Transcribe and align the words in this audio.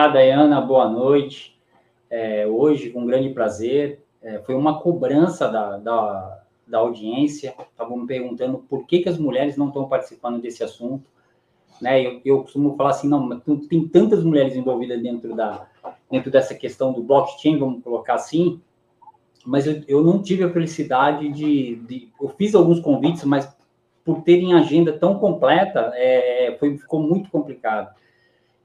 Olá, 0.00 0.08
Dayana, 0.08 0.62
boa 0.62 0.88
noite. 0.88 1.60
É, 2.08 2.46
hoje, 2.46 2.88
com 2.88 3.04
grande 3.04 3.28
prazer, 3.34 4.02
é, 4.22 4.38
foi 4.38 4.54
uma 4.54 4.80
cobrança 4.80 5.46
da, 5.46 5.76
da, 5.76 6.42
da 6.66 6.78
audiência, 6.78 7.54
estavam 7.70 7.98
me 7.98 8.06
perguntando 8.06 8.64
por 8.66 8.86
que, 8.86 9.00
que 9.00 9.10
as 9.10 9.18
mulheres 9.18 9.58
não 9.58 9.68
estão 9.68 9.86
participando 9.90 10.40
desse 10.40 10.64
assunto. 10.64 11.04
Né? 11.82 12.00
Eu, 12.00 12.20
eu 12.24 12.40
costumo 12.40 12.74
falar 12.76 12.90
assim, 12.90 13.08
não, 13.08 13.38
tem 13.68 13.86
tantas 13.88 14.24
mulheres 14.24 14.56
envolvidas 14.56 15.02
dentro, 15.02 15.36
da, 15.36 15.68
dentro 16.10 16.30
dessa 16.30 16.54
questão 16.54 16.94
do 16.94 17.02
blockchain, 17.02 17.58
vamos 17.58 17.84
colocar 17.84 18.14
assim, 18.14 18.58
mas 19.44 19.66
eu, 19.66 19.82
eu 19.86 20.02
não 20.02 20.22
tive 20.22 20.44
a 20.44 20.50
felicidade 20.50 21.28
de, 21.28 21.76
de, 21.76 22.08
Eu 22.18 22.30
fiz 22.30 22.54
alguns 22.54 22.80
convites, 22.80 23.24
mas 23.24 23.54
por 24.02 24.22
terem 24.22 24.54
agenda 24.54 24.94
tão 24.94 25.18
completa, 25.18 25.92
é, 25.94 26.56
foi, 26.58 26.78
ficou 26.78 27.02
muito 27.02 27.28
complicado. 27.28 28.00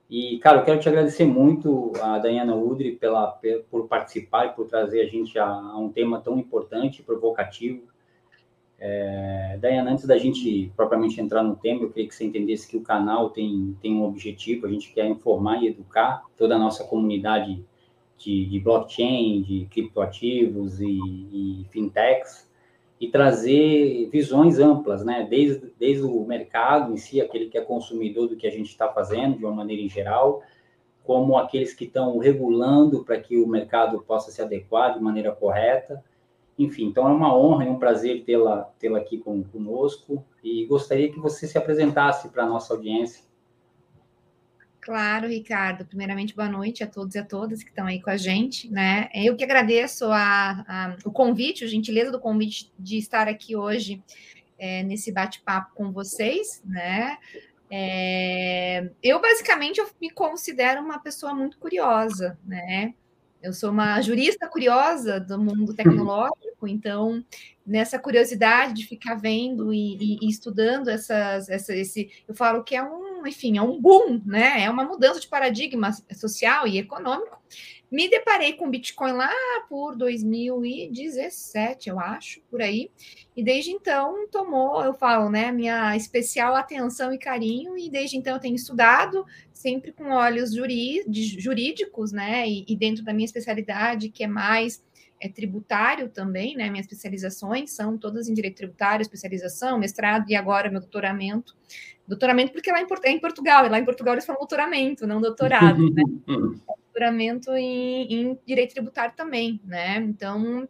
E, 0.09 0.37
cara, 0.37 0.59
eu 0.59 0.63
quero 0.63 0.79
te 0.79 0.87
agradecer 0.87 1.25
muito, 1.25 1.91
a 1.99 2.19
Dayana 2.19 2.55
Udri, 2.55 2.95
pela, 2.95 3.39
por 3.71 3.87
participar 3.87 4.47
e 4.47 4.49
por 4.49 4.67
trazer 4.67 5.01
a 5.01 5.05
gente 5.05 5.37
a, 5.39 5.47
a 5.47 5.77
um 5.79 5.91
tema 5.91 6.21
tão 6.21 6.37
importante 6.37 7.01
provocativo. 7.01 7.83
É, 8.77 9.57
antes 9.87 10.05
da 10.05 10.17
gente 10.17 10.71
propriamente 10.75 11.19
entrar 11.19 11.41
no 11.41 11.55
tema, 11.55 11.81
eu 11.81 11.89
queria 11.89 12.07
que 12.07 12.13
você 12.13 12.25
entendesse 12.25 12.67
que 12.67 12.77
o 12.77 12.81
canal 12.81 13.29
tem, 13.29 13.75
tem 13.81 13.95
um 13.95 14.03
objetivo, 14.03 14.67
a 14.67 14.69
gente 14.69 14.93
quer 14.93 15.07
informar 15.07 15.63
e 15.63 15.67
educar 15.67 16.23
toda 16.37 16.55
a 16.55 16.59
nossa 16.59 16.83
comunidade 16.83 17.65
de, 18.17 18.45
de 18.45 18.59
blockchain, 18.59 19.41
de 19.41 19.65
criptoativos 19.71 20.79
e, 20.81 20.87
e 20.87 21.65
fintechs, 21.71 22.44
e 22.99 23.09
trazer 23.09 24.09
visões 24.09 24.59
amplas, 24.59 25.03
né? 25.03 25.27
Desde, 25.29 25.71
desde 25.77 26.03
o 26.03 26.25
mercado 26.25 26.93
em 26.93 26.97
si, 26.97 27.19
aquele 27.19 27.49
que 27.49 27.57
é 27.57 27.61
consumidor 27.61 28.27
do 28.27 28.37
que 28.37 28.47
a 28.47 28.51
gente 28.51 28.69
está 28.69 28.87
fazendo, 28.87 29.37
de 29.37 29.45
uma 29.45 29.53
maneira 29.53 29.81
em 29.81 29.89
geral, 29.89 30.41
como 31.03 31.37
aqueles 31.37 31.73
que 31.73 31.85
estão 31.85 32.17
regulando 32.17 33.03
para 33.03 33.19
que 33.19 33.37
o 33.37 33.47
mercado 33.47 34.01
possa 34.01 34.31
se 34.31 34.41
adequar 34.41 34.93
de 34.93 35.03
maneira 35.03 35.31
correta. 35.31 36.03
Enfim, 36.57 36.85
então 36.85 37.07
é 37.07 37.11
uma 37.11 37.37
honra 37.37 37.65
e 37.65 37.69
um 37.69 37.77
prazer 37.77 38.23
tê-la 38.23 38.71
tê 38.79 38.87
aqui 38.95 39.17
com, 39.17 39.43
conosco 39.43 40.23
e 40.41 40.65
gostaria 40.65 41.11
que 41.11 41.19
você 41.19 41.47
se 41.47 41.57
apresentasse 41.57 42.29
para 42.29 42.43
a 42.43 42.47
nossa 42.47 42.73
audiência. 42.73 43.25
Claro, 44.85 45.27
Ricardo. 45.27 45.83
Primeiramente, 45.83 46.35
boa 46.35 46.47
noite 46.47 46.83
a 46.83 46.87
todos 46.87 47.15
e 47.15 47.17
a 47.17 47.25
todas 47.25 47.63
que 47.63 47.69
estão 47.69 47.87
aí 47.87 47.99
com 47.99 48.11
a 48.11 48.17
gente, 48.17 48.69
né? 48.69 49.09
Eu 49.15 49.35
que 49.35 49.43
agradeço 49.43 50.05
a, 50.11 50.63
a, 50.67 50.97
o 51.03 51.11
convite, 51.11 51.63
a 51.63 51.67
gentileza 51.67 52.11
do 52.11 52.19
convite 52.19 52.71
de 52.77 52.99
estar 52.99 53.27
aqui 53.27 53.55
hoje 53.55 54.03
é, 54.59 54.83
nesse 54.83 55.11
bate-papo 55.11 55.73
com 55.73 55.91
vocês, 55.91 56.61
né? 56.63 57.17
É, 57.67 58.91
eu 59.01 59.19
basicamente 59.19 59.79
eu 59.79 59.89
me 59.99 60.11
considero 60.11 60.81
uma 60.81 60.99
pessoa 60.99 61.33
muito 61.33 61.57
curiosa, 61.57 62.37
né? 62.45 62.93
Eu 63.41 63.53
sou 63.53 63.71
uma 63.71 63.99
jurista 64.01 64.47
curiosa 64.47 65.19
do 65.19 65.39
mundo 65.39 65.73
tecnológico, 65.77 66.67
então 66.67 67.25
nessa 67.65 67.97
curiosidade 67.97 68.73
de 68.73 68.87
ficar 68.87 69.15
vendo 69.15 69.73
e, 69.73 69.97
e, 69.97 70.19
e 70.21 70.29
estudando 70.29 70.89
essas, 70.89 71.49
essa, 71.49 71.75
esse, 71.75 72.11
eu 72.27 72.35
falo 72.35 72.63
que 72.63 72.75
é 72.75 72.83
um, 72.83 73.04
enfim, 73.27 73.57
é 73.57 73.61
um 73.61 73.79
boom, 73.79 74.21
né? 74.25 74.63
É 74.63 74.69
uma 74.69 74.83
mudança 74.83 75.19
de 75.19 75.27
paradigma 75.27 75.91
social 76.13 76.67
e 76.67 76.77
econômico. 76.77 77.41
Me 77.91 78.09
deparei 78.09 78.53
com 78.53 78.69
Bitcoin 78.69 79.13
lá 79.13 79.31
por 79.69 79.95
2017, 79.95 81.89
eu 81.89 81.99
acho, 81.99 82.41
por 82.49 82.61
aí. 82.61 82.91
E 83.37 83.43
desde 83.43 83.71
então 83.71 84.27
tomou, 84.27 84.83
eu 84.83 84.93
falo, 84.93 85.29
né, 85.29 85.51
minha 85.51 85.95
especial 85.95 86.55
atenção 86.55 87.13
e 87.13 87.17
carinho, 87.17 87.77
e 87.77 87.89
desde 87.89 88.17
então 88.17 88.33
eu 88.33 88.39
tenho 88.39 88.55
estudado, 88.55 89.25
sempre 89.53 89.91
com 89.91 90.11
olhos 90.11 90.51
jurídicos, 90.53 92.11
né, 92.11 92.49
e, 92.49 92.65
e 92.67 92.75
dentro 92.75 93.03
da 93.03 93.13
minha 93.13 93.25
especialidade, 93.25 94.09
que 94.09 94.23
é 94.23 94.27
mais 94.27 94.83
é 95.19 95.29
tributário 95.29 96.09
também, 96.09 96.55
né? 96.55 96.69
Minhas 96.69 96.85
especializações 96.85 97.71
são 97.71 97.97
todas 97.97 98.27
em 98.27 98.33
direito 98.33 98.57
tributário, 98.57 99.01
especialização, 99.01 99.79
mestrado 99.79 100.29
e 100.29 100.35
agora 100.35 100.69
meu 100.69 100.81
doutoramento. 100.81 101.55
Doutoramento 102.07 102.51
porque 102.51 102.71
lá 102.71 102.81
em, 102.81 102.87
é 103.03 103.11
em 103.11 103.19
Portugal, 103.19 103.65
e 103.65 103.69
lá 103.69 103.79
em 103.79 103.85
Portugal 103.85 104.13
eles 104.13 104.25
falam 104.25 104.39
doutoramento, 104.39 105.07
não 105.07 105.19
doutorado, 105.19 105.89
né? 105.89 106.03
doutoramento 106.85 107.51
em, 107.53 108.13
em, 108.13 108.39
direito 108.45 108.73
tributário 108.73 109.15
também, 109.15 109.59
né? 109.63 109.97
Então 109.97 110.67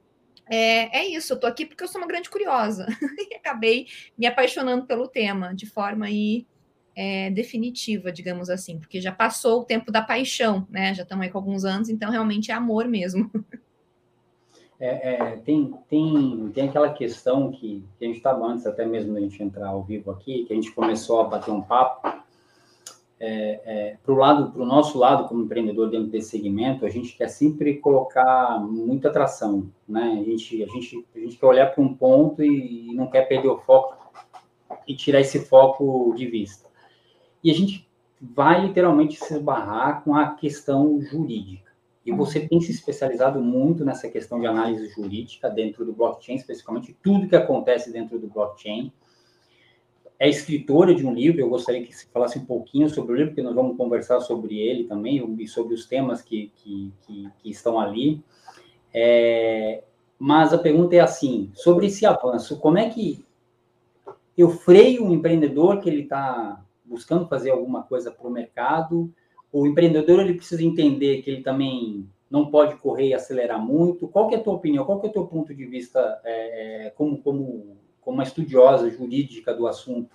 é, 0.49 0.99
é 0.99 1.07
isso, 1.07 1.33
eu 1.33 1.39
tô 1.39 1.45
aqui 1.45 1.65
porque 1.65 1.83
eu 1.83 1.87
sou 1.87 1.99
uma 1.99 2.07
grande 2.07 2.29
curiosa 2.29 2.85
e 3.31 3.35
acabei 3.35 3.87
me 4.17 4.25
apaixonando 4.25 4.85
pelo 4.85 5.07
tema 5.07 5.53
de 5.53 5.65
forma 5.65 6.05
aí 6.05 6.47
é, 6.95 7.29
definitiva, 7.31 8.11
digamos 8.11 8.49
assim, 8.49 8.79
porque 8.79 9.01
já 9.01 9.11
passou 9.11 9.61
o 9.61 9.65
tempo 9.65 9.91
da 9.91 10.01
paixão, 10.01 10.65
né? 10.69 10.93
Já 10.93 11.03
estamos 11.03 11.25
aí 11.25 11.31
com 11.31 11.37
alguns 11.37 11.65
anos, 11.65 11.89
então 11.89 12.09
realmente 12.09 12.51
é 12.51 12.53
amor 12.53 12.87
mesmo. 12.87 13.29
É, 14.79 15.13
é, 15.13 15.37
tem, 15.37 15.73
tem, 15.89 16.51
tem 16.53 16.67
aquela 16.67 16.91
questão 16.91 17.49
que, 17.51 17.83
que 17.97 18.05
a 18.05 18.07
gente 18.07 18.17
estava 18.17 18.45
antes, 18.45 18.65
até 18.65 18.85
mesmo 18.85 19.13
da 19.13 19.21
gente 19.21 19.41
entrar 19.41 19.69
ao 19.69 19.83
vivo 19.83 20.11
aqui, 20.11 20.43
que 20.43 20.51
a 20.51 20.55
gente 20.55 20.71
começou 20.71 21.21
a 21.21 21.25
bater 21.25 21.51
um 21.51 21.61
papo. 21.61 22.25
É, 23.17 23.61
é 23.65 23.97
para 24.03 24.13
o 24.13 24.17
lado, 24.17 24.51
para 24.51 24.61
o 24.61 24.65
nosso 24.65 24.97
lado 24.97 25.29
como 25.29 25.43
empreendedor 25.43 25.89
dentro 25.89 26.07
desse 26.07 26.31
segmento, 26.31 26.85
a 26.85 26.89
gente 26.89 27.15
quer 27.15 27.29
sempre 27.29 27.75
colocar 27.75 28.59
muita 28.59 29.07
atração, 29.07 29.69
né? 29.87 30.19
A 30.19 30.23
gente, 30.29 30.61
a 30.61 30.67
gente, 30.67 31.05
a 31.15 31.19
gente 31.19 31.37
quer 31.37 31.45
olhar 31.45 31.73
para 31.73 31.81
um 31.81 31.93
ponto 31.93 32.43
e, 32.43 32.91
e 32.91 32.93
não 32.93 33.07
quer 33.07 33.21
perder 33.21 33.47
o 33.47 33.57
foco 33.59 33.95
e 34.85 34.93
tirar 34.93 35.21
esse 35.21 35.39
foco 35.39 36.13
de 36.15 36.25
vista. 36.27 36.67
E 37.41 37.49
a 37.49 37.53
gente 37.53 37.87
vai 38.19 38.65
literalmente 38.65 39.15
se 39.15 39.33
esbarrar 39.33 40.03
com 40.03 40.15
a 40.15 40.31
questão 40.31 40.99
jurídica. 41.01 41.71
E 42.05 42.11
você 42.11 42.47
tem 42.47 42.61
se 42.61 42.71
especializado 42.71 43.41
muito 43.41 43.83
nessa 43.83 44.07
questão 44.07 44.39
de 44.39 44.45
análise 44.45 44.89
jurídica 44.89 45.49
dentro 45.49 45.83
do 45.83 45.91
blockchain, 45.91 46.35
especificamente 46.35 46.95
tudo 47.01 47.27
que 47.27 47.35
acontece 47.35 47.91
dentro 47.91 48.19
do 48.19 48.27
blockchain. 48.27 48.91
É 50.19 50.29
escritora 50.29 50.93
de 50.93 51.05
um 51.05 51.13
livro, 51.13 51.41
eu 51.41 51.49
gostaria 51.49 51.83
que 51.83 51.93
você 51.93 52.05
falasse 52.13 52.37
um 52.37 52.45
pouquinho 52.45 52.89
sobre 52.89 53.13
o 53.13 53.15
livro, 53.15 53.31
porque 53.31 53.41
nós 53.41 53.55
vamos 53.55 53.75
conversar 53.75 54.21
sobre 54.21 54.59
ele 54.59 54.85
também, 54.85 55.35
e 55.39 55.47
sobre 55.47 55.73
os 55.73 55.85
temas 55.87 56.21
que, 56.21 56.51
que, 56.55 56.93
que, 57.01 57.29
que 57.39 57.49
estão 57.49 57.79
ali. 57.79 58.23
É, 58.93 59.83
mas 60.17 60.53
a 60.53 60.57
pergunta 60.57 60.95
é 60.95 60.99
assim, 60.99 61.51
sobre 61.53 61.87
esse 61.87 62.05
avanço, 62.05 62.59
como 62.59 62.77
é 62.77 62.89
que 62.89 63.25
eu 64.37 64.49
freio 64.49 65.03
um 65.03 65.13
empreendedor 65.13 65.81
que 65.81 65.89
ele 65.89 66.03
está 66.03 66.63
buscando 66.83 67.27
fazer 67.27 67.49
alguma 67.49 67.83
coisa 67.83 68.11
para 68.11 68.27
o 68.27 68.31
mercado, 68.31 69.13
o 69.55 69.65
empreendedor 69.65 70.19
ele 70.19 70.33
precisa 70.33 70.61
entender 70.61 71.21
que 71.21 71.31
ele 71.31 71.41
também 71.41 72.05
não 72.29 72.51
pode 72.51 72.75
correr 72.75 73.07
e 73.07 73.13
acelerar 73.13 73.57
muito. 73.57 74.05
Qual 74.05 74.27
que 74.27 74.35
é 74.35 74.37
a 74.37 74.43
tua 74.43 74.55
opinião? 74.55 74.83
Qual 74.83 74.99
que 74.99 75.07
é 75.07 75.09
o 75.09 75.13
teu 75.13 75.25
ponto 75.25 75.55
de 75.55 75.65
vista 75.65 76.19
é, 76.25 76.87
é 76.87 76.89
como, 76.89 77.17
como, 77.21 77.77
como 78.01 78.17
uma 78.17 78.23
estudiosa 78.23 78.89
jurídica 78.89 79.53
do 79.53 79.65
assunto? 79.65 80.13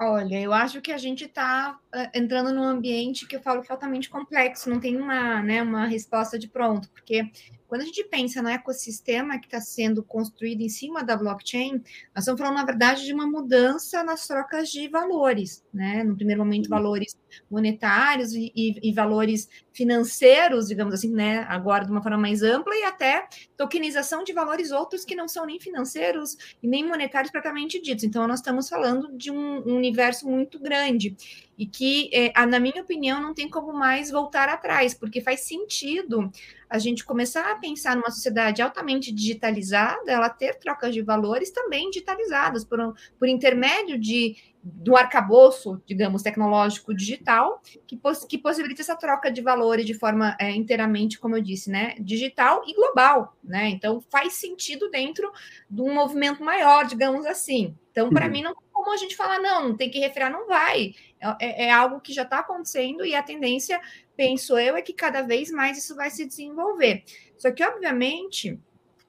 Olha, 0.00 0.40
eu 0.40 0.52
acho 0.52 0.80
que 0.80 0.92
a 0.92 0.98
gente 0.98 1.24
está 1.24 1.80
uh, 1.92 2.18
entrando 2.18 2.54
num 2.54 2.62
ambiente 2.62 3.26
que 3.26 3.34
eu 3.34 3.40
falo 3.40 3.60
que 3.60 3.72
é 3.72 3.74
altamente 3.74 4.08
complexo, 4.08 4.70
não 4.70 4.78
tem 4.78 4.96
uma, 4.96 5.42
né, 5.42 5.60
uma 5.60 5.84
resposta 5.84 6.38
de 6.38 6.46
pronto, 6.46 6.88
porque 6.90 7.28
quando 7.70 7.82
a 7.82 7.84
gente 7.84 8.02
pensa 8.02 8.42
no 8.42 8.48
ecossistema 8.48 9.38
que 9.38 9.46
está 9.46 9.60
sendo 9.60 10.02
construído 10.02 10.60
em 10.60 10.68
cima 10.68 11.04
da 11.04 11.16
blockchain, 11.16 11.74
nós 12.12 12.24
estamos 12.24 12.40
falando, 12.40 12.56
na 12.56 12.64
verdade, 12.64 13.06
de 13.06 13.14
uma 13.14 13.28
mudança 13.28 14.02
nas 14.02 14.26
trocas 14.26 14.70
de 14.70 14.88
valores, 14.88 15.64
né? 15.72 16.02
No 16.02 16.16
primeiro 16.16 16.44
momento, 16.44 16.68
valores 16.68 17.16
monetários 17.48 18.32
e, 18.32 18.52
e, 18.56 18.90
e, 18.90 18.92
valores 18.92 19.48
financeiros, 19.72 20.66
digamos 20.66 20.92
assim, 20.92 21.12
né? 21.12 21.46
Agora 21.48 21.84
de 21.84 21.92
uma 21.92 22.02
forma 22.02 22.18
mais 22.18 22.42
ampla, 22.42 22.74
e 22.74 22.82
até 22.82 23.28
tokenização 23.56 24.24
de 24.24 24.32
valores 24.32 24.72
outros 24.72 25.04
que 25.04 25.14
não 25.14 25.28
são 25.28 25.46
nem 25.46 25.60
financeiros 25.60 26.36
e 26.60 26.66
nem 26.66 26.84
monetários 26.84 27.30
propriamente 27.30 27.80
ditos. 27.80 28.02
Então, 28.02 28.26
nós 28.26 28.40
estamos 28.40 28.68
falando 28.68 29.16
de 29.16 29.30
um, 29.30 29.62
um 29.64 29.76
universo 29.76 30.28
muito 30.28 30.58
grande 30.58 31.16
e 31.60 31.66
que, 31.66 32.08
é, 32.14 32.46
na 32.46 32.58
minha 32.58 32.80
opinião, 32.80 33.20
não 33.20 33.34
tem 33.34 33.46
como 33.46 33.70
mais 33.70 34.10
voltar 34.10 34.48
atrás, 34.48 34.94
porque 34.94 35.20
faz 35.20 35.40
sentido 35.40 36.32
a 36.70 36.78
gente 36.78 37.04
começar 37.04 37.50
a 37.50 37.56
pensar 37.56 37.94
numa 37.94 38.10
sociedade 38.10 38.62
altamente 38.62 39.12
digitalizada, 39.12 40.10
ela 40.10 40.30
ter 40.30 40.58
trocas 40.58 40.94
de 40.94 41.02
valores 41.02 41.50
também 41.50 41.90
digitalizadas, 41.90 42.64
por, 42.64 42.78
por 43.18 43.28
intermédio 43.28 43.98
de 43.98 44.36
do 44.62 44.96
arcabouço, 44.96 45.82
digamos, 45.86 46.22
tecnológico 46.22 46.94
digital, 46.94 47.62
que, 47.86 47.96
poss 47.96 48.24
que 48.24 48.36
possibilita 48.36 48.82
essa 48.82 48.96
troca 48.96 49.30
de 49.30 49.40
valores 49.40 49.86
de 49.86 49.94
forma 49.94 50.36
é, 50.38 50.50
inteiramente, 50.50 51.18
como 51.18 51.36
eu 51.36 51.42
disse, 51.42 51.70
né, 51.70 51.94
digital 51.98 52.62
e 52.66 52.74
global, 52.74 53.34
né? 53.42 53.70
Então 53.70 54.02
faz 54.10 54.34
sentido 54.34 54.90
dentro 54.90 55.30
de 55.68 55.80
um 55.80 55.94
movimento 55.94 56.44
maior, 56.44 56.86
digamos 56.86 57.24
assim. 57.24 57.74
Então, 57.90 58.10
para 58.10 58.26
uhum. 58.26 58.32
mim, 58.32 58.42
não 58.42 58.54
tem 58.54 58.68
como 58.70 58.92
a 58.92 58.96
gente 58.96 59.16
falar, 59.16 59.38
não, 59.40 59.76
tem 59.76 59.90
que 59.90 59.98
refrear, 59.98 60.30
não 60.30 60.46
vai. 60.46 60.94
É, 61.20 61.64
é, 61.64 61.66
é 61.66 61.70
algo 61.70 62.00
que 62.00 62.12
já 62.12 62.22
está 62.22 62.38
acontecendo 62.38 63.04
e 63.04 63.14
a 63.14 63.22
tendência, 63.22 63.80
penso 64.16 64.58
eu, 64.58 64.76
é 64.76 64.82
que 64.82 64.92
cada 64.92 65.22
vez 65.22 65.50
mais 65.50 65.76
isso 65.76 65.94
vai 65.94 66.10
se 66.10 66.26
desenvolver. 66.26 67.04
Só 67.36 67.50
que, 67.50 67.62
obviamente, 67.62 68.58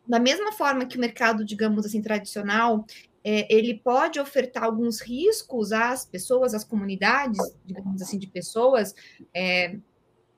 da 0.08 0.20
mesma 0.20 0.52
forma 0.52 0.86
que 0.86 0.98
o 0.98 1.00
mercado, 1.00 1.46
digamos 1.46 1.86
assim, 1.86 2.02
tradicional, 2.02 2.86
é, 3.24 3.54
ele 3.54 3.76
pode 3.76 4.20
ofertar 4.20 4.64
alguns 4.64 5.00
riscos 5.00 5.72
às 5.72 6.06
pessoas, 6.06 6.54
às 6.54 6.64
comunidades, 6.64 7.40
digamos 7.66 8.02
assim, 8.02 8.18
de 8.18 8.28
pessoas. 8.28 8.96
É, 9.34 9.78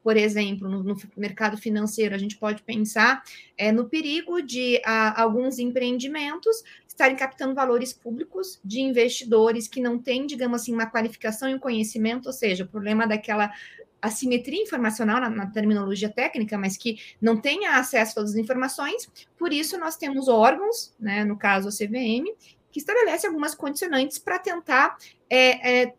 por 0.03 0.17
exemplo, 0.17 0.67
no, 0.67 0.83
no, 0.83 0.97
mercado 1.15 1.57
financeiro, 1.57 2.13
a 2.13 2.17
gente 2.17 2.37
pode 2.37 2.61
pensar 2.61 3.23
é, 3.57 3.71
no 3.71 3.87
perigo 3.87 4.41
de 4.41 4.81
a, 4.85 5.21
alguns 5.21 5.59
empreendimentos 5.59 6.61
estarem 6.93 7.15
captando 7.15 7.55
valores 7.55 7.91
públicos 7.91 8.59
de 8.63 8.79
investidores 8.81 9.67
que 9.67 9.81
não 9.81 9.99
têm, 9.99 10.25
digamos 10.25 10.61
assim, 10.61 10.73
uma 10.73 10.89
qualificação 10.89 11.49
e 11.49 11.55
um 11.55 11.59
conhecimento, 11.59 12.27
ou 12.27 12.33
seja, 12.33 12.63
o 12.63 12.67
problema 12.67 13.07
daquela 13.07 13.51
assimetria 14.01 14.61
informacional 14.61 15.19
na, 15.19 15.29
na, 15.29 15.47
terminologia 15.47 16.09
técnica, 16.09 16.57
mas 16.57 16.75
que 16.77 16.97
não 17.21 17.39
tenha 17.39 17.77
acesso 17.77 18.11
a 18.11 18.15
todas 18.15 18.31
as 18.31 18.37
informações. 18.37 19.09
Por 19.37 19.53
isso, 19.53 19.77
nós 19.77 19.95
temos 19.95 20.27
órgãos, 20.27 20.93
né, 20.99 21.23
no 21.23 21.37
caso 21.37 21.69
a 21.69 21.71
CVM, 21.71 22.25
que 22.71 22.79
estabelece 22.79 23.25
algumas 23.25 23.55
condicionantes 23.55 24.17
para 24.17 24.39
tentar 24.39 24.97
é, 25.29 25.83
é, 25.83 25.93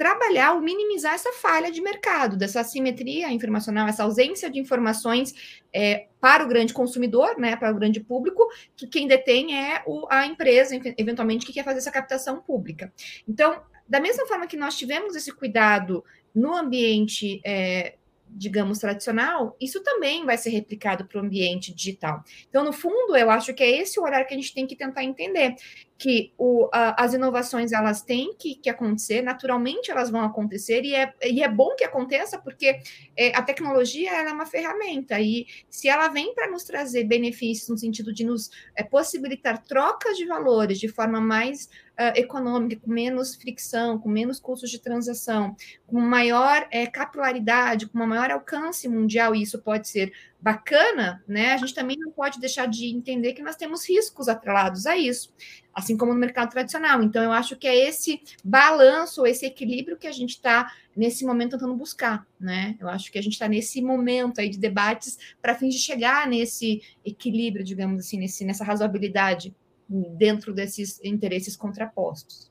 trabalhar 0.00 0.54
ou 0.54 0.62
minimizar 0.62 1.12
essa 1.12 1.30
falha 1.30 1.70
de 1.70 1.82
mercado, 1.82 2.34
dessa 2.34 2.60
assimetria 2.60 3.30
informacional, 3.30 3.86
essa 3.86 4.02
ausência 4.02 4.48
de 4.48 4.58
informações 4.58 5.60
é, 5.70 6.06
para 6.18 6.42
o 6.42 6.48
grande 6.48 6.72
consumidor, 6.72 7.38
né, 7.38 7.54
para 7.54 7.70
o 7.70 7.74
grande 7.74 8.00
público, 8.00 8.48
que 8.74 8.86
quem 8.86 9.06
detém 9.06 9.54
é 9.54 9.82
o, 9.86 10.06
a 10.08 10.24
empresa, 10.24 10.74
eventualmente, 10.96 11.44
que 11.44 11.52
quer 11.52 11.64
fazer 11.64 11.80
essa 11.80 11.90
captação 11.90 12.40
pública. 12.40 12.90
Então, 13.28 13.60
da 13.86 14.00
mesma 14.00 14.26
forma 14.26 14.46
que 14.46 14.56
nós 14.56 14.74
tivemos 14.74 15.14
esse 15.14 15.32
cuidado 15.32 16.02
no 16.34 16.56
ambiente 16.56 17.38
é, 17.44 17.96
digamos, 18.32 18.78
tradicional, 18.78 19.56
isso 19.60 19.82
também 19.82 20.24
vai 20.24 20.38
ser 20.38 20.50
replicado 20.50 21.04
para 21.04 21.20
o 21.20 21.24
ambiente 21.24 21.74
digital. 21.74 22.22
Então, 22.48 22.64
no 22.64 22.72
fundo, 22.72 23.16
eu 23.16 23.30
acho 23.30 23.52
que 23.54 23.62
é 23.62 23.70
esse 23.80 23.98
o 23.98 24.02
olhar 24.02 24.24
que 24.24 24.34
a 24.34 24.36
gente 24.36 24.54
tem 24.54 24.66
que 24.66 24.76
tentar 24.76 25.04
entender, 25.04 25.56
que 25.98 26.32
o, 26.38 26.68
a, 26.72 27.04
as 27.04 27.12
inovações, 27.12 27.72
elas 27.72 28.00
têm 28.00 28.34
que, 28.34 28.54
que, 28.54 28.70
acontecer, 28.70 29.20
naturalmente 29.20 29.90
elas 29.90 30.10
vão 30.10 30.22
acontecer, 30.22 30.82
e 30.82 30.94
é, 30.94 31.12
e 31.24 31.42
é 31.42 31.48
bom 31.48 31.74
que 31.76 31.84
aconteça, 31.84 32.38
porque 32.38 32.80
é, 33.16 33.36
a 33.36 33.42
tecnologia, 33.42 34.10
é 34.10 34.32
uma 34.32 34.46
ferramenta, 34.46 35.20
e 35.20 35.46
se 35.68 35.88
ela 35.88 36.08
vem 36.08 36.34
para 36.34 36.50
nos 36.50 36.64
trazer 36.64 37.04
benefícios 37.04 37.68
no 37.68 37.76
sentido 37.76 38.12
de 38.12 38.24
nos 38.24 38.50
é, 38.74 38.82
possibilitar 38.82 39.62
trocas 39.62 40.16
de 40.16 40.24
valores 40.24 40.78
de 40.78 40.88
forma 40.88 41.20
mais 41.20 41.68
uh, 42.00 42.18
econômica, 42.18 42.80
com 42.80 42.90
menos 42.90 43.34
fricção, 43.34 43.98
com 43.98 44.08
menos 44.08 44.40
custos 44.40 44.70
de 44.70 44.78
transação, 44.78 45.54
com 45.86 46.00
maior 46.00 46.66
é, 46.70 46.86
capilaridade, 46.86 47.86
com 47.86 47.98
uma 47.98 48.06
maior 48.06 48.30
alcance 48.30 48.88
mundial, 48.88 49.34
e 49.34 49.42
isso 49.42 49.58
pode 49.58 49.88
ser 49.88 50.10
bacana, 50.40 51.22
né? 51.28 51.52
A 51.52 51.58
gente 51.58 51.74
também 51.74 51.98
não 51.98 52.10
pode 52.10 52.40
deixar 52.40 52.66
de 52.66 52.86
entender 52.86 53.34
que 53.34 53.42
nós 53.42 53.56
temos 53.56 53.86
riscos 53.86 54.26
atrelados 54.26 54.86
a 54.86 54.96
isso, 54.96 55.34
assim 55.74 55.98
como 55.98 56.14
no 56.14 56.18
mercado 56.18 56.50
tradicional. 56.50 57.02
Então, 57.02 57.22
eu 57.22 57.32
acho 57.32 57.56
que 57.56 57.68
é 57.68 57.88
esse 57.88 58.22
balanço, 58.42 59.26
esse 59.26 59.44
equilíbrio 59.44 59.98
que 59.98 60.06
a 60.06 60.12
gente 60.12 60.30
está 60.30 60.72
nesse 60.96 61.26
momento 61.26 61.52
tentando 61.52 61.74
buscar, 61.74 62.26
né? 62.38 62.76
Eu 62.80 62.88
acho 62.88 63.12
que 63.12 63.18
a 63.18 63.22
gente 63.22 63.34
está 63.34 63.46
nesse 63.46 63.82
momento 63.82 64.40
aí 64.40 64.48
de 64.48 64.58
debates 64.58 65.18
para 65.42 65.54
fim 65.54 65.68
de 65.68 65.78
chegar 65.78 66.26
nesse 66.26 66.80
equilíbrio, 67.04 67.62
digamos 67.62 68.06
assim, 68.06 68.18
nesse, 68.18 68.42
nessa 68.44 68.64
razoabilidade 68.64 69.54
dentro 69.90 70.54
desses 70.54 71.02
interesses 71.04 71.56
contrapostos. 71.56 72.50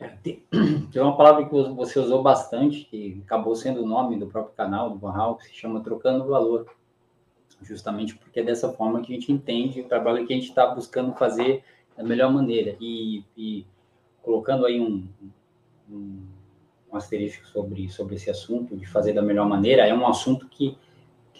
É, 0.00 0.08
tem, 0.22 0.42
uma 0.96 1.16
palavra 1.16 1.44
que 1.44 1.54
você 1.74 1.98
usou 1.98 2.22
bastante, 2.22 2.84
que 2.84 3.22
acabou 3.24 3.54
sendo 3.54 3.82
o 3.82 3.86
nome 3.86 4.18
do 4.18 4.26
próprio 4.26 4.54
canal, 4.54 4.90
do 4.90 4.98
Van 4.98 5.34
que 5.34 5.44
se 5.44 5.54
chama 5.54 5.82
Trocando 5.82 6.26
Valor. 6.26 6.66
Justamente 7.60 8.16
porque 8.16 8.40
é 8.40 8.42
dessa 8.42 8.72
forma 8.72 9.02
que 9.02 9.12
a 9.12 9.14
gente 9.14 9.30
entende 9.30 9.82
o 9.82 9.88
trabalho 9.88 10.26
que 10.26 10.32
a 10.32 10.36
gente 10.36 10.48
está 10.48 10.66
buscando 10.66 11.12
fazer 11.12 11.62
da 11.96 12.02
melhor 12.02 12.32
maneira. 12.32 12.76
E, 12.80 13.24
e 13.36 13.66
colocando 14.22 14.66
aí 14.66 14.80
um, 14.80 15.06
um, 15.88 16.22
um 16.90 16.96
asterisco 16.96 17.46
sobre, 17.46 17.88
sobre 17.88 18.16
esse 18.16 18.30
assunto, 18.30 18.76
de 18.76 18.86
fazer 18.86 19.12
da 19.12 19.22
melhor 19.22 19.46
maneira, 19.46 19.86
é 19.86 19.94
um 19.94 20.06
assunto 20.08 20.48
que 20.48 20.76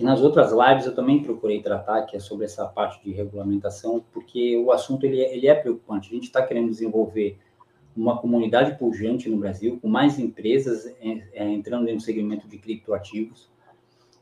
nas 0.02 0.20
outras 0.20 0.52
lives 0.52 0.87
eu 0.87 0.94
também 0.94 1.22
procurei 1.22 1.62
tratar, 1.62 2.02
que 2.02 2.16
é 2.16 2.20
sobre 2.20 2.44
essa 2.44 2.66
parte 2.66 3.02
de 3.04 3.12
regulamentação, 3.12 4.04
porque 4.12 4.56
o 4.56 4.72
assunto 4.72 5.04
ele, 5.04 5.20
é, 5.20 5.34
ele 5.34 5.46
é 5.46 5.54
preocupante. 5.54 6.10
A 6.10 6.14
gente 6.14 6.25
está 6.25 6.43
querendo 6.43 6.70
desenvolver 6.70 7.38
uma 7.96 8.19
comunidade 8.19 8.78
pujante 8.78 9.28
no 9.28 9.37
Brasil, 9.37 9.78
com 9.81 9.88
mais 9.88 10.19
empresas 10.19 10.87
é, 11.00 11.22
é, 11.32 11.49
entrando 11.49 11.93
do 11.93 12.00
segmento 12.00 12.49
de 12.49 12.58
criptoativos, 12.58 13.50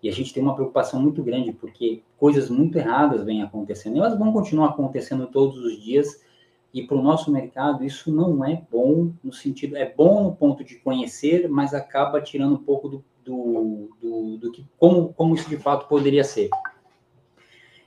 e 0.02 0.08
a 0.08 0.12
gente 0.12 0.32
tem 0.32 0.42
uma 0.42 0.54
preocupação 0.54 1.00
muito 1.00 1.22
grande, 1.22 1.52
porque 1.52 2.02
coisas 2.16 2.48
muito 2.48 2.78
erradas 2.78 3.22
vêm 3.22 3.42
acontecendo, 3.42 3.98
elas 3.98 4.18
vão 4.18 4.32
continuar 4.32 4.70
acontecendo 4.70 5.26
todos 5.26 5.58
os 5.58 5.80
dias, 5.80 6.22
e 6.72 6.82
para 6.82 6.96
o 6.96 7.02
nosso 7.02 7.30
mercado 7.30 7.84
isso 7.84 8.12
não 8.12 8.44
é 8.44 8.62
bom 8.70 9.12
no 9.22 9.32
sentido, 9.32 9.76
é 9.76 9.92
bom 9.92 10.24
no 10.24 10.34
ponto 10.34 10.64
de 10.64 10.76
conhecer, 10.76 11.48
mas 11.48 11.74
acaba 11.74 12.20
tirando 12.20 12.54
um 12.54 12.62
pouco 12.62 12.88
do 12.88 13.04
do, 13.25 13.90
do, 14.00 14.37
do 14.38 14.52
que 14.52 14.64
como, 14.78 15.12
como 15.12 15.34
isso 15.34 15.49
de 15.49 15.56
fato 15.56 15.88
poderia 15.88 16.25
ser. 16.25 16.50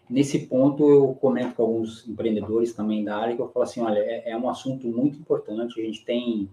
Nesse 0.10 0.48
ponto, 0.48 0.90
eu 0.90 1.16
comento 1.16 1.56
com 1.56 1.64
alguns 1.64 2.08
empreendedores 2.08 2.74
também 2.74 3.04
da 3.04 3.18
área 3.18 3.36
que 3.36 3.42
eu 3.42 3.50
falo 3.50 3.64
assim, 3.64 3.82
olha, 3.82 4.00
é, 4.00 4.32
é 4.32 4.38
um 4.38 4.50
assunto 4.50 4.88
muito 4.88 5.18
importante, 5.18 5.80
a 5.80 5.84
gente 5.84 6.04
tem 6.04 6.50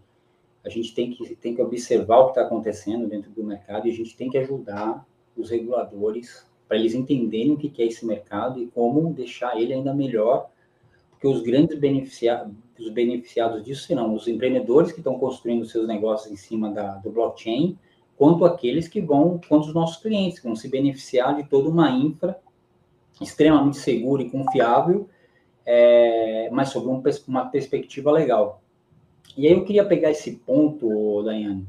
a 0.65 0.69
gente 0.69 0.94
tem 0.94 1.11
que, 1.11 1.37
tem 1.37 1.55
que 1.55 1.62
observar 1.62 2.19
o 2.19 2.25
que 2.27 2.31
está 2.32 2.43
acontecendo 2.43 3.06
dentro 3.06 3.31
do 3.31 3.43
mercado 3.43 3.87
e 3.87 3.91
a 3.91 3.94
gente 3.94 4.15
tem 4.15 4.29
que 4.29 4.37
ajudar 4.37 5.06
os 5.37 5.49
reguladores 5.49 6.47
para 6.69 6.76
eles 6.76 6.94
entenderem 6.94 7.53
o 7.53 7.56
que 7.56 7.83
é 7.83 7.87
esse 7.87 8.05
mercado 8.06 8.62
e 8.62 8.67
como 8.67 9.12
deixar 9.12 9.61
ele 9.61 9.73
ainda 9.73 9.94
melhor, 9.94 10.50
porque 11.11 11.26
os 11.26 11.43
grandes 11.43 11.79
beneficiados, 11.79 12.55
os 12.79 12.91
beneficiados 12.91 13.65
disso 13.65 13.87
serão 13.87 14.15
os 14.15 14.29
empreendedores 14.29 14.93
que 14.93 15.00
estão 15.00 15.19
construindo 15.19 15.65
seus 15.65 15.88
negócios 15.88 16.31
em 16.31 16.37
cima 16.37 16.71
da, 16.71 16.97
do 16.97 17.11
blockchain, 17.11 17.76
quanto 18.20 18.44
aqueles 18.44 18.87
que 18.87 19.00
vão, 19.00 19.40
quanto 19.49 19.69
os 19.69 19.72
nossos 19.72 19.96
clientes, 19.96 20.38
que 20.38 20.46
vão 20.46 20.55
se 20.55 20.69
beneficiar 20.69 21.34
de 21.34 21.49
toda 21.49 21.70
uma 21.70 21.90
infra 21.90 22.38
extremamente 23.19 23.78
segura 23.78 24.22
e 24.22 24.28
confiável, 24.28 25.08
é, 25.64 26.50
mas 26.52 26.69
sob 26.69 26.87
um, 26.88 27.02
uma 27.26 27.46
perspectiva 27.46 28.12
legal. 28.12 28.62
E 29.34 29.46
aí 29.46 29.55
eu 29.55 29.64
queria 29.64 29.87
pegar 29.87 30.11
esse 30.11 30.32
ponto, 30.32 31.22
Daiane. 31.22 31.67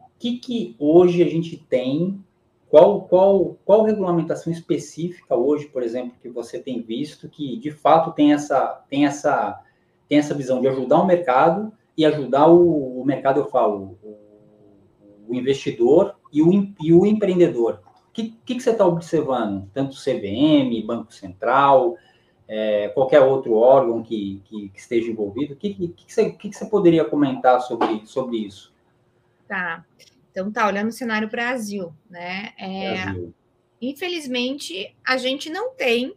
O 0.00 0.18
que, 0.18 0.38
que 0.38 0.74
hoje 0.76 1.22
a 1.22 1.28
gente 1.28 1.56
tem? 1.56 2.20
Qual, 2.68 3.02
qual, 3.02 3.56
qual 3.64 3.84
regulamentação 3.84 4.52
específica 4.52 5.36
hoje, 5.36 5.66
por 5.66 5.84
exemplo, 5.84 6.16
que 6.20 6.28
você 6.28 6.58
tem 6.58 6.82
visto 6.82 7.28
que 7.28 7.56
de 7.58 7.70
fato 7.70 8.10
tem 8.10 8.32
essa, 8.32 8.84
tem 8.90 9.06
essa, 9.06 9.62
tem 10.08 10.18
essa 10.18 10.34
visão 10.34 10.60
de 10.60 10.66
ajudar 10.66 11.00
o 11.00 11.06
mercado 11.06 11.72
e 11.96 12.04
ajudar 12.04 12.48
o, 12.48 13.00
o 13.00 13.04
mercado, 13.04 13.38
eu 13.38 13.46
falo, 13.46 13.96
o, 14.02 14.13
o 15.28 15.34
investidor 15.34 16.16
e 16.32 16.42
o, 16.42 16.74
e 16.80 16.92
o 16.92 17.06
empreendedor. 17.06 17.80
O 18.08 18.12
que, 18.12 18.36
que, 18.44 18.54
que 18.54 18.62
você 18.62 18.70
está 18.70 18.86
observando? 18.86 19.68
Tanto 19.72 19.96
CVM, 19.96 20.86
Banco 20.86 21.12
Central, 21.12 21.96
é, 22.46 22.88
qualquer 22.88 23.20
outro 23.20 23.54
órgão 23.54 24.02
que, 24.02 24.40
que, 24.44 24.68
que 24.68 24.78
esteja 24.78 25.10
envolvido. 25.10 25.54
O 25.54 25.56
que, 25.56 25.94
você, 26.06 26.30
que 26.30 26.52
você 26.52 26.66
poderia 26.66 27.04
comentar 27.04 27.60
sobre, 27.60 28.06
sobre 28.06 28.38
isso? 28.38 28.72
Tá. 29.48 29.84
Então, 30.30 30.50
tá, 30.50 30.66
olhando 30.66 30.88
o 30.88 30.92
cenário 30.92 31.28
Brasil, 31.28 31.92
né? 32.08 32.52
É, 32.58 33.04
Brasil. 33.04 33.34
Infelizmente, 33.80 34.94
a 35.06 35.16
gente 35.16 35.50
não 35.50 35.74
tem 35.74 36.14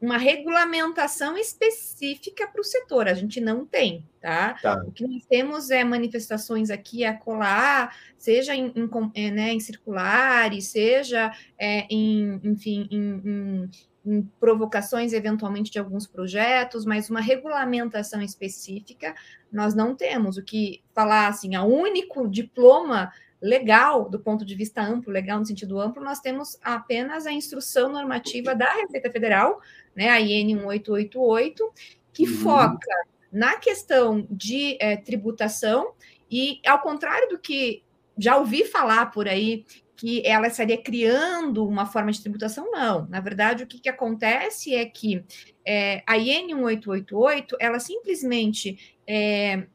uma 0.00 0.16
regulamentação 0.16 1.36
específica 1.36 2.46
para 2.46 2.60
o 2.60 2.64
setor, 2.64 3.06
a 3.06 3.12
gente 3.12 3.38
não 3.38 3.66
tem, 3.66 4.02
tá? 4.18 4.54
tá? 4.54 4.82
O 4.86 4.90
que 4.90 5.06
nós 5.06 5.26
temos 5.26 5.70
é 5.70 5.84
manifestações 5.84 6.70
aqui 6.70 7.04
a 7.04 7.14
colar, 7.14 7.94
seja 8.16 8.54
em, 8.54 8.72
em, 8.74 8.90
é, 9.14 9.30
né, 9.30 9.52
em 9.52 9.60
circulares, 9.60 10.68
seja 10.68 11.30
é, 11.58 11.86
em, 11.90 12.40
enfim, 12.42 12.88
em, 12.90 13.22
em, 13.24 13.70
em 14.06 14.22
provocações 14.40 15.12
eventualmente 15.12 15.70
de 15.70 15.78
alguns 15.78 16.06
projetos, 16.06 16.86
mas 16.86 17.10
uma 17.10 17.20
regulamentação 17.20 18.22
específica 18.22 19.14
nós 19.52 19.74
não 19.74 19.94
temos. 19.94 20.38
O 20.38 20.42
que 20.42 20.82
falar 20.94 21.28
assim, 21.28 21.54
o 21.58 21.64
único 21.64 22.26
diploma 22.26 23.12
legal, 23.40 24.08
do 24.08 24.20
ponto 24.20 24.44
de 24.44 24.54
vista 24.54 24.82
amplo, 24.82 25.12
legal 25.12 25.38
no 25.38 25.46
sentido 25.46 25.80
amplo, 25.80 26.02
nós 26.02 26.20
temos 26.20 26.58
apenas 26.62 27.26
a 27.26 27.32
instrução 27.32 27.90
normativa 27.90 28.54
da 28.54 28.70
Receita 28.74 29.10
Federal, 29.10 29.60
né, 29.94 30.08
a 30.08 30.20
IN 30.20 30.54
1888, 30.56 31.72
que 32.12 32.24
uhum. 32.24 32.36
foca 32.38 33.06
na 33.32 33.56
questão 33.56 34.26
de 34.30 34.76
é, 34.80 34.96
tributação, 34.96 35.92
e 36.30 36.60
ao 36.66 36.80
contrário 36.80 37.28
do 37.28 37.38
que 37.38 37.82
já 38.18 38.36
ouvi 38.36 38.64
falar 38.64 39.06
por 39.06 39.26
aí, 39.26 39.64
que 39.96 40.26
ela 40.26 40.46
estaria 40.46 40.78
criando 40.78 41.66
uma 41.66 41.84
forma 41.84 42.10
de 42.10 42.22
tributação, 42.22 42.70
não. 42.70 43.06
Na 43.08 43.20
verdade, 43.20 43.64
o 43.64 43.66
que, 43.66 43.78
que 43.78 43.88
acontece 43.88 44.74
é 44.74 44.86
que 44.86 45.22
é, 45.64 46.02
a 46.06 46.16
IN 46.16 46.46
1888, 46.46 47.56
ela 47.60 47.78
simplesmente 47.78 48.96
é, 49.06 49.66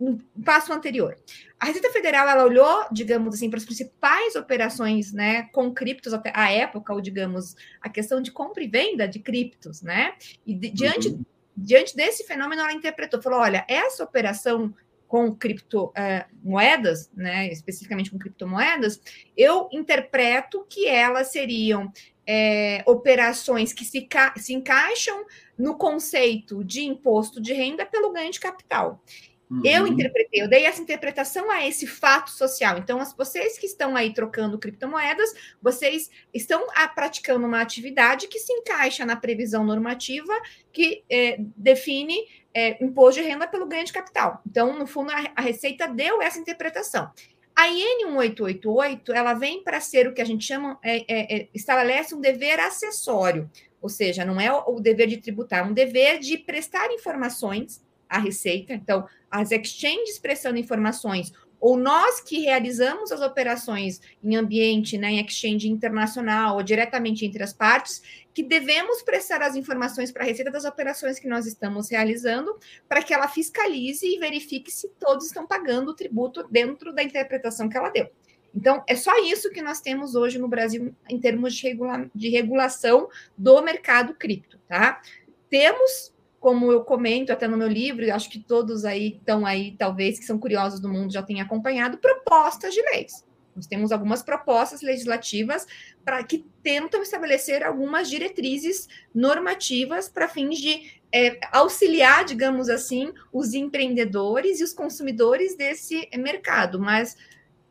um 0.00 0.18
passo 0.44 0.72
anterior. 0.72 1.16
A 1.58 1.66
Receita 1.66 1.90
Federal 1.90 2.28
ela 2.28 2.44
olhou, 2.44 2.86
digamos 2.92 3.34
assim, 3.34 3.50
para 3.50 3.58
as 3.58 3.64
principais 3.64 4.36
operações, 4.36 5.12
né, 5.12 5.48
com 5.52 5.72
criptos 5.74 6.12
até 6.12 6.32
a 6.34 6.50
época, 6.52 6.92
ou 6.92 7.00
digamos, 7.00 7.56
a 7.80 7.88
questão 7.88 8.22
de 8.22 8.30
compra 8.30 8.62
e 8.62 8.68
venda 8.68 9.08
de 9.08 9.18
criptos, 9.18 9.82
né? 9.82 10.14
E 10.46 10.54
de, 10.54 10.70
diante 10.70 11.08
uhum. 11.08 11.24
diante 11.56 11.96
desse 11.96 12.24
fenômeno, 12.24 12.62
ela 12.62 12.72
interpretou, 12.72 13.20
falou: 13.20 13.40
olha, 13.40 13.64
essa 13.68 14.04
operação 14.04 14.72
com 15.08 15.34
criptomoedas, 15.34 17.10
é, 17.16 17.22
né, 17.22 17.48
especificamente 17.48 18.10
com 18.10 18.18
criptomoedas, 18.18 19.00
eu 19.34 19.68
interpreto 19.72 20.64
que 20.68 20.86
elas 20.86 21.32
seriam 21.32 21.90
é, 22.26 22.82
operações 22.86 23.72
que 23.72 23.86
se, 23.86 24.06
se 24.36 24.52
encaixam 24.52 25.24
no 25.58 25.78
conceito 25.78 26.62
de 26.62 26.82
imposto 26.82 27.40
de 27.40 27.54
renda 27.54 27.86
pelo 27.86 28.12
ganho 28.12 28.30
de 28.30 28.38
capital. 28.38 29.02
Uhum. 29.50 29.62
Eu 29.64 29.86
interpretei, 29.86 30.42
eu 30.42 30.48
dei 30.48 30.66
essa 30.66 30.82
interpretação 30.82 31.50
a 31.50 31.66
esse 31.66 31.86
fato 31.86 32.30
social. 32.30 32.78
Então, 32.78 33.00
as, 33.00 33.14
vocês 33.14 33.58
que 33.58 33.66
estão 33.66 33.96
aí 33.96 34.12
trocando 34.12 34.58
criptomoedas, 34.58 35.32
vocês 35.60 36.10
estão 36.34 36.66
a, 36.74 36.86
praticando 36.86 37.46
uma 37.46 37.60
atividade 37.60 38.28
que 38.28 38.38
se 38.38 38.52
encaixa 38.52 39.06
na 39.06 39.16
previsão 39.16 39.64
normativa 39.64 40.32
que 40.72 41.02
é, 41.10 41.38
define 41.56 42.16
é, 42.52 42.82
imposto 42.84 43.22
de 43.22 43.26
renda 43.26 43.46
pelo 43.48 43.66
ganho 43.66 43.84
de 43.84 43.92
capital. 43.92 44.42
Então, 44.46 44.78
no 44.78 44.86
fundo, 44.86 45.10
a, 45.10 45.32
a 45.34 45.40
Receita 45.40 45.86
deu 45.86 46.20
essa 46.20 46.38
interpretação. 46.38 47.10
A 47.56 47.68
IN 47.68 48.04
1888 48.04 49.12
ela 49.12 49.34
vem 49.34 49.64
para 49.64 49.80
ser 49.80 50.06
o 50.06 50.14
que 50.14 50.20
a 50.20 50.24
gente 50.24 50.44
chama, 50.44 50.78
é, 50.80 50.98
é, 51.08 51.36
é, 51.36 51.48
estabelece 51.52 52.14
um 52.14 52.20
dever 52.20 52.60
acessório, 52.60 53.50
ou 53.82 53.88
seja, 53.88 54.24
não 54.24 54.40
é 54.40 54.52
o, 54.52 54.76
o 54.76 54.80
dever 54.80 55.08
de 55.08 55.16
tributar, 55.16 55.60
é 55.60 55.62
um 55.62 55.72
dever 55.72 56.20
de 56.20 56.38
prestar 56.38 56.92
informações 56.92 57.84
à 58.08 58.18
Receita. 58.18 58.72
Então, 58.72 59.08
as 59.30 59.50
exchanges 59.50 60.18
prestando 60.18 60.58
informações, 60.58 61.32
ou 61.60 61.76
nós 61.76 62.20
que 62.20 62.40
realizamos 62.40 63.10
as 63.10 63.20
operações 63.20 64.00
em 64.22 64.36
ambiente, 64.36 64.96
né, 64.96 65.12
em 65.12 65.24
exchange 65.24 65.68
internacional 65.68 66.56
ou 66.56 66.62
diretamente 66.62 67.26
entre 67.26 67.42
as 67.42 67.52
partes, 67.52 68.00
que 68.32 68.42
devemos 68.42 69.02
prestar 69.02 69.42
as 69.42 69.56
informações 69.56 70.12
para 70.12 70.22
a 70.22 70.26
Receita 70.26 70.50
das 70.50 70.64
operações 70.64 71.18
que 71.18 71.26
nós 71.26 71.46
estamos 71.46 71.90
realizando, 71.90 72.56
para 72.88 73.02
que 73.02 73.12
ela 73.12 73.26
fiscalize 73.26 74.06
e 74.06 74.18
verifique 74.18 74.70
se 74.70 74.88
todos 75.00 75.26
estão 75.26 75.46
pagando 75.46 75.90
o 75.90 75.94
tributo 75.94 76.46
dentro 76.48 76.92
da 76.92 77.02
interpretação 77.02 77.68
que 77.68 77.76
ela 77.76 77.90
deu. 77.90 78.08
Então, 78.54 78.82
é 78.86 78.94
só 78.94 79.12
isso 79.24 79.50
que 79.50 79.60
nós 79.60 79.80
temos 79.80 80.14
hoje 80.14 80.38
no 80.38 80.48
Brasil 80.48 80.94
em 81.08 81.18
termos 81.18 81.54
de, 81.54 81.68
regula 81.68 82.10
de 82.14 82.28
regulação 82.28 83.08
do 83.36 83.60
mercado 83.60 84.14
cripto, 84.14 84.58
tá? 84.66 85.02
Temos 85.50 86.12
como 86.40 86.70
eu 86.70 86.82
comento 86.84 87.32
até 87.32 87.48
no 87.48 87.56
meu 87.56 87.68
livro, 87.68 88.12
acho 88.12 88.30
que 88.30 88.38
todos 88.38 88.84
aí 88.84 89.16
estão 89.18 89.44
aí, 89.44 89.74
talvez, 89.76 90.18
que 90.18 90.24
são 90.24 90.38
curiosos 90.38 90.80
do 90.80 90.88
mundo, 90.88 91.12
já 91.12 91.22
têm 91.22 91.40
acompanhado, 91.40 91.98
propostas 91.98 92.72
de 92.72 92.80
leis. 92.82 93.24
Nós 93.56 93.66
temos 93.66 93.90
algumas 93.90 94.22
propostas 94.22 94.82
legislativas 94.82 95.66
para 96.04 96.22
que 96.22 96.46
tentam 96.62 97.02
estabelecer 97.02 97.64
algumas 97.64 98.08
diretrizes 98.08 98.88
normativas 99.12 100.08
para 100.08 100.28
fins 100.28 100.58
de 100.58 100.92
é, 101.12 101.40
auxiliar, 101.50 102.24
digamos 102.24 102.68
assim, 102.68 103.12
os 103.32 103.54
empreendedores 103.54 104.60
e 104.60 104.64
os 104.64 104.72
consumidores 104.72 105.56
desse 105.56 106.08
mercado, 106.16 106.78
mas 106.78 107.16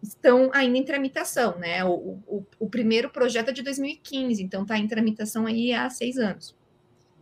estão 0.04 0.50
ainda 0.54 0.78
em 0.78 0.84
tramitação, 0.84 1.58
né? 1.58 1.86
O, 1.86 2.20
o, 2.28 2.46
o 2.60 2.70
primeiro 2.70 3.10
projeto 3.10 3.50
é 3.50 3.54
de 3.54 3.64
2015, 3.64 4.44
então 4.44 4.64
está 4.64 4.78
em 4.78 4.88
tramitação 4.88 5.46
aí 5.46 5.72
há 5.72 5.90
seis 5.90 6.18
anos. 6.18 6.57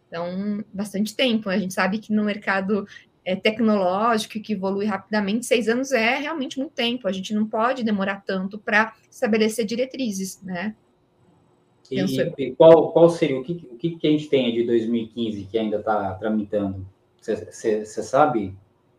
Então, 0.08 0.64
bastante 0.74 1.16
tempo. 1.16 1.50
A 1.50 1.58
gente 1.58 1.74
sabe 1.74 2.00
que 2.00 2.14
no 2.14 2.24
mercado 2.24 2.88
é, 3.24 3.36
tecnológico 3.36 4.40
que 4.40 4.54
evolui 4.54 4.86
rapidamente, 4.86 5.46
seis 5.46 5.68
anos 5.68 5.92
é 5.92 6.18
realmente 6.18 6.60
muito 6.60 6.74
tempo. 6.74 7.08
A 7.08 7.12
gente 7.12 7.34
não 7.34 7.48
pode 7.48 7.84
demorar 7.84 8.24
tanto 8.26 8.58
para 8.60 8.94
estabelecer 9.10 9.66
diretrizes, 9.66 10.42
né? 10.42 10.76
E, 11.92 12.02
e, 12.38 12.52
qual, 12.56 12.92
qual 12.92 13.10
seria 13.10 13.40
o 13.40 13.44
que, 13.44 13.68
o 13.72 13.78
que 13.78 14.08
a 14.08 14.10
gente 14.10 14.28
tem 14.28 14.52
de 14.54 14.64
2015 14.66 15.44
que 15.44 15.58
ainda 15.58 15.78
está 15.78 16.14
tramitando? 16.16 16.86
Você 17.22 17.86
sabe? 17.86 18.56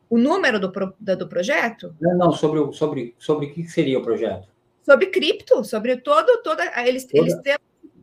O 0.08 0.18
número 0.18 0.60
do, 0.60 0.70
pro, 0.70 0.94
do 0.98 1.28
projeto? 1.28 1.94
Não, 2.00 2.16
não, 2.16 2.32
sobre, 2.32 2.72
sobre, 2.72 3.14
sobre 3.18 3.46
o 3.46 3.52
que 3.52 3.68
seria 3.68 3.98
o 3.98 4.02
projeto? 4.02 4.48
Sobre 4.84 5.06
cripto, 5.06 5.64
sobre 5.64 5.96
todo, 5.96 6.42
toda. 6.42 6.62
Eles, 6.86 7.04
toda... 7.04 7.18
eles 7.18 7.34
têm 7.42 7.56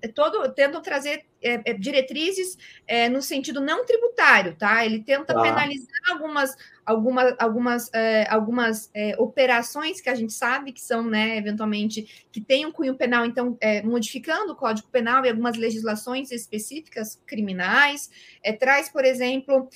todo, 0.08 0.48
tentam 0.54 0.82
trazer 0.82 1.26
é, 1.42 1.62
é, 1.66 1.74
diretrizes 1.74 2.58
é, 2.88 3.10
no 3.10 3.22
sentido 3.22 3.60
não 3.60 3.86
tributário, 3.86 4.56
tá? 4.56 4.86
Ele 4.86 5.04
tenta 5.04 5.34
tá. 5.34 5.42
penalizar 5.42 5.90
algumas, 6.10 6.56
algumas, 6.86 7.36
algumas, 7.38 7.94
é, 7.94 8.28
algumas 8.30 8.90
é, 8.94 9.16
operações 9.18 10.00
que 10.00 10.10
a 10.10 10.16
gente 10.16 10.32
sabe 10.32 10.72
que 10.72 10.82
são, 10.82 11.04
né, 11.04 11.38
eventualmente, 11.38 12.26
que 12.32 12.40
têm 12.40 12.66
um 12.66 12.72
cunho 12.72 12.96
penal, 12.96 13.26
então, 13.26 13.58
modificando 13.84 14.54
o 14.54 14.56
Código 14.56 14.88
Penal 14.90 15.26
e 15.26 15.30
algumas 15.30 15.58
legislações 15.58 16.32
específicas 16.32 17.22
criminais, 17.26 18.10
traz, 18.60 18.90
por 18.90 19.04
exemplo, 19.04 19.68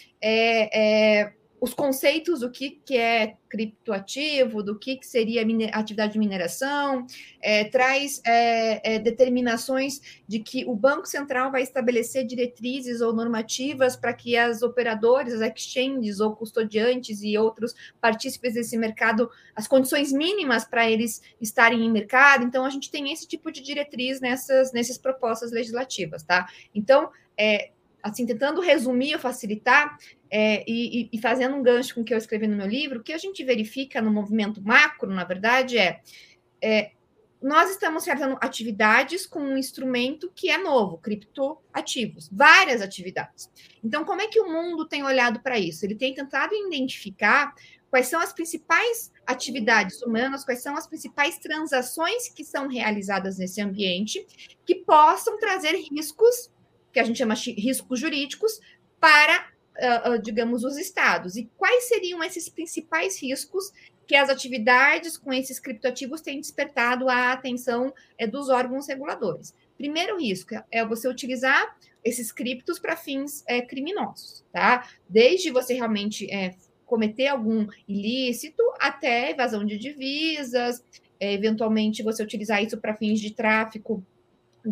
os 1.59 1.73
conceitos 1.73 2.41
do 2.41 2.51
que, 2.51 2.71
que 2.85 2.95
é 2.95 3.35
criptoativo, 3.49 4.61
do 4.61 4.77
que, 4.77 4.97
que 4.97 5.07
seria 5.07 5.41
atividade 5.73 6.13
de 6.13 6.19
mineração, 6.19 7.07
é, 7.41 7.63
traz 7.63 8.21
é, 8.25 8.95
é, 8.95 8.99
determinações 8.99 10.21
de 10.27 10.39
que 10.39 10.65
o 10.65 10.75
Banco 10.75 11.07
Central 11.07 11.51
vai 11.51 11.63
estabelecer 11.63 12.25
diretrizes 12.25 13.01
ou 13.01 13.11
normativas 13.11 13.95
para 13.95 14.13
que 14.13 14.37
as 14.37 14.61
operadoras, 14.61 15.33
as 15.33 15.41
exchanges 15.41 16.19
ou 16.19 16.35
custodiantes 16.35 17.21
e 17.23 17.37
outros 17.37 17.73
partícipes 17.99 18.53
desse 18.53 18.77
mercado, 18.77 19.29
as 19.55 19.67
condições 19.67 20.11
mínimas 20.11 20.63
para 20.63 20.89
eles 20.89 21.21
estarem 21.41 21.83
em 21.83 21.91
mercado. 21.91 22.43
Então, 22.45 22.65
a 22.65 22.69
gente 22.69 22.91
tem 22.91 23.11
esse 23.11 23.27
tipo 23.27 23.51
de 23.51 23.61
diretriz 23.61 24.21
nessas, 24.21 24.71
nessas 24.71 24.97
propostas 24.97 25.51
legislativas, 25.51 26.21
tá? 26.21 26.47
Então, 26.75 27.09
é, 27.35 27.71
assim, 28.01 28.25
tentando 28.25 28.61
resumir 28.61 29.13
ou 29.15 29.19
facilitar, 29.19 29.97
é, 30.29 30.63
e, 30.67 31.09
e, 31.11 31.21
fazendo 31.21 31.55
um 31.55 31.63
gancho 31.63 31.95
com 31.95 32.01
o 32.01 32.03
que 32.03 32.13
eu 32.13 32.17
escrevi 32.17 32.47
no 32.47 32.57
meu 32.57 32.67
livro, 32.67 32.99
o 32.99 33.03
que 33.03 33.13
a 33.13 33.17
gente 33.17 33.43
verifica 33.43 34.01
no 34.01 34.11
movimento 34.11 34.61
macro, 34.61 35.09
na 35.09 35.23
verdade, 35.23 35.77
é, 35.77 36.01
é 36.61 36.91
nós 37.41 37.69
estamos 37.69 38.03
realizando 38.03 38.37
atividades 38.41 39.25
com 39.25 39.39
um 39.39 39.57
instrumento 39.57 40.31
que 40.35 40.49
é 40.49 40.57
novo, 40.57 40.97
criptoativos, 40.97 42.29
várias 42.31 42.81
atividades. 42.81 43.49
Então, 43.83 44.03
como 44.03 44.21
é 44.21 44.27
que 44.27 44.39
o 44.39 44.49
mundo 44.49 44.87
tem 44.87 45.03
olhado 45.03 45.39
para 45.41 45.59
isso? 45.59 45.85
Ele 45.85 45.95
tem 45.95 46.13
tentado 46.15 46.55
identificar 46.55 47.53
quais 47.89 48.07
são 48.07 48.19
as 48.19 48.33
principais 48.33 49.11
atividades 49.25 50.01
humanas, 50.01 50.43
quais 50.43 50.61
são 50.61 50.75
as 50.75 50.87
principais 50.87 51.37
transações 51.37 52.27
que 52.29 52.43
são 52.43 52.67
realizadas 52.67 53.37
nesse 53.37 53.61
ambiente, 53.61 54.25
que 54.65 54.75
possam 54.75 55.37
trazer 55.37 55.75
riscos, 55.75 56.51
que 56.91 56.99
a 56.99 57.03
gente 57.03 57.19
chama 57.19 57.35
de 57.35 57.51
riscos 57.51 57.99
jurídicos, 57.99 58.59
para 58.99 59.47
digamos, 60.21 60.63
os 60.63 60.77
estados. 60.77 61.35
E 61.35 61.49
quais 61.57 61.87
seriam 61.87 62.23
esses 62.23 62.49
principais 62.49 63.21
riscos 63.21 63.71
que 64.07 64.15
as 64.15 64.29
atividades 64.29 65.17
com 65.17 65.33
esses 65.33 65.59
criptoativos 65.59 66.21
têm 66.21 66.39
despertado 66.39 67.09
a 67.09 67.33
atenção 67.33 67.93
é, 68.17 68.25
dos 68.25 68.49
órgãos 68.49 68.87
reguladores? 68.87 69.53
Primeiro 69.77 70.19
risco 70.19 70.55
é 70.71 70.85
você 70.85 71.07
utilizar 71.07 71.77
esses 72.03 72.31
criptos 72.31 72.79
para 72.79 72.95
fins 72.95 73.43
é, 73.45 73.61
criminosos, 73.61 74.43
tá? 74.51 74.87
Desde 75.07 75.51
você 75.51 75.73
realmente 75.73 76.31
é, 76.31 76.55
cometer 76.85 77.27
algum 77.27 77.67
ilícito 77.87 78.63
até 78.79 79.31
evasão 79.31 79.65
de 79.65 79.77
divisas, 79.77 80.83
é, 81.19 81.33
eventualmente 81.33 82.01
você 82.01 82.23
utilizar 82.23 82.63
isso 82.63 82.77
para 82.77 82.95
fins 82.95 83.19
de 83.19 83.31
tráfico 83.31 84.03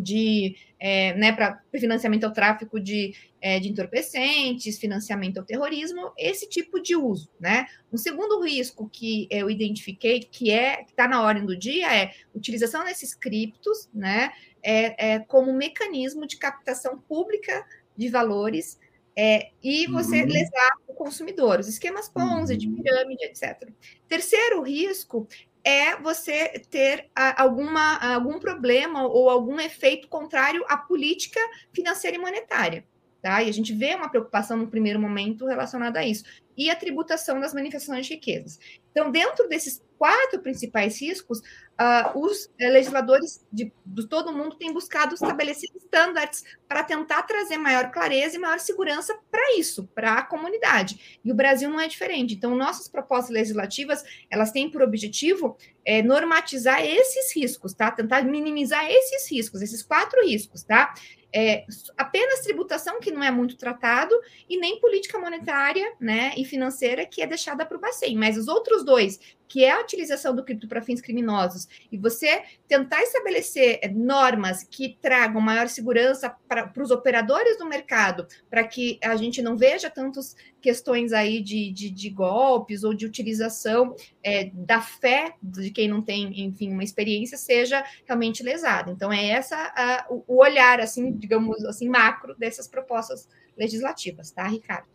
de 0.00 0.56
é, 0.78 1.14
né, 1.14 1.32
para 1.32 1.62
financiamento 1.78 2.24
ao 2.24 2.32
tráfico 2.32 2.78
de, 2.78 3.14
é, 3.40 3.58
de 3.58 3.68
entorpecentes, 3.68 4.78
financiamento 4.78 5.38
ao 5.38 5.44
terrorismo, 5.44 6.12
esse 6.18 6.48
tipo 6.48 6.80
de 6.80 6.94
uso, 6.94 7.30
né? 7.40 7.66
Um 7.92 7.96
segundo 7.96 8.42
risco 8.42 8.88
que 8.92 9.26
eu 9.30 9.48
identifiquei, 9.48 10.20
que 10.20 10.50
é 10.50 10.84
que 10.84 10.90
está 10.90 11.08
na 11.08 11.22
ordem 11.22 11.46
do 11.46 11.56
dia, 11.56 11.94
é 11.94 12.12
utilização 12.34 12.84
desses 12.84 13.14
criptos, 13.14 13.88
né, 13.92 14.30
é, 14.62 15.14
é 15.14 15.18
como 15.20 15.52
mecanismo 15.52 16.26
de 16.26 16.36
captação 16.36 16.98
pública 16.98 17.64
de 17.96 18.08
valores 18.08 18.78
é, 19.18 19.50
e 19.62 19.86
você 19.86 20.20
uhum. 20.20 20.28
lesar 20.28 20.72
o 20.86 20.92
consumidor, 20.92 21.60
os 21.60 21.68
esquemas 21.68 22.06
Ponzi, 22.06 22.54
de 22.54 22.68
uhum. 22.68 22.74
pirâmide, 22.74 23.24
etc. 23.24 23.70
Terceiro 24.06 24.62
risco 24.62 25.26
é 25.66 25.96
você 25.96 26.60
ter 26.70 27.10
alguma, 27.36 27.96
algum 28.14 28.38
problema 28.38 29.04
ou 29.04 29.28
algum 29.28 29.58
efeito 29.58 30.06
contrário 30.06 30.64
à 30.68 30.76
política 30.76 31.40
financeira 31.72 32.16
e 32.16 32.20
monetária. 32.20 32.86
Tá? 33.26 33.42
E 33.42 33.48
a 33.48 33.52
gente 33.52 33.74
vê 33.74 33.92
uma 33.92 34.08
preocupação 34.08 34.56
no 34.56 34.68
primeiro 34.68 35.00
momento 35.00 35.46
relacionada 35.46 35.98
a 35.98 36.06
isso. 36.06 36.22
E 36.56 36.70
a 36.70 36.76
tributação 36.76 37.40
das 37.40 37.52
manifestações 37.52 38.06
de 38.06 38.14
riquezas. 38.14 38.56
Então, 38.92 39.10
dentro 39.10 39.48
desses 39.48 39.82
quatro 39.98 40.40
principais 40.40 41.00
riscos, 41.00 41.40
uh, 41.40 42.16
os 42.16 42.44
uh, 42.44 42.50
legisladores 42.60 43.44
de, 43.52 43.72
de, 43.84 44.06
todo 44.06 44.32
mundo 44.32 44.54
têm 44.54 44.72
buscado 44.72 45.14
estabelecer 45.14 45.68
estándares 45.74 46.44
para 46.68 46.84
tentar 46.84 47.24
trazer 47.24 47.58
maior 47.58 47.90
clareza 47.90 48.36
e 48.36 48.38
maior 48.38 48.60
segurança 48.60 49.18
para 49.28 49.58
isso, 49.58 49.88
para 49.92 50.14
a 50.14 50.22
comunidade. 50.22 51.18
E 51.24 51.32
o 51.32 51.34
Brasil 51.34 51.68
não 51.68 51.80
é 51.80 51.88
diferente. 51.88 52.34
Então, 52.34 52.54
nossas 52.54 52.86
propostas 52.86 53.34
legislativas, 53.34 54.04
elas 54.30 54.52
têm 54.52 54.70
por 54.70 54.82
objetivo 54.82 55.58
é, 55.84 56.00
normatizar 56.00 56.80
esses 56.80 57.34
riscos, 57.34 57.74
tá? 57.74 57.90
Tentar 57.90 58.22
minimizar 58.22 58.88
esses 58.88 59.28
riscos, 59.28 59.62
esses 59.62 59.82
quatro 59.82 60.24
riscos, 60.24 60.62
tá? 60.62 60.94
É, 61.36 61.66
apenas 61.98 62.40
tributação, 62.40 62.98
que 62.98 63.10
não 63.10 63.22
é 63.22 63.30
muito 63.30 63.58
tratado, 63.58 64.18
e 64.48 64.56
nem 64.56 64.80
política 64.80 65.18
monetária 65.18 65.92
né, 66.00 66.32
e 66.34 66.46
financeira, 66.46 67.04
que 67.04 67.20
é 67.20 67.26
deixada 67.26 67.66
para 67.66 67.76
o 67.76 67.80
Bacen. 67.80 68.16
Mas 68.16 68.38
os 68.38 68.48
outros 68.48 68.82
dois, 68.82 69.20
que 69.48 69.64
é 69.64 69.72
a 69.72 69.80
utilização 69.80 70.34
do 70.34 70.44
cripto 70.44 70.68
para 70.68 70.82
fins 70.82 71.00
criminosos, 71.00 71.68
e 71.90 71.96
você 71.96 72.42
tentar 72.66 73.02
estabelecer 73.02 73.78
é, 73.82 73.88
normas 73.88 74.62
que 74.62 74.96
tragam 75.00 75.40
maior 75.40 75.68
segurança 75.68 76.34
para 76.48 76.72
os 76.82 76.90
operadores 76.90 77.58
do 77.58 77.66
mercado, 77.66 78.26
para 78.50 78.64
que 78.64 78.98
a 79.02 79.16
gente 79.16 79.40
não 79.42 79.56
veja 79.56 79.88
tantas 79.90 80.34
questões 80.60 81.12
aí 81.12 81.40
de, 81.40 81.70
de, 81.70 81.90
de 81.90 82.10
golpes 82.10 82.82
ou 82.82 82.92
de 82.92 83.06
utilização 83.06 83.94
é, 84.22 84.50
da 84.52 84.80
fé 84.80 85.34
de 85.42 85.70
quem 85.70 85.88
não 85.88 86.02
tem, 86.02 86.44
enfim, 86.44 86.72
uma 86.72 86.82
experiência, 86.82 87.38
seja 87.38 87.84
realmente 88.04 88.42
lesada. 88.42 88.90
Então, 88.90 89.12
é 89.12 89.26
essa 89.26 89.56
a, 89.56 90.06
o 90.08 90.40
olhar, 90.40 90.80
assim, 90.80 91.12
digamos 91.12 91.64
assim, 91.64 91.88
macro 91.88 92.34
dessas 92.36 92.66
propostas 92.66 93.28
legislativas, 93.56 94.30
tá, 94.30 94.46
Ricardo? 94.46 94.88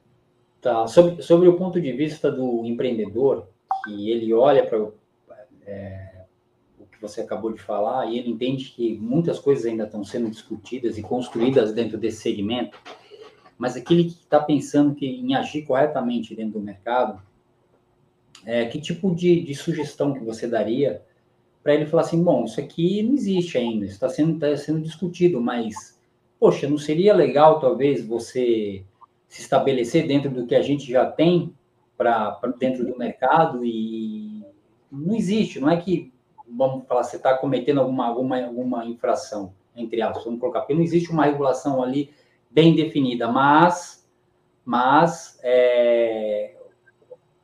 Tá, 0.62 0.86
sobre, 0.88 1.22
sobre 1.24 1.48
o 1.48 1.58
ponto 1.58 1.81
de 1.81 1.91
vista 1.91 2.31
do 2.31 2.65
empreendedor, 2.65 3.48
que 3.83 4.09
ele 4.09 4.33
olha 4.33 4.65
para 4.65 4.88
é, 5.65 6.25
o 6.79 6.85
que 6.85 7.01
você 7.01 7.21
acabou 7.21 7.51
de 7.51 7.61
falar 7.61 8.07
e 8.07 8.17
ele 8.17 8.29
entende 8.29 8.65
que 8.71 8.97
muitas 8.97 9.39
coisas 9.39 9.65
ainda 9.65 9.85
estão 9.85 10.03
sendo 10.03 10.29
discutidas 10.29 10.97
e 10.97 11.01
construídas 11.01 11.73
dentro 11.73 11.97
desse 11.97 12.21
segmento, 12.21 12.77
mas 13.57 13.75
aquele 13.75 14.05
que 14.05 14.11
está 14.11 14.39
pensando 14.39 14.95
que, 14.95 15.05
em 15.05 15.35
agir 15.35 15.63
corretamente 15.63 16.35
dentro 16.35 16.53
do 16.53 16.65
mercado, 16.65 17.21
é, 18.45 18.65
que 18.65 18.81
tipo 18.81 19.13
de, 19.13 19.41
de 19.41 19.53
sugestão 19.53 20.13
que 20.13 20.23
você 20.23 20.47
daria 20.47 21.03
para 21.61 21.75
ele 21.75 21.85
falar 21.85 22.03
assim, 22.03 22.23
bom, 22.23 22.45
isso 22.45 22.59
aqui 22.59 23.03
não 23.03 23.13
existe 23.13 23.57
ainda, 23.57 23.85
está 23.85 24.09
sendo, 24.09 24.39
tá 24.39 24.55
sendo 24.57 24.81
discutido, 24.81 25.39
mas, 25.39 26.00
poxa, 26.39 26.67
não 26.67 26.77
seria 26.77 27.13
legal 27.13 27.59
talvez 27.59 28.03
você 28.03 28.83
se 29.27 29.41
estabelecer 29.41 30.07
dentro 30.07 30.31
do 30.31 30.45
que 30.45 30.55
a 30.55 30.61
gente 30.61 30.91
já 30.91 31.05
tem 31.05 31.53
para 32.01 32.53
dentro 32.58 32.84
do 32.84 32.98
mercado 32.98 33.63
e 33.63 34.43
não 34.91 35.13
existe, 35.15 35.60
não 35.60 35.70
é 35.70 35.77
que, 35.77 36.12
vamos 36.50 36.88
falar, 36.88 37.03
você 37.03 37.17
está 37.17 37.38
cometendo 37.38 37.79
alguma, 37.79 38.08
alguma, 38.08 38.43
alguma 38.43 38.86
infração, 38.86 39.53
entre 39.75 40.01
aspas, 40.01 40.24
vamos 40.24 40.39
colocar, 40.39 40.62
porque 40.62 40.74
não 40.74 40.81
existe 40.81 41.12
uma 41.12 41.25
regulação 41.25 41.84
ali 41.84 42.12
bem 42.50 42.75
definida, 42.75 43.31
mas, 43.31 44.10
mas 44.65 45.39
é, 45.43 46.55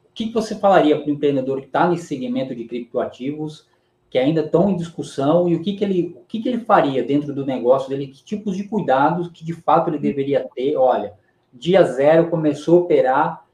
o 0.03 0.11
que 0.11 0.31
você 0.31 0.55
falaria 0.55 0.99
para 0.99 1.07
o 1.07 1.13
empreendedor 1.13 1.61
que 1.61 1.67
está 1.67 1.87
nesse 1.87 2.07
segmento 2.07 2.55
de 2.55 2.65
criptoativos, 2.65 3.67
que 4.09 4.17
ainda 4.17 4.41
estão 4.41 4.71
em 4.71 4.75
discussão, 4.75 5.47
e 5.47 5.55
o 5.55 5.61
que, 5.61 5.73
que, 5.73 5.83
ele, 5.83 6.15
o 6.17 6.25
que, 6.27 6.41
que 6.41 6.49
ele 6.49 6.61
faria 6.61 7.03
dentro 7.03 7.31
do 7.31 7.45
negócio 7.45 7.89
dele, 7.89 8.07
que 8.07 8.23
tipos 8.23 8.57
de 8.57 8.63
cuidados 8.63 9.29
que 9.29 9.45
de 9.45 9.53
fato 9.53 9.89
ele 9.89 9.99
deveria 9.99 10.47
ter? 10.55 10.75
Olha, 10.75 11.13
dia 11.53 11.83
zero 11.83 12.29
começou 12.29 12.79
a 12.79 12.81
operar, 12.81 13.46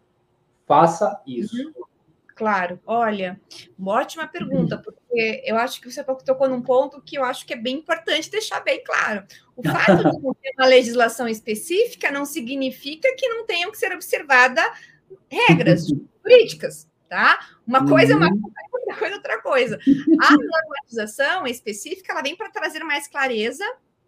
faça 0.68 1.22
isso. 1.26 1.56
Uhum. 1.56 1.84
Claro, 2.36 2.80
olha, 2.86 3.40
uma 3.78 3.94
ótima 3.94 4.28
pergunta, 4.28 4.78
porque 4.80 5.44
eu 5.46 5.56
acho 5.56 5.80
que 5.80 5.92
você 5.92 6.04
tocou 6.04 6.50
num 6.50 6.62
ponto 6.62 7.00
que 7.00 7.16
eu 7.16 7.24
acho 7.24 7.46
que 7.46 7.54
é 7.54 7.58
bem 7.58 7.78
importante 7.78 8.30
deixar 8.32 8.60
bem 8.62 8.84
claro. 8.84 9.24
O 9.56 9.62
fato 9.62 9.98
de 9.98 10.20
não 10.20 10.34
ter 10.34 10.52
uma 10.58 10.66
legislação 10.66 11.28
específica 11.28 12.12
não 12.12 12.26
significa 12.26 13.08
que 13.16 13.28
não 13.28 13.46
tenham 13.46 13.72
que 13.72 13.78
ser 13.78 13.94
observadas 13.94 14.66
regras 15.30 15.86
jurídicas, 15.88 16.90
tá? 17.08 17.40
Uma 17.68 17.88
coisa 17.88 18.14
é 18.14 18.16
uma 18.16 18.30
uhum. 18.30 18.42
coisa, 18.42 18.58
outra 18.74 18.98
coisa 18.98 19.14
é 19.14 19.18
outra 19.18 19.42
coisa. 19.42 19.80
A 20.20 20.32
normatização 20.32 21.46
específica, 21.46 22.14
ela 22.14 22.24
vem 22.24 22.36
para 22.36 22.50
trazer 22.50 22.84
mais 22.84 23.08
clareza 23.08 23.66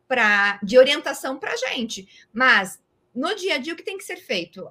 pra, 0.08 0.60
de 0.64 0.80
orientação 0.80 1.38
para 1.38 1.52
a 1.52 1.58
gente, 1.58 2.28
mas 2.34 2.82
no 3.14 3.36
dia 3.36 3.56
a 3.56 3.58
dia 3.60 3.74
o 3.74 3.76
que 3.76 3.84
tem 3.84 3.98
que 3.98 4.04
ser 4.04 4.18
feito? 4.18 4.68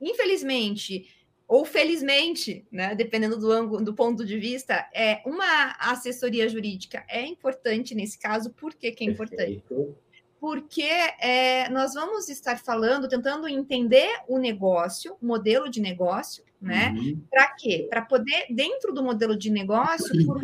Infelizmente, 0.00 1.06
ou 1.50 1.64
felizmente, 1.64 2.64
né, 2.70 2.94
dependendo 2.94 3.36
do 3.36 3.50
ângulo, 3.50 3.84
do 3.84 3.92
ponto 3.92 4.24
de 4.24 4.38
vista, 4.38 4.88
é 4.94 5.20
uma 5.26 5.74
assessoria 5.80 6.48
jurídica 6.48 7.04
é 7.08 7.26
importante 7.26 7.92
nesse 7.92 8.16
caso. 8.16 8.50
Por 8.50 8.72
que, 8.72 8.92
que 8.92 9.02
é 9.02 9.08
importante? 9.08 9.60
Porque 10.38 10.88
é, 11.18 11.68
nós 11.70 11.94
vamos 11.94 12.28
estar 12.28 12.56
falando, 12.56 13.08
tentando 13.08 13.48
entender 13.48 14.08
o 14.28 14.38
negócio, 14.38 15.16
o 15.20 15.26
modelo 15.26 15.68
de 15.68 15.80
negócio, 15.80 16.44
né? 16.62 16.94
Uhum. 16.96 17.20
Para 17.28 17.48
quê? 17.56 17.88
Para 17.90 18.02
poder, 18.02 18.46
dentro 18.48 18.94
do 18.94 19.02
modelo 19.02 19.36
de 19.36 19.50
negócio, 19.50 20.24
por 20.24 20.40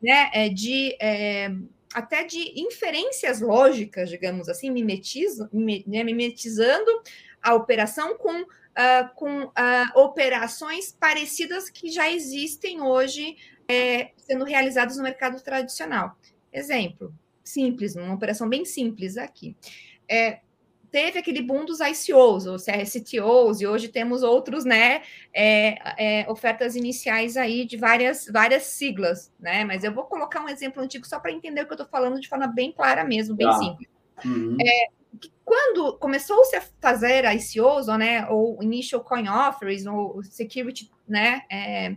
né, 0.00 0.30
é, 0.32 0.48
de 0.48 0.96
é, 1.00 1.50
até 1.92 2.22
de 2.22 2.60
inferências 2.60 3.40
lógicas, 3.40 4.08
digamos 4.08 4.48
assim, 4.48 4.70
mimetizo, 4.70 5.50
né, 5.52 6.04
mimetizando 6.04 7.02
a 7.42 7.52
operação 7.52 8.16
com 8.16 8.46
uh, 8.78 9.14
com 9.14 9.44
uh, 9.44 9.52
operações 9.94 10.92
parecidas 10.92 11.70
que 11.70 11.90
já 11.90 12.10
existem 12.10 12.80
hoje 12.80 13.36
é, 13.68 14.10
sendo 14.16 14.44
realizadas 14.44 14.96
no 14.96 15.02
mercado 15.02 15.42
tradicional. 15.42 16.16
Exemplo, 16.52 17.12
simples, 17.42 17.96
uma 17.96 18.14
operação 18.14 18.48
bem 18.48 18.64
simples 18.64 19.16
aqui. 19.16 19.56
É, 20.08 20.40
teve 20.90 21.18
aquele 21.18 21.42
boom 21.42 21.64
dos 21.64 21.80
ICOs, 21.80 22.46
ou 22.46 22.56
CRCTOs, 22.56 23.60
e 23.60 23.66
hoje 23.66 23.88
temos 23.88 24.22
outros, 24.22 24.64
né, 24.64 25.02
é, 25.32 26.20
é, 26.22 26.30
ofertas 26.30 26.76
iniciais 26.76 27.36
aí 27.36 27.64
de 27.64 27.76
várias, 27.76 28.26
várias 28.26 28.62
siglas, 28.64 29.32
né, 29.40 29.64
mas 29.64 29.82
eu 29.82 29.92
vou 29.92 30.04
colocar 30.04 30.40
um 30.40 30.48
exemplo 30.48 30.80
antigo 30.80 31.04
só 31.04 31.18
para 31.18 31.32
entender 31.32 31.62
o 31.62 31.66
que 31.66 31.72
eu 31.72 31.76
estou 31.76 31.88
falando 31.88 32.20
de 32.20 32.28
forma 32.28 32.46
bem 32.46 32.70
clara 32.70 33.02
mesmo, 33.02 33.34
bem 33.34 33.48
ah. 33.48 33.54
simples. 33.54 33.88
Uhum. 34.24 34.56
É, 34.60 34.88
quando 35.44 35.98
começou-se 35.98 36.56
a 36.56 36.62
fazer 36.80 37.24
ICOs, 37.24 37.88
ou, 37.88 37.98
né, 37.98 38.26
ou 38.28 38.62
Initial 38.62 39.02
Coin 39.02 39.28
Offerings, 39.28 39.86
ou 39.86 40.22
Security, 40.22 40.90
né, 41.06 41.42
é, 41.50 41.96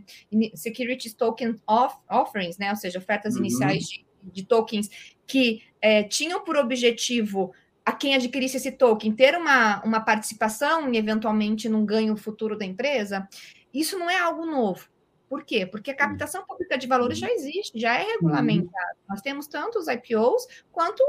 Securities 0.56 1.14
Token 1.14 1.56
off, 1.66 1.98
Offerings, 2.10 2.58
né, 2.58 2.70
ou 2.70 2.76
seja, 2.76 3.00
ofertas 3.00 3.36
uhum. 3.36 3.42
iniciais 3.42 3.84
de, 3.86 4.06
de, 4.24 4.44
tokens 4.44 4.90
que 5.26 5.64
é, 5.82 6.04
tinham 6.04 6.44
por 6.44 6.58
objetivo 6.58 7.54
a 7.86 7.94
quem 7.94 8.16
adquirisse 8.16 8.58
esse 8.58 8.72
token 8.72 9.14
ter 9.14 9.36
uma, 9.36 9.82
uma 9.84 10.02
participação 10.02 10.94
e 10.94 10.98
eventualmente 10.98 11.70
num 11.70 11.86
ganho 11.86 12.18
futuro 12.18 12.58
da 12.58 12.66
empresa, 12.66 13.28
isso 13.74 13.98
não 13.98 14.10
é 14.10 14.20
algo 14.20 14.46
novo. 14.46 14.90
Por 15.30 15.44
quê? 15.44 15.66
Porque 15.66 15.92
a 15.92 15.94
hum. 15.94 15.98
captação 15.98 16.46
pública 16.46 16.78
de 16.78 16.88
valores 16.88 17.18
já 17.18 17.30
existe, 17.32 17.80
já 17.80 18.00
é 18.00 18.04
uhum. 18.04 18.28
regulamentada. 18.28 18.98
Nós 19.08 19.22
temos 19.22 19.48
tanto 19.48 19.80
os 19.80 19.88
IPOs 19.88 20.48
quanto 20.72 21.04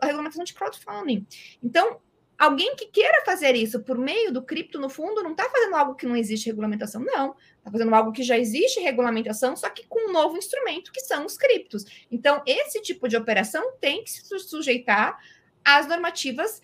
a 0.00 0.06
regulamentação 0.06 0.44
de 0.44 0.54
crowdfunding. 0.54 1.26
Então, 1.62 2.00
alguém 2.38 2.76
que 2.76 2.86
queira 2.86 3.24
fazer 3.24 3.54
isso 3.56 3.82
por 3.82 3.98
meio 3.98 4.32
do 4.32 4.42
cripto, 4.42 4.78
no 4.78 4.88
fundo, 4.88 5.22
não 5.22 5.32
está 5.32 5.48
fazendo 5.50 5.74
algo 5.74 5.94
que 5.94 6.06
não 6.06 6.16
existe 6.16 6.46
regulamentação, 6.46 7.02
não. 7.02 7.34
Está 7.58 7.70
fazendo 7.70 7.94
algo 7.94 8.12
que 8.12 8.22
já 8.22 8.38
existe 8.38 8.80
regulamentação, 8.80 9.56
só 9.56 9.68
que 9.68 9.86
com 9.86 10.08
um 10.08 10.12
novo 10.12 10.36
instrumento, 10.38 10.92
que 10.92 11.00
são 11.00 11.26
os 11.26 11.36
criptos. 11.36 11.84
Então, 12.10 12.42
esse 12.46 12.80
tipo 12.80 13.08
de 13.08 13.16
operação 13.16 13.72
tem 13.80 14.04
que 14.04 14.10
se 14.10 14.38
sujeitar 14.38 15.18
às 15.64 15.86
normativas 15.86 16.62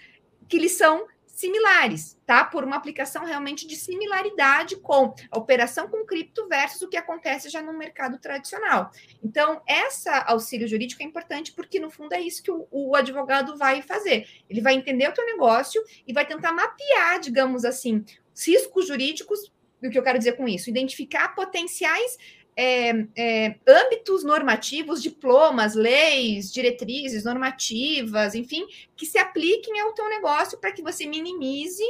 que 0.48 0.58
lhe 0.58 0.68
são 0.68 1.06
similares, 1.34 2.16
tá? 2.24 2.44
Por 2.44 2.62
uma 2.62 2.76
aplicação 2.76 3.24
realmente 3.24 3.66
de 3.66 3.74
similaridade 3.74 4.76
com 4.76 5.12
a 5.30 5.38
operação 5.38 5.88
com 5.88 6.06
cripto 6.06 6.46
versus 6.48 6.82
o 6.82 6.88
que 6.88 6.96
acontece 6.96 7.48
já 7.48 7.60
no 7.60 7.76
mercado 7.76 8.18
tradicional. 8.18 8.90
Então, 9.22 9.60
essa 9.66 10.20
auxílio 10.20 10.68
jurídico 10.68 11.02
é 11.02 11.06
importante 11.06 11.52
porque, 11.52 11.80
no 11.80 11.90
fundo, 11.90 12.12
é 12.12 12.20
isso 12.20 12.42
que 12.42 12.52
o, 12.52 12.68
o 12.70 12.94
advogado 12.94 13.56
vai 13.56 13.82
fazer. 13.82 14.28
Ele 14.48 14.60
vai 14.60 14.74
entender 14.74 15.08
o 15.08 15.12
teu 15.12 15.26
negócio 15.26 15.82
e 16.06 16.12
vai 16.12 16.24
tentar 16.24 16.52
mapear, 16.52 17.18
digamos 17.18 17.64
assim, 17.64 18.04
riscos 18.34 18.86
jurídicos. 18.86 19.52
O 19.82 19.90
que 19.90 19.98
eu 19.98 20.02
quero 20.02 20.18
dizer 20.18 20.32
com 20.32 20.48
isso? 20.48 20.70
Identificar 20.70 21.34
potenciais 21.34 22.16
é, 22.56 22.90
é, 23.16 23.56
âmbitos 23.66 24.22
normativos, 24.24 25.02
diplomas, 25.02 25.74
leis, 25.74 26.52
diretrizes 26.52 27.24
normativas, 27.24 28.34
enfim, 28.34 28.66
que 28.96 29.06
se 29.06 29.18
apliquem 29.18 29.80
ao 29.80 29.92
teu 29.92 30.08
negócio 30.08 30.58
para 30.58 30.72
que 30.72 30.82
você 30.82 31.06
minimize 31.06 31.84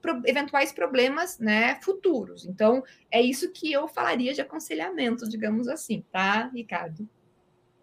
pro, 0.00 0.20
eventuais 0.24 0.72
problemas 0.72 1.38
né, 1.38 1.78
futuros. 1.82 2.44
Então, 2.44 2.82
é 3.10 3.20
isso 3.20 3.50
que 3.50 3.72
eu 3.72 3.88
falaria 3.88 4.34
de 4.34 4.40
aconselhamento, 4.40 5.28
digamos 5.28 5.68
assim, 5.68 6.04
tá, 6.10 6.50
Ricardo? 6.54 7.08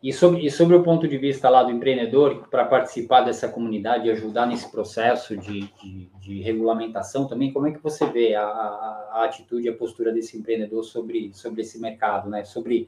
E 0.02 0.14
sobre, 0.14 0.46
e 0.46 0.52
sobre 0.52 0.76
o 0.76 0.84
ponto 0.84 1.08
de 1.08 1.18
vista 1.18 1.50
lá 1.50 1.64
do 1.64 1.72
empreendedor, 1.72 2.48
para 2.50 2.66
participar 2.66 3.22
dessa 3.22 3.50
comunidade 3.50 4.08
e 4.08 4.12
ajudar 4.12 4.46
nesse 4.46 4.70
processo 4.72 5.36
de, 5.36 5.62
de, 5.82 6.10
de, 6.20 6.42
regulamentação 6.42 7.28
também, 7.28 7.52
como 7.52 7.66
é 7.66 7.72
que 7.72 7.82
você 7.82 8.06
vê 8.06 8.36
a, 8.36 8.44
a, 8.44 9.10
a, 9.14 9.26
atitude 9.26 9.66
e 9.66 9.70
a 9.70 9.76
postura 9.76 10.14
desse 10.14 10.38
empreendedor 10.38 10.84
sobre, 10.84 11.32
sobre 11.34 11.62
esse 11.62 11.80
mercado, 11.80 12.30
né? 12.30 12.44
Sobre 12.46 12.88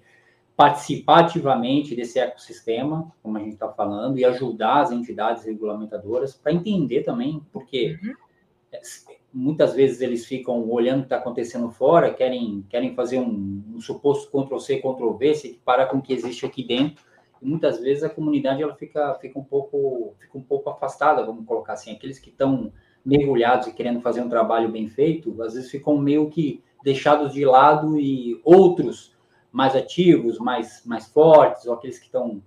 participar 0.56 1.22
ativamente 1.22 1.96
desse 1.96 2.20
ecossistema, 2.20 3.12
como 3.24 3.38
a 3.38 3.40
gente 3.40 3.54
está 3.54 3.70
falando, 3.70 4.20
e 4.20 4.26
ajudar 4.26 4.82
as 4.82 4.92
entidades 4.92 5.46
regulamentadoras 5.46 6.36
para 6.36 6.54
entender 6.54 7.02
também, 7.02 7.42
porque 7.52 7.98
uhum. 8.04 8.14
Muitas 9.32 9.74
vezes 9.76 10.02
eles 10.02 10.26
ficam 10.26 10.68
olhando 10.70 11.00
o 11.00 11.02
que 11.02 11.06
está 11.08 11.18
acontecendo 11.18 11.70
fora, 11.70 12.14
querem, 12.14 12.66
querem 12.70 12.96
fazer 12.96 13.20
um, 13.20 13.64
um 13.76 13.80
suposto 13.80 14.30
Ctrl-C, 14.32 14.78
Ctrl-V, 14.78 15.36
se 15.36 15.62
para 15.64 15.86
com 15.86 15.98
o 15.98 16.02
que 16.02 16.14
existe 16.14 16.46
aqui 16.46 16.64
dentro, 16.64 17.04
e 17.42 17.46
muitas 17.46 17.80
vezes 17.80 18.04
a 18.04 18.10
comunidade 18.10 18.62
ela 18.62 18.76
fica, 18.76 19.16
fica, 19.16 19.38
um 19.38 19.44
pouco, 19.44 20.16
fica 20.20 20.38
um 20.38 20.42
pouco 20.42 20.70
afastada, 20.70 21.26
vamos 21.26 21.46
colocar 21.46 21.74
assim, 21.74 21.92
aqueles 21.92 22.20
que 22.20 22.30
estão 22.30 22.74
mergulhados 23.06 23.68
e 23.68 23.74
querendo 23.74 24.02
fazer 24.02 24.22
um 24.22 24.30
trabalho 24.30 24.70
bem 24.70 24.88
feito, 24.88 25.42
às 25.42 25.54
vezes 25.54 25.70
ficam 25.70 25.98
meio 25.98 26.30
que 26.30 26.64
deixados 26.84 27.34
de 27.34 27.46
lado 27.46 28.00
e 28.00 28.40
outros 28.44 29.16
mais 29.52 29.76
ativos, 29.76 30.38
mais, 30.38 30.84
mais 30.86 31.08
fortes, 31.08 31.66
ou 31.66 31.74
aqueles 31.74 31.98
que 31.98 32.06
estão 32.06 32.42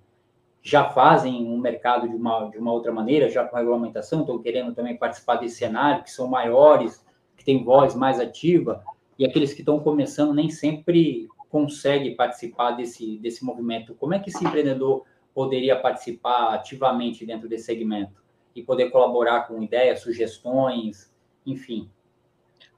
já 0.63 0.89
fazem 0.89 1.45
um 1.45 1.57
mercado 1.57 2.07
de 2.07 2.15
uma, 2.15 2.49
de 2.49 2.57
uma 2.57 2.71
outra 2.71 2.89
maneira, 2.89 3.29
já 3.29 3.43
com 3.43 3.57
regulamentação, 3.57 4.21
estão 4.21 4.39
querendo 4.39 4.73
também 4.73 4.95
participar 4.95 5.35
desse 5.35 5.57
cenário, 5.57 6.03
que 6.03 6.09
são 6.09 6.25
maiores, 6.25 7.05
que 7.35 7.43
têm 7.43 7.65
voz 7.65 7.93
mais 7.93 8.17
ativa, 8.17 8.81
e 9.19 9.25
aqueles 9.25 9.53
que 9.53 9.59
estão 9.59 9.77
começando 9.81 10.33
nem 10.33 10.49
sempre 10.49 11.27
conseguem 11.49 12.15
participar 12.15 12.71
desse, 12.71 13.17
desse 13.17 13.43
movimento. 13.43 13.93
Como 13.95 14.13
é 14.13 14.19
que 14.19 14.29
esse 14.29 14.43
empreendedor 14.43 15.05
poderia 15.35 15.75
participar 15.75 16.53
ativamente 16.53 17.25
dentro 17.25 17.49
desse 17.49 17.65
segmento 17.65 18.23
e 18.55 18.63
poder 18.63 18.89
colaborar 18.89 19.41
com 19.41 19.61
ideias, 19.61 19.99
sugestões, 19.99 21.13
enfim? 21.45 21.89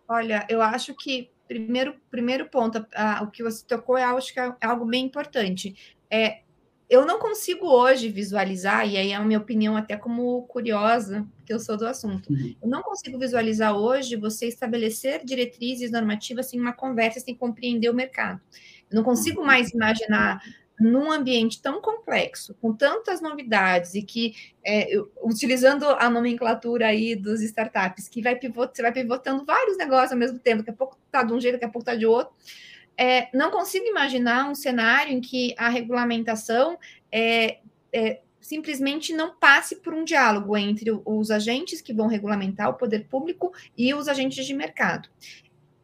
Olha, 0.07 0.45
eu 0.49 0.59
acho 0.59 0.95
que 0.95 1.29
primeiro, 1.47 1.95
primeiro 2.09 2.49
ponto, 2.49 2.83
o 3.21 3.27
que 3.27 3.43
você 3.43 3.63
tocou 3.65 3.95
é 3.95 4.03
algo, 4.03 4.21
que 4.21 4.39
é 4.39 4.55
algo 4.65 4.85
bem 4.85 5.05
importante. 5.05 5.97
É, 6.09 6.41
eu 6.89 7.05
não 7.05 7.19
consigo 7.19 7.67
hoje 7.67 8.09
visualizar, 8.09 8.87
e 8.87 8.97
aí 8.97 9.11
é 9.11 9.15
a 9.15 9.23
minha 9.23 9.39
opinião 9.39 9.75
até 9.75 9.97
como 9.97 10.43
curiosa, 10.43 11.25
que 11.45 11.53
eu 11.53 11.59
sou 11.59 11.77
do 11.77 11.87
assunto, 11.87 12.31
uhum. 12.31 12.55
eu 12.61 12.67
não 12.67 12.81
consigo 12.81 13.17
visualizar 13.17 13.75
hoje 13.75 14.15
você 14.15 14.47
estabelecer 14.47 15.23
diretrizes 15.23 15.91
normativas 15.91 16.47
sem 16.47 16.59
uma 16.59 16.73
conversa, 16.73 17.19
sem 17.19 17.35
compreender 17.35 17.89
o 17.89 17.93
mercado. 17.93 18.39
Eu 18.89 18.97
não 18.97 19.03
consigo 19.03 19.41
uhum. 19.41 19.47
mais 19.47 19.71
imaginar 19.71 20.39
num 20.79 21.11
ambiente 21.11 21.61
tão 21.61 21.81
complexo, 21.81 22.53
com 22.61 22.73
tantas 22.73 23.21
novidades 23.21 23.95
e 23.95 24.01
que, 24.01 24.35
é, 24.63 24.89
utilizando 25.23 25.85
a 25.85 26.09
nomenclatura 26.09 26.87
aí 26.87 27.15
dos 27.15 27.41
startups, 27.41 28.09
que 28.09 28.21
vai 28.21 28.35
pivot, 28.35 28.75
você 28.75 28.81
vai 28.81 28.91
pivotando 28.91 29.45
vários 29.45 29.77
negócios 29.77 30.11
ao 30.11 30.17
mesmo 30.17 30.37
tempo, 30.37 30.57
daqui 30.57 30.71
a 30.71 30.73
pouco 30.73 30.97
está 31.05 31.23
de 31.23 31.33
um 31.33 31.39
jeito, 31.39 31.53
daqui 31.53 31.65
a 31.65 31.69
pouco 31.69 31.89
está 31.89 31.95
de 31.95 32.05
outro. 32.05 32.33
É, 32.97 33.27
não 33.35 33.51
consigo 33.51 33.85
imaginar 33.85 34.49
um 34.49 34.55
cenário 34.55 35.11
em 35.11 35.19
que 35.19 35.53
a 35.57 35.67
regulamentação 35.67 36.77
é, 37.11 37.59
é, 37.91 38.21
simplesmente 38.39 39.13
não 39.13 39.35
passe 39.35 39.77
por 39.77 39.93
um 39.93 40.03
diálogo 40.03 40.55
entre 40.55 40.91
os 41.03 41.31
agentes 41.31 41.81
que 41.81 41.93
vão 41.93 42.07
regulamentar 42.07 42.69
o 42.69 42.75
poder 42.75 43.05
público 43.07 43.51
e 43.77 43.93
os 43.93 44.07
agentes 44.07 44.45
de 44.45 44.53
mercado. 44.53 45.09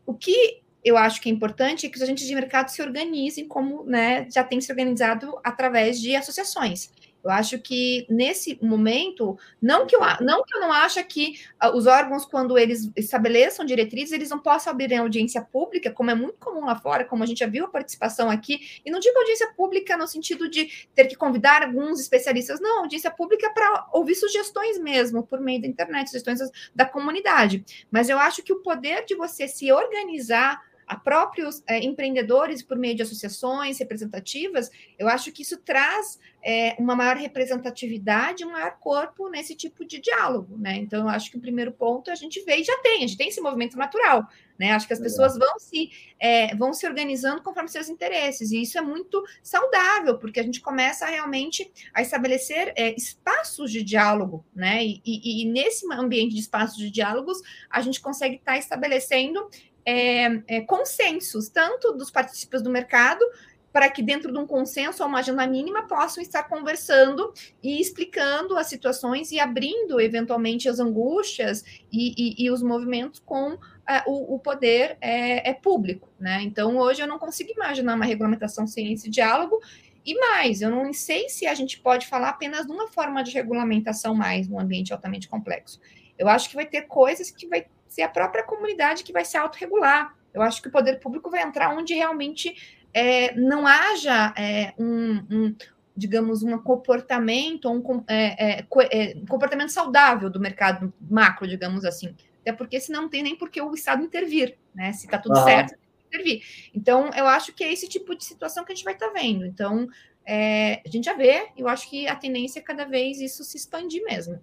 O 0.06 0.14
que 0.14 0.62
eu 0.84 0.98
acho 0.98 1.22
que 1.22 1.30
é 1.30 1.32
importante 1.32 1.90
que 1.90 1.96
os 1.96 2.02
agentes 2.02 2.26
de 2.26 2.34
mercado 2.34 2.70
se 2.70 2.82
organizem 2.82 3.48
como 3.48 3.84
né, 3.84 4.28
já 4.30 4.44
tem 4.44 4.60
se 4.60 4.72
organizado 4.72 5.40
através 5.44 6.00
de 6.00 6.16
associações. 6.16 6.92
Eu 7.24 7.30
acho 7.30 7.60
que 7.60 8.06
nesse 8.10 8.58
momento, 8.62 9.38
não 9.62 9.86
que 9.86 9.96
eu 9.96 10.00
não, 10.22 10.44
que 10.44 10.56
eu 10.56 10.60
não 10.60 10.72
acho 10.72 11.04
que 11.04 11.36
uh, 11.64 11.76
os 11.76 11.86
órgãos, 11.86 12.26
quando 12.26 12.58
eles 12.58 12.92
estabeleçam 12.96 13.66
diretrizes, 13.66 14.12
eles 14.12 14.30
não 14.30 14.40
possam 14.40 14.72
abrir 14.72 14.94
audiência 14.96 15.42
pública, 15.42 15.92
como 15.92 16.12
é 16.12 16.16
muito 16.16 16.38
comum 16.40 16.66
lá 16.66 16.76
fora, 16.76 17.06
como 17.06 17.24
a 17.24 17.26
gente 17.26 17.40
já 17.40 17.48
viu 17.48 17.66
a 17.66 17.70
participação 17.70 18.30
aqui, 18.30 18.82
e 18.86 18.92
não 18.92 19.00
digo 19.00 19.18
audiência 19.18 19.54
pública 19.56 19.96
no 19.96 20.08
sentido 20.08 20.50
de 20.50 20.88
ter 20.96 21.06
que 21.06 21.16
convidar 21.16 21.64
alguns 21.64 22.00
especialistas, 22.00 22.60
não, 22.60 22.80
audiência 22.80 23.12
pública 23.12 23.50
para 23.54 23.88
ouvir 23.94 24.16
sugestões 24.16 24.80
mesmo, 24.80 25.24
por 25.24 25.40
meio 25.40 25.62
da 25.62 25.68
internet, 25.68 26.08
sugestões 26.08 26.40
da 26.74 26.86
comunidade. 26.86 27.64
Mas 27.92 28.10
eu 28.10 28.18
acho 28.18 28.44
que 28.44 28.54
o 28.54 28.62
poder 28.62 29.06
de 29.06 29.16
você 29.16 29.48
se 29.48 29.72
organizar 29.72 30.62
a 30.92 30.98
próprios 30.98 31.64
é, 31.68 31.80
empreendedores 31.80 32.62
por 32.62 32.78
meio 32.78 32.94
de 32.94 33.02
associações 33.02 33.80
representativas, 33.80 34.70
eu 35.00 35.08
acho 35.08 35.32
que 35.32 35.42
isso 35.42 35.56
traz 35.56 36.20
é, 36.44 36.76
uma 36.78 36.98
maior 36.98 37.16
representatividade, 37.16 38.44
um 38.44 38.52
maior 38.52 38.78
corpo 38.78 39.30
nesse 39.30 39.56
tipo 39.56 39.86
de 39.86 40.02
diálogo, 40.02 40.58
né? 40.58 40.76
Então, 40.76 41.04
eu 41.04 41.10
acho 41.10 41.32
que 41.32 41.38
o 41.38 41.40
primeiro 41.40 41.72
ponto 41.72 42.12
a 42.12 42.16
gente 42.16 42.44
vê 42.44 42.58
e 42.58 42.64
já 42.66 42.78
tem, 42.80 42.98
a 42.98 43.08
gente 43.08 43.16
tem 43.16 43.30
esse 43.30 43.40
movimento 43.40 43.78
natural, 43.78 44.28
né? 44.60 44.74
Acho 44.74 44.86
que 44.86 44.92
as 44.92 45.00
pessoas 45.00 45.38
vão 45.38 45.58
se, 45.60 45.92
é, 46.20 46.54
vão 46.56 46.74
se 46.74 46.86
organizando 46.86 47.42
conforme 47.42 47.70
seus 47.70 47.88
interesses, 47.88 48.52
e 48.52 48.62
isso 48.62 48.78
é 48.78 48.82
muito 48.82 49.24
saudável, 49.42 50.18
porque 50.18 50.42
a 50.42 50.44
gente 50.44 50.60
começa 50.60 51.06
realmente 51.06 51.72
a 51.94 52.02
estabelecer 52.02 52.74
é, 52.76 52.94
espaços 52.98 53.72
de 53.72 53.82
diálogo, 53.82 54.44
né? 54.54 54.84
E, 54.84 55.02
e, 55.06 55.44
e, 55.44 55.46
nesse 55.46 55.86
ambiente 55.94 56.34
de 56.34 56.42
espaços 56.42 56.78
de 56.78 56.90
diálogos, 56.90 57.40
a 57.70 57.80
gente 57.80 58.02
consegue 58.02 58.36
estar 58.36 58.54
tá 58.54 58.58
estabelecendo 58.58 59.48
é, 59.86 60.42
é, 60.48 60.62
consensos, 60.62 61.50
tanto 61.50 61.94
dos 61.94 62.12
participantes 62.12 62.64
do 62.64 62.70
mercado, 62.70 63.26
para 63.72 63.90
que 63.90 64.04
dentro 64.04 64.32
de 64.32 64.38
um 64.38 64.46
consenso 64.46 65.02
ou 65.02 65.10
uma 65.10 65.20
agenda 65.20 65.48
mínima 65.48 65.88
possam 65.88 66.22
estar 66.22 66.44
conversando 66.44 67.34
e 67.64 67.80
explicando 67.80 68.58
as 68.58 68.68
situações 68.68 69.32
e 69.32 69.40
abrindo 69.40 70.00
eventualmente 70.00 70.68
as 70.68 70.80
angústias 70.80 71.64
e, 71.92 72.14
e, 72.18 72.46
e 72.46 72.52
os 72.52 72.62
movimentos 72.62 73.22
com 73.26 73.58
é, 73.88 74.04
o, 74.06 74.36
o, 74.36 74.40
poder 74.40 74.98
é, 75.00 75.50
é, 75.50 75.54
público, 75.54 76.10
né? 76.20 76.42
Então 76.44 76.78
hoje 76.78 77.02
eu 77.02 77.08
não 77.08 77.18
consigo 77.18 77.52
imaginar 77.52 77.96
uma 77.96 78.06
regulamentação 78.06 78.68
sem 78.68 78.92
esse 78.94 79.10
diálogo. 79.10 79.60
E 80.04 80.16
mais, 80.16 80.62
eu 80.62 80.70
não 80.70 80.92
sei 80.92 81.30
se 81.30 81.46
a 81.46 81.54
gente 81.54 81.80
pode 81.80 82.08
falar 82.08 82.30
apenas 82.30 82.66
de 82.66 82.72
uma 82.72 82.88
forma 82.88 83.24
de 83.24 83.32
regulamentação 83.32 84.16
mais 84.16 84.48
num 84.48 84.60
ambiente 84.60 84.92
altamente 84.92 85.30
complexo. 85.30 85.80
Eu 86.18 86.28
acho 86.28 86.50
que 86.50 86.56
vai 86.56 86.66
ter 86.66 86.84
coisas 86.84 87.30
que 87.32 87.48
vai 87.48 87.66
ser 87.92 88.04
a 88.04 88.10
própria 88.10 88.44
comunidade 88.44 89.04
que 89.04 89.12
vai 89.12 89.26
se 89.26 89.36
autorregular. 89.38 90.16
Eu 90.34 90.42
acho 90.42 90.62
que 90.62 90.70
o 90.70 90.72
poder 90.72 91.00
público 91.00 91.30
vai 91.30 91.44
entrar 91.44 91.76
onde 91.76 91.94
realmente 91.94 92.56
é, 92.94 93.36
não 93.36 93.68
haja 93.68 94.34
é, 94.38 94.74
um, 94.80 95.26
um, 95.30 95.56
digamos, 95.96 96.42
um 96.42 96.58
comportamento, 96.58 97.70
um 97.70 98.04
é, 98.08 98.62
é, 98.62 98.66
é, 98.92 99.16
comportamento 99.28 99.74
saudável 99.74 100.30
do 100.30 100.40
mercado 100.40 100.94
macro, 101.02 101.46
digamos 101.46 101.84
assim. 101.84 102.16
Até 102.42 102.54
porque 102.54 102.80
senão 102.80 103.04
não 103.04 103.10
tem 103.10 103.22
nem 103.22 103.36
por 103.36 103.50
que 103.50 103.62
o 103.62 103.74
Estado 103.74 104.02
intervir, 104.02 104.58
né? 104.74 104.94
Se 104.94 105.06
está 105.06 105.18
tudo 105.18 105.38
ah. 105.38 105.44
certo, 105.44 105.76
intervir. 106.08 106.42
Então, 106.74 107.10
eu 107.14 107.28
acho 107.28 107.54
que 107.54 107.62
é 107.62 107.74
esse 107.74 107.90
tipo 107.90 108.16
de 108.16 108.24
situação 108.24 108.64
que 108.64 108.72
a 108.72 108.76
gente 108.76 108.86
vai 108.86 108.94
estar 108.94 109.10
tá 109.10 109.14
vendo. 109.14 109.46
Então, 109.46 109.90
é, 110.26 110.82
a 110.86 110.90
gente 110.90 111.04
já 111.04 111.14
vê, 111.14 111.50
eu 111.58 111.68
acho 111.68 111.90
que 111.90 112.08
a 112.08 112.16
tendência 112.16 112.60
é 112.60 112.64
cada 112.64 112.86
vez 112.86 113.20
isso 113.20 113.44
se 113.44 113.58
expandir 113.58 114.02
mesmo. 114.06 114.40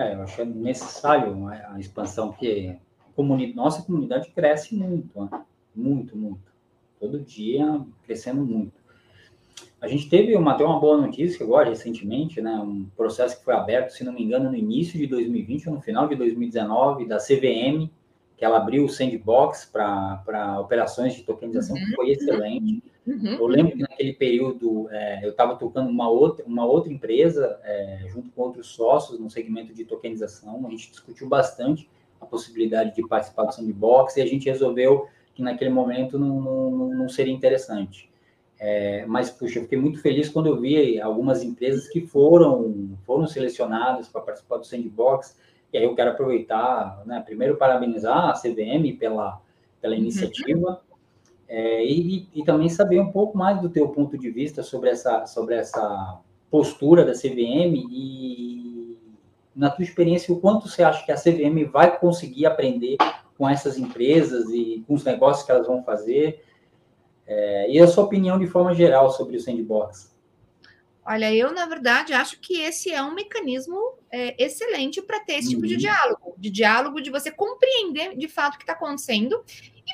É, 0.00 0.14
eu 0.14 0.22
acho 0.22 0.42
necessário 0.46 1.46
a 1.46 1.78
expansão, 1.78 2.28
porque 2.28 2.74
comuni 3.14 3.52
nossa 3.52 3.82
comunidade 3.82 4.30
cresce 4.30 4.74
muito, 4.74 5.22
né? 5.24 5.44
muito, 5.76 6.16
muito. 6.16 6.50
Todo 6.98 7.20
dia 7.20 7.84
crescendo 8.02 8.40
muito. 8.40 8.80
A 9.78 9.86
gente 9.86 10.08
teve 10.08 10.34
uma, 10.34 10.52
até 10.52 10.64
uma 10.64 10.80
boa 10.80 10.96
notícia 10.96 11.44
agora, 11.44 11.68
recentemente, 11.68 12.40
né? 12.40 12.52
Um 12.52 12.86
processo 12.96 13.38
que 13.38 13.44
foi 13.44 13.52
aberto, 13.52 13.90
se 13.90 14.02
não 14.02 14.14
me 14.14 14.22
engano, 14.22 14.48
no 14.48 14.56
início 14.56 14.98
de 14.98 15.06
2020 15.06 15.68
ou 15.68 15.74
no 15.74 15.82
final 15.82 16.08
de 16.08 16.16
2019, 16.16 17.04
da 17.04 17.18
CVM, 17.18 17.90
que 18.38 18.44
ela 18.44 18.56
abriu 18.56 18.86
o 18.86 18.88
sandbox 18.88 19.66
para 19.70 20.58
operações 20.60 21.12
de 21.12 21.24
tokenização, 21.24 21.76
que 21.76 21.94
foi 21.94 22.10
excelente. 22.12 22.82
Uhum. 23.06 23.32
Eu 23.32 23.46
lembro 23.46 23.72
que 23.72 23.82
naquele 23.82 24.12
período 24.12 24.88
é, 24.90 25.24
eu 25.24 25.30
estava 25.30 25.56
tocando 25.56 25.88
uma 25.88 26.08
outra, 26.08 26.44
uma 26.46 26.64
outra 26.66 26.92
empresa, 26.92 27.58
é, 27.64 28.04
junto 28.08 28.30
com 28.30 28.42
outros 28.42 28.68
sócios 28.68 29.18
no 29.18 29.30
segmento 29.30 29.72
de 29.72 29.84
tokenização. 29.84 30.66
A 30.66 30.70
gente 30.70 30.90
discutiu 30.90 31.28
bastante 31.28 31.88
a 32.20 32.26
possibilidade 32.26 32.94
de 32.94 33.06
participar 33.06 33.44
do 33.44 33.54
sandbox 33.54 34.16
e 34.16 34.20
a 34.20 34.26
gente 34.26 34.48
resolveu 34.48 35.08
que 35.34 35.42
naquele 35.42 35.70
momento 35.70 36.18
não, 36.18 36.40
não, 36.40 36.88
não 36.90 37.08
seria 37.08 37.32
interessante. 37.32 38.10
É, 38.58 39.06
mas, 39.06 39.30
puxa, 39.30 39.58
eu 39.58 39.62
fiquei 39.62 39.78
muito 39.78 40.02
feliz 40.02 40.28
quando 40.28 40.48
eu 40.48 40.60
vi 40.60 41.00
algumas 41.00 41.42
empresas 41.42 41.88
que 41.88 42.06
foram, 42.06 42.90
foram 43.06 43.26
selecionadas 43.26 44.06
para 44.06 44.20
participar 44.20 44.58
do 44.58 44.66
sandbox. 44.66 45.34
E 45.72 45.78
aí 45.78 45.84
eu 45.84 45.94
quero 45.94 46.10
aproveitar, 46.10 47.02
né, 47.06 47.22
primeiro 47.24 47.56
parabenizar 47.56 48.28
a 48.28 48.34
CVM 48.34 48.98
pela, 48.98 49.40
pela 49.80 49.96
uhum. 49.96 50.76
É, 51.52 51.84
e, 51.84 52.28
e, 52.32 52.44
também 52.44 52.68
saber 52.68 53.00
um 53.00 53.10
pouco 53.10 53.36
mais 53.36 53.60
do 53.60 53.68
teu 53.68 53.88
ponto 53.88 54.16
de 54.16 54.30
vista 54.30 54.62
sobre 54.62 54.88
essa, 54.88 55.26
sobre 55.26 55.56
essa 55.56 56.20
postura 56.48 57.04
da 57.04 57.12
CVM 57.12 57.74
e, 57.90 58.96
na 59.54 59.68
tua 59.68 59.82
experiência, 59.82 60.32
o 60.32 60.38
quanto 60.38 60.68
você 60.68 60.84
acha 60.84 61.04
que 61.04 61.10
a 61.10 61.16
CVM 61.16 61.68
vai 61.68 61.98
conseguir 61.98 62.46
aprender 62.46 62.96
com 63.36 63.48
essas 63.48 63.76
empresas 63.76 64.48
e 64.50 64.84
com 64.86 64.94
os 64.94 65.02
negócios 65.02 65.44
que 65.44 65.50
elas 65.50 65.66
vão 65.66 65.82
fazer? 65.82 66.44
É, 67.26 67.68
e 67.68 67.80
a 67.80 67.88
sua 67.88 68.04
opinião 68.04 68.38
de 68.38 68.46
forma 68.46 68.72
geral 68.72 69.10
sobre 69.10 69.36
o 69.36 69.40
Sandbox? 69.40 70.14
Olha, 71.04 71.34
eu, 71.34 71.52
na 71.52 71.66
verdade, 71.66 72.12
acho 72.12 72.38
que 72.40 72.60
esse 72.60 72.90
é 72.90 73.02
um 73.02 73.14
mecanismo 73.14 73.76
é, 74.12 74.42
excelente 74.42 75.00
para 75.00 75.20
ter 75.20 75.34
esse 75.34 75.48
uhum. 75.48 75.54
tipo 75.54 75.66
de 75.66 75.74
uhum. 75.74 75.80
diálogo, 75.80 76.34
de 76.36 76.50
diálogo, 76.50 77.00
de 77.00 77.10
você 77.10 77.30
compreender 77.30 78.16
de 78.16 78.28
fato 78.28 78.54
o 78.54 78.58
que 78.58 78.64
está 78.64 78.74
acontecendo 78.74 79.42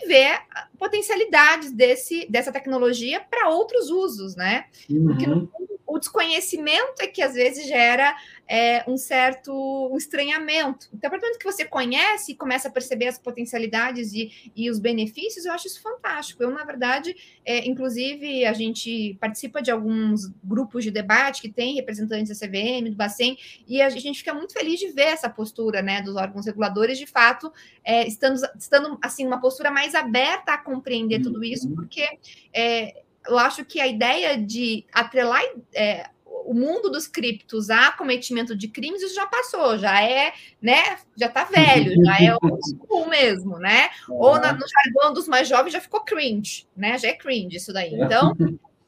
e 0.03 0.09
ver 0.09 0.40
potencialidades 0.79 1.73
desse, 1.73 2.27
dessa 2.29 2.53
tecnologia 2.53 3.21
para 3.21 3.49
outros 3.49 3.88
usos, 3.88 4.35
né? 4.37 4.66
Uhum. 4.90 5.07
Porque 5.07 5.27
no, 5.27 5.51
o 5.87 5.99
desconhecimento 5.99 7.01
é 7.01 7.07
que 7.07 7.22
às 7.22 7.35
vezes 7.35 7.66
gera 7.66 8.16
é, 8.49 8.85
um 8.88 8.96
certo 8.96 9.53
um 9.90 9.96
estranhamento. 9.96 10.88
Então, 10.92 11.09
a 11.09 11.11
partir 11.11 11.22
do 11.22 11.27
momento 11.27 11.38
que 11.38 11.44
você 11.44 11.64
conhece 11.64 12.33
e 12.33 12.35
começa 12.35 12.68
a 12.68 12.70
perceber 12.70 13.07
as 13.09 13.18
potencialidades 13.18 14.12
e, 14.12 14.53
e 14.55 14.70
os 14.70 14.79
benefícios, 14.79 15.44
eu 15.44 15.53
acho 15.53 15.66
isso 15.66 15.81
fantástico. 15.81 16.42
Eu, 16.42 16.51
na 16.51 16.64
verdade, 16.64 17.16
é, 17.44 17.66
inclusive, 17.66 18.44
a 18.44 18.53
gente 18.53 19.16
participa 19.20 19.62
de 19.62 19.70
alguns 19.70 20.27
grupos 20.42 20.85
de 20.85 20.90
debate 20.90 21.42
que 21.42 21.49
tem 21.49 21.75
representantes 21.75 22.37
da 22.38 22.46
CVM, 22.46 22.90
do 22.90 22.96
Bacen, 22.96 23.37
e 23.66 23.81
a 23.81 23.88
gente 23.88 24.18
fica 24.18 24.35
muito 24.35 24.53
feliz 24.53 24.79
de 24.79 24.88
ver 24.88 25.09
essa 25.09 25.29
postura 25.29 25.83
né, 25.83 26.03
dos 26.03 26.16
órgãos 26.16 26.46
reguladores, 26.46 26.99
de 26.99 27.07
fato, 27.07 27.53
é, 27.85 28.07
estando, 28.07 28.40
estando 28.59 28.99
assim, 29.03 29.27
uma 29.27 29.40
postura 29.40 29.70
mais 29.70 29.94
aberta 29.94 30.53
a 30.53 30.59
compreender 30.59 31.20
tudo 31.20 31.44
isso, 31.44 31.68
uhum. 31.68 31.75
porque 31.75 32.07
é, 32.53 33.03
eu 33.29 33.39
acho 33.39 33.65
que 33.65 33.81
a 33.81 33.87
ideia 33.87 34.37
de 34.37 34.85
atrelar 34.93 35.43
é, 35.75 36.09
o 36.47 36.55
mundo 36.55 36.89
dos 36.89 37.07
criptos 37.07 37.71
a 37.71 37.91
cometimento 37.93 38.57
de 38.57 38.69
crimes, 38.69 39.03
isso 39.03 39.15
já 39.15 39.27
passou, 39.27 39.77
já 39.77 40.03
é, 40.03 40.33
né, 40.62 40.99
já 41.17 41.29
tá 41.29 41.45
velho, 41.45 41.93
já 42.05 42.19
é 42.19 42.35
o 42.35 42.59
school 42.71 43.09
mesmo, 43.09 43.59
né? 43.59 43.91
Ou 44.09 44.39
na, 44.39 44.53
no 44.53 44.65
jargão 44.69 45.12
dos 45.12 45.27
mais 45.27 45.49
jovens 45.49 45.73
já 45.73 45.81
ficou 45.81 46.01
cringe, 46.01 46.67
né? 46.77 46.97
Já 46.99 47.09
é 47.09 47.12
cringe 47.15 47.57
isso 47.57 47.73
daí. 47.73 47.95
Então, 47.95 48.33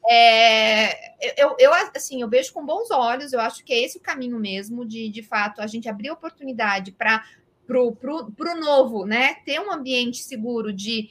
é, 0.09 1.13
eu, 1.37 1.55
eu, 1.59 1.71
assim, 1.95 2.21
eu 2.21 2.29
vejo 2.29 2.53
com 2.53 2.65
bons 2.65 2.89
olhos, 2.89 3.33
eu 3.33 3.39
acho 3.41 3.63
que 3.63 3.73
é 3.73 3.83
esse 3.83 3.97
o 3.97 4.01
caminho 4.01 4.39
mesmo, 4.39 4.85
de, 4.85 5.09
de 5.09 5.21
fato, 5.21 5.61
a 5.61 5.67
gente 5.67 5.89
abrir 5.89 6.09
oportunidade 6.09 6.91
para 6.93 7.23
o 7.69 7.91
pro, 7.91 8.31
pro 8.31 8.59
novo, 8.59 9.05
né? 9.05 9.35
Ter 9.45 9.59
um 9.59 9.71
ambiente 9.71 10.23
seguro 10.23 10.71
de 10.71 11.09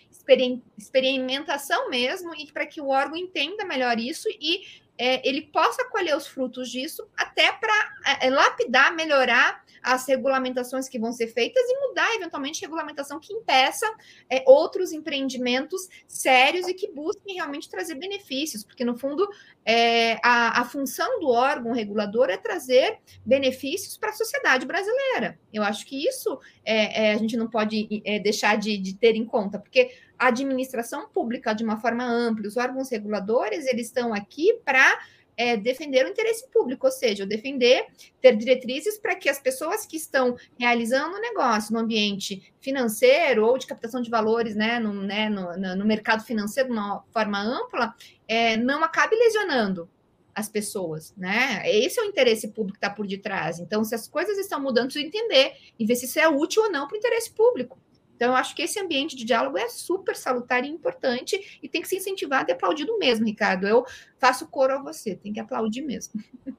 experimentação 0.77 1.89
mesmo, 1.89 2.35
e 2.35 2.51
para 2.53 2.67
que 2.67 2.81
o 2.81 2.89
órgão 2.89 3.17
entenda 3.17 3.65
melhor 3.65 3.99
isso 3.99 4.29
e 4.29 4.63
é, 4.99 5.27
ele 5.27 5.43
possa 5.43 5.85
colher 5.85 6.17
os 6.17 6.27
frutos 6.27 6.69
disso, 6.69 7.09
até 7.17 7.53
para 7.53 7.73
é, 8.05 8.27
é, 8.27 8.31
lapidar, 8.31 8.93
melhorar 8.95 9.65
as 9.81 10.07
regulamentações 10.09 10.89
que 10.89 10.99
vão 10.99 11.13
ser 11.13 11.29
feitas 11.29 11.63
e 11.69 11.89
mudar, 11.89 12.13
eventualmente, 12.17 12.61
regulamentação 12.61 13.21
que 13.21 13.33
impeça 13.33 13.87
é, 14.29 14.43
outros 14.45 14.93
empreendimentos 14.93 15.89
sérios 16.09 16.67
e 16.67 16.75
que 16.75 16.91
busquem 16.91 17.37
realmente 17.37 17.71
trazer 17.71 17.95
benefícios, 17.95 18.65
porque, 18.65 18.85
no 18.85 18.99
fundo, 18.99 19.27
é, 19.65 20.15
a, 20.15 20.63
a, 20.63 20.65
função 20.65 21.21
do 21.21 21.29
órgão 21.29 21.73
regulador 21.73 22.29
é 22.29 22.37
trazer 22.37 22.99
benefícios 23.25 23.97
para 23.97 24.11
a 24.11 24.15
sociedade 24.15 24.67
brasileira. 24.67 25.39
Eu 25.53 25.63
acho 25.63 25.87
que 25.87 26.09
isso 26.09 26.41
é, 26.65 27.13
a 27.13 27.17
gente 27.17 27.37
não 27.37 27.49
pode 27.49 27.87
deixar 28.23 28.59
de, 28.59 28.77
de 28.77 28.95
ter 28.95 29.15
em 29.15 29.25
conta, 29.25 29.61
porque 29.61 29.93
a 30.19 30.29
administração 30.29 31.09
pública 31.09 31.55
de 31.55 31.63
uma 31.63 31.77
forma 31.77 32.05
ampla, 32.05 32.47
os 32.47 32.57
órgãos 32.57 32.91
reguladores, 32.91 33.67
eles 33.67 33.87
estão 33.87 34.13
aqui 34.13 34.55
para 34.65 34.99
é, 35.39 35.57
defender 35.57 36.05
o 36.05 36.09
interesse 36.09 36.49
público, 36.51 36.87
ou 36.87 36.93
seja, 36.93 37.25
defender, 37.25 37.87
ter 38.21 38.37
diretrizes 38.37 38.99
para 38.99 39.15
que 39.15 39.29
as 39.29 39.39
pessoas 39.39 39.87
que 39.87 39.97
estão 39.97 40.37
realizando 40.59 41.17
o 41.17 41.21
negócio 41.21 41.73
no 41.73 41.79
ambiente 41.79 42.53
financeiro 42.61 43.47
ou 43.47 43.57
de 43.57 43.67
captação 43.67 44.03
de 44.03 44.11
valores 44.11 44.57
né, 44.57 44.81
no, 44.81 44.93
né, 44.93 45.29
no, 45.29 45.77
no 45.77 45.87
mercado 45.87 46.25
financeiro 46.25 46.71
de 46.71 46.75
uma 46.75 47.05
forma 47.13 47.41
ampla, 47.41 47.95
é, 48.27 48.57
não 48.57 48.83
acabe 48.83 49.15
lesionando 49.15 49.89
as 50.35 50.49
pessoas, 50.49 51.13
né? 51.17 51.63
Esse 51.65 51.99
é 51.99 52.03
o 52.03 52.07
interesse 52.07 52.49
público 52.49 52.79
que 52.79 52.87
está 52.87 52.95
por 52.95 53.07
detrás. 53.09 53.59
Então, 53.59 53.83
se 53.83 53.93
as 53.93 54.07
coisas 54.07 54.39
estão 54.39 54.61
mudando, 54.61 54.85
precisa 54.85 55.05
entender 55.05 55.53
e 55.77 55.85
ver 55.85 55.97
se 55.97 56.05
isso 56.05 56.21
é 56.21 56.29
útil 56.29 56.63
ou 56.63 56.71
não 56.71 56.87
para 56.87 56.95
o 56.95 56.99
interesse 56.99 57.33
público. 57.33 57.77
Então, 58.19 58.33
eu 58.33 58.35
acho 58.35 58.53
que 58.53 58.63
esse 58.63 58.81
ambiente 58.81 59.15
de 59.15 59.25
diálogo 59.25 59.57
é 59.57 59.69
super 59.69 60.17
salutar 60.17 60.65
e 60.65 60.69
importante 60.69 61.61
e 61.63 61.69
tem 61.69 61.81
que 61.81 61.87
ser 61.87 61.99
incentivado 61.99 62.51
e 62.51 62.53
aplaudido 62.53 62.99
mesmo, 62.99 63.25
Ricardo. 63.25 63.65
Eu 63.65 63.85
faço 64.19 64.49
coro 64.49 64.73
a 64.73 64.83
você, 64.83 65.15
tem 65.15 65.33
que 65.33 65.39
aplaudir 65.39 65.83
mesmo. 65.83 66.21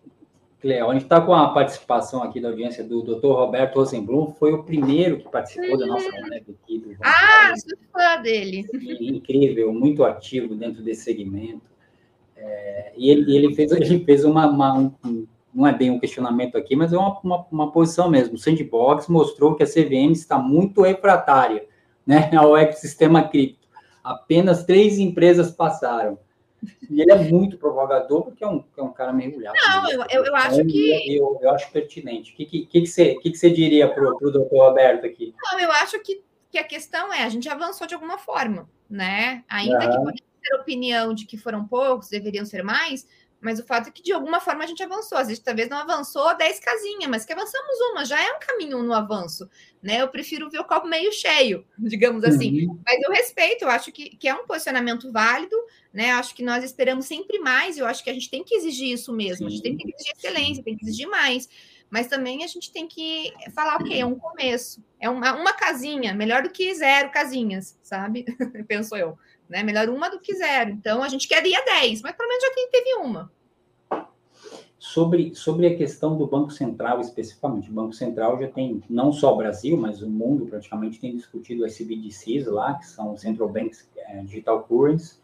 Cleo, 0.61 0.89
a 0.89 0.93
gente 0.93 1.03
está 1.03 1.19
com 1.19 1.33
a 1.33 1.49
participação 1.49 2.23
aqui 2.23 2.39
da 2.39 2.47
audiência 2.47 2.81
do 2.81 3.01
Dr. 3.01 3.27
Roberto 3.27 3.75
Rosenblum, 3.75 4.33
foi 4.33 4.53
o 4.53 4.63
primeiro 4.63 5.19
que 5.19 5.29
participou 5.29 5.77
da 5.77 5.85
nossa 5.85 6.05
uhum. 6.05 6.29
live 6.29 6.55
aqui. 6.63 6.79
Do 6.79 6.97
ah, 7.01 7.53
sou 7.57 7.77
fã 7.91 8.21
dele. 8.21 8.65
Incrível, 9.01 9.73
muito 9.73 10.03
ativo 10.05 10.55
dentro 10.55 10.81
desse 10.81 11.03
segmento. 11.03 11.69
É, 12.37 12.93
e 12.95 13.09
ele, 13.09 13.35
ele, 13.35 13.53
fez, 13.53 13.71
ele 13.71 14.03
fez 14.05 14.23
uma, 14.23 14.47
uma 14.47 14.73
um, 15.05 15.27
não 15.59 15.67
é 15.67 15.73
bem 15.73 15.91
um 15.91 15.99
questionamento 15.99 16.57
aqui, 16.57 16.73
mas 16.73 16.93
é 16.93 16.97
uma, 16.97 17.19
uma, 17.19 17.45
uma, 17.51 17.71
posição 17.71 18.09
mesmo. 18.09 18.35
O 18.35 18.37
Sandbox 18.37 19.07
mostrou 19.09 19.55
que 19.55 19.63
a 19.63 19.67
CVM 19.67 20.13
está 20.13 20.37
muito 20.37 20.81
refratária 20.81 21.67
né, 22.07 22.31
ao 22.33 22.55
ecossistema 22.55 23.27
cripto. 23.27 23.67
Apenas 24.01 24.63
três 24.63 24.97
empresas 24.97 25.51
passaram. 25.51 26.17
E 26.89 27.01
ele 27.01 27.11
é 27.11 27.17
muito 27.17 27.57
provogador, 27.57 28.23
porque 28.23 28.41
é 28.41 28.47
um, 28.47 28.63
é 28.77 28.81
um 28.81 28.91
cara 28.91 29.11
mergulhado. 29.11 29.57
Não, 29.61 29.83
né? 29.83 30.07
eu, 30.09 30.23
eu, 30.23 30.35
acho 30.35 30.61
então, 30.61 30.67
que. 30.67 31.17
Eu, 31.17 31.39
eu, 31.41 31.49
acho 31.51 31.71
pertinente. 31.71 32.31
O 32.31 32.35
que, 32.35 32.45
que, 32.45 32.65
que, 32.65 32.85
você, 32.85 33.15
que, 33.15 33.31
que 33.31 33.37
você 33.37 33.49
diria 33.49 33.87
para 33.87 34.03
o 34.03 34.31
doutor 34.31 34.47
Roberto 34.49 35.05
aqui? 35.05 35.33
Não, 35.43 35.59
eu 35.59 35.71
acho 35.73 35.99
que, 36.01 36.21
que 36.49 36.57
a 36.57 36.63
questão 36.63 37.13
é: 37.13 37.23
a 37.23 37.29
gente 37.29 37.47
avançou 37.47 37.85
de 37.85 37.93
alguma 37.93 38.17
forma, 38.17 38.69
né? 38.89 39.43
Ainda 39.49 39.89
que 39.89 39.97
pode 39.97 40.23
ter 40.41 40.55
opinião 40.55 41.13
de 41.13 41.25
que 41.25 41.37
foram 41.37 41.65
poucos, 41.65 42.09
deveriam 42.09 42.45
ser 42.45 42.63
mais, 42.63 43.07
mas 43.41 43.59
o 43.59 43.65
fato 43.65 43.87
é 43.87 43.91
que, 43.91 44.03
de 44.03 44.11
alguma 44.11 44.39
forma, 44.39 44.63
a 44.63 44.67
gente 44.67 44.83
avançou. 44.83 45.17
Às 45.17 45.27
vezes, 45.27 45.41
talvez 45.41 45.69
não 45.69 45.77
avançou 45.77 46.35
10 46.35 46.59
casinhas, 46.59 47.09
mas 47.09 47.25
que 47.25 47.31
avançamos 47.31 47.79
uma, 47.91 48.03
já 48.03 48.21
é 48.21 48.33
um 48.33 48.39
caminho 48.39 48.83
no 48.83 48.93
avanço. 48.93 49.49
Né? 49.81 50.01
Eu 50.01 50.09
prefiro 50.09 50.49
ver 50.49 50.59
o 50.59 50.65
copo 50.65 50.87
meio 50.87 51.11
cheio, 51.13 51.65
digamos 51.79 52.23
assim. 52.23 52.67
Uhum. 52.67 52.79
Mas 52.85 53.01
eu 53.01 53.11
respeito, 53.11 53.63
eu 53.63 53.69
acho 53.69 53.91
que, 53.91 54.09
que 54.17 54.27
é 54.27 54.33
um 54.33 54.45
posicionamento 54.45 55.09
válido, 55.11 55.55
né? 55.93 56.11
Acho 56.11 56.35
que 56.35 56.43
nós 56.43 56.63
esperamos 56.63 57.05
sempre 57.05 57.39
mais, 57.39 57.77
eu 57.77 57.85
acho 57.85 58.03
que 58.03 58.09
a 58.09 58.13
gente 58.13 58.29
tem 58.29 58.43
que 58.43 58.55
exigir 58.55 58.91
isso 58.93 59.13
mesmo. 59.13 59.47
A 59.47 59.49
gente 59.49 59.63
tem 59.63 59.77
que 59.77 59.89
exigir 59.89 60.13
excelência, 60.17 60.63
tem 60.63 60.75
que 60.75 60.85
exigir 60.85 61.07
mais. 61.07 61.47
Mas 61.89 62.07
também 62.07 62.43
a 62.43 62.47
gente 62.47 62.71
tem 62.71 62.87
que 62.87 63.33
falar, 63.55 63.77
ok, 63.77 63.99
é 63.99 64.05
um 64.05 64.15
começo. 64.15 64.83
É 64.99 65.09
uma, 65.09 65.33
uma 65.33 65.53
casinha, 65.53 66.13
melhor 66.13 66.43
do 66.43 66.49
que 66.49 66.75
zero 66.75 67.09
casinhas, 67.09 67.79
sabe? 67.81 68.25
Penso 68.67 68.95
eu 68.95 69.17
né? 69.49 69.63
Melhor 69.63 69.89
uma 69.89 70.09
do 70.09 70.19
que 70.19 70.33
zero. 70.35 70.69
Então, 70.69 71.01
a 71.01 71.09
gente 71.09 71.27
queria 71.27 71.63
10, 71.65 72.01
mas 72.01 72.15
pelo 72.15 72.29
menos 72.29 72.43
já 72.43 72.69
teve 72.71 72.93
uma. 72.95 73.31
Sobre, 74.77 75.35
sobre 75.35 75.67
a 75.67 75.75
questão 75.75 76.17
do 76.17 76.25
Banco 76.25 76.51
Central 76.51 77.01
especificamente, 77.01 77.69
o 77.69 77.73
Banco 77.73 77.91
Central 77.91 78.39
já 78.39 78.47
tem, 78.47 78.81
não 78.89 79.11
só 79.11 79.33
o 79.33 79.37
Brasil, 79.37 79.75
mas 79.75 80.01
o 80.01 80.09
mundo 80.09 80.45
praticamente 80.45 80.99
tem 81.01 81.17
discutido 81.17 81.65
as 81.65 81.77
CBDCs 81.77 82.47
lá, 82.47 82.75
que 82.75 82.87
são 82.87 83.17
Central 83.17 83.49
Banks 83.49 83.89
é, 83.97 84.21
Digital 84.21 84.63
Currencies. 84.63 85.21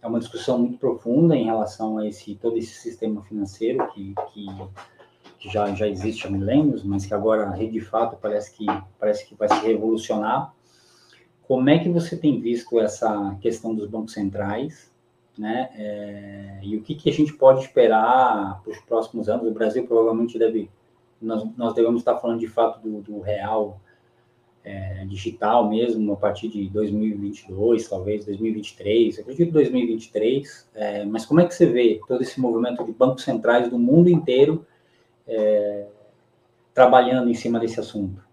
É 0.00 0.06
uma 0.06 0.20
discussão 0.20 0.58
muito 0.58 0.78
profunda 0.78 1.34
em 1.34 1.46
relação 1.46 1.98
a 1.98 2.06
esse 2.06 2.36
todo 2.36 2.56
esse 2.56 2.74
sistema 2.74 3.22
financeiro 3.22 3.84
que, 3.92 4.14
que, 4.32 4.46
que 5.40 5.48
já, 5.50 5.74
já 5.74 5.88
existe 5.88 6.26
há 6.26 6.30
milênios, 6.30 6.84
mas 6.84 7.04
que 7.04 7.14
agora, 7.14 7.50
de 7.50 7.80
fato, 7.80 8.16
parece 8.16 8.54
que, 8.54 8.66
parece 8.98 9.26
que 9.26 9.34
vai 9.34 9.48
se 9.48 9.66
revolucionar. 9.66 10.54
Como 11.46 11.68
é 11.68 11.78
que 11.78 11.88
você 11.88 12.16
tem 12.16 12.40
visto 12.40 12.80
essa 12.80 13.36
questão 13.40 13.74
dos 13.74 13.86
bancos 13.86 14.12
centrais, 14.12 14.90
né? 15.36 15.68
É, 15.76 16.60
e 16.62 16.76
o 16.76 16.82
que, 16.82 16.94
que 16.94 17.10
a 17.10 17.12
gente 17.12 17.32
pode 17.34 17.60
esperar 17.60 18.62
para 18.62 18.72
os 18.72 18.78
próximos 18.80 19.28
anos? 19.28 19.46
O 19.46 19.52
Brasil 19.52 19.86
provavelmente 19.86 20.38
deve, 20.38 20.70
nós, 21.20 21.44
nós 21.56 21.74
devemos 21.74 22.00
estar 22.00 22.16
falando 22.18 22.40
de 22.40 22.48
fato 22.48 22.80
do, 22.80 23.02
do 23.02 23.20
real 23.20 23.80
é, 24.64 25.04
digital 25.04 25.68
mesmo 25.68 26.14
a 26.14 26.16
partir 26.16 26.48
de 26.48 26.68
2022, 26.70 27.86
talvez 27.86 28.24
2023, 28.24 29.18
eu 29.18 29.22
acredito 29.22 29.52
2023. 29.52 30.68
É, 30.74 31.04
mas 31.04 31.26
como 31.26 31.40
é 31.40 31.46
que 31.46 31.54
você 31.54 31.66
vê 31.66 32.00
todo 32.08 32.22
esse 32.22 32.40
movimento 32.40 32.82
de 32.82 32.92
bancos 32.92 33.24
centrais 33.24 33.68
do 33.68 33.78
mundo 33.78 34.08
inteiro 34.08 34.66
é, 35.28 35.86
trabalhando 36.72 37.28
em 37.28 37.34
cima 37.34 37.60
desse 37.60 37.78
assunto? 37.78 38.23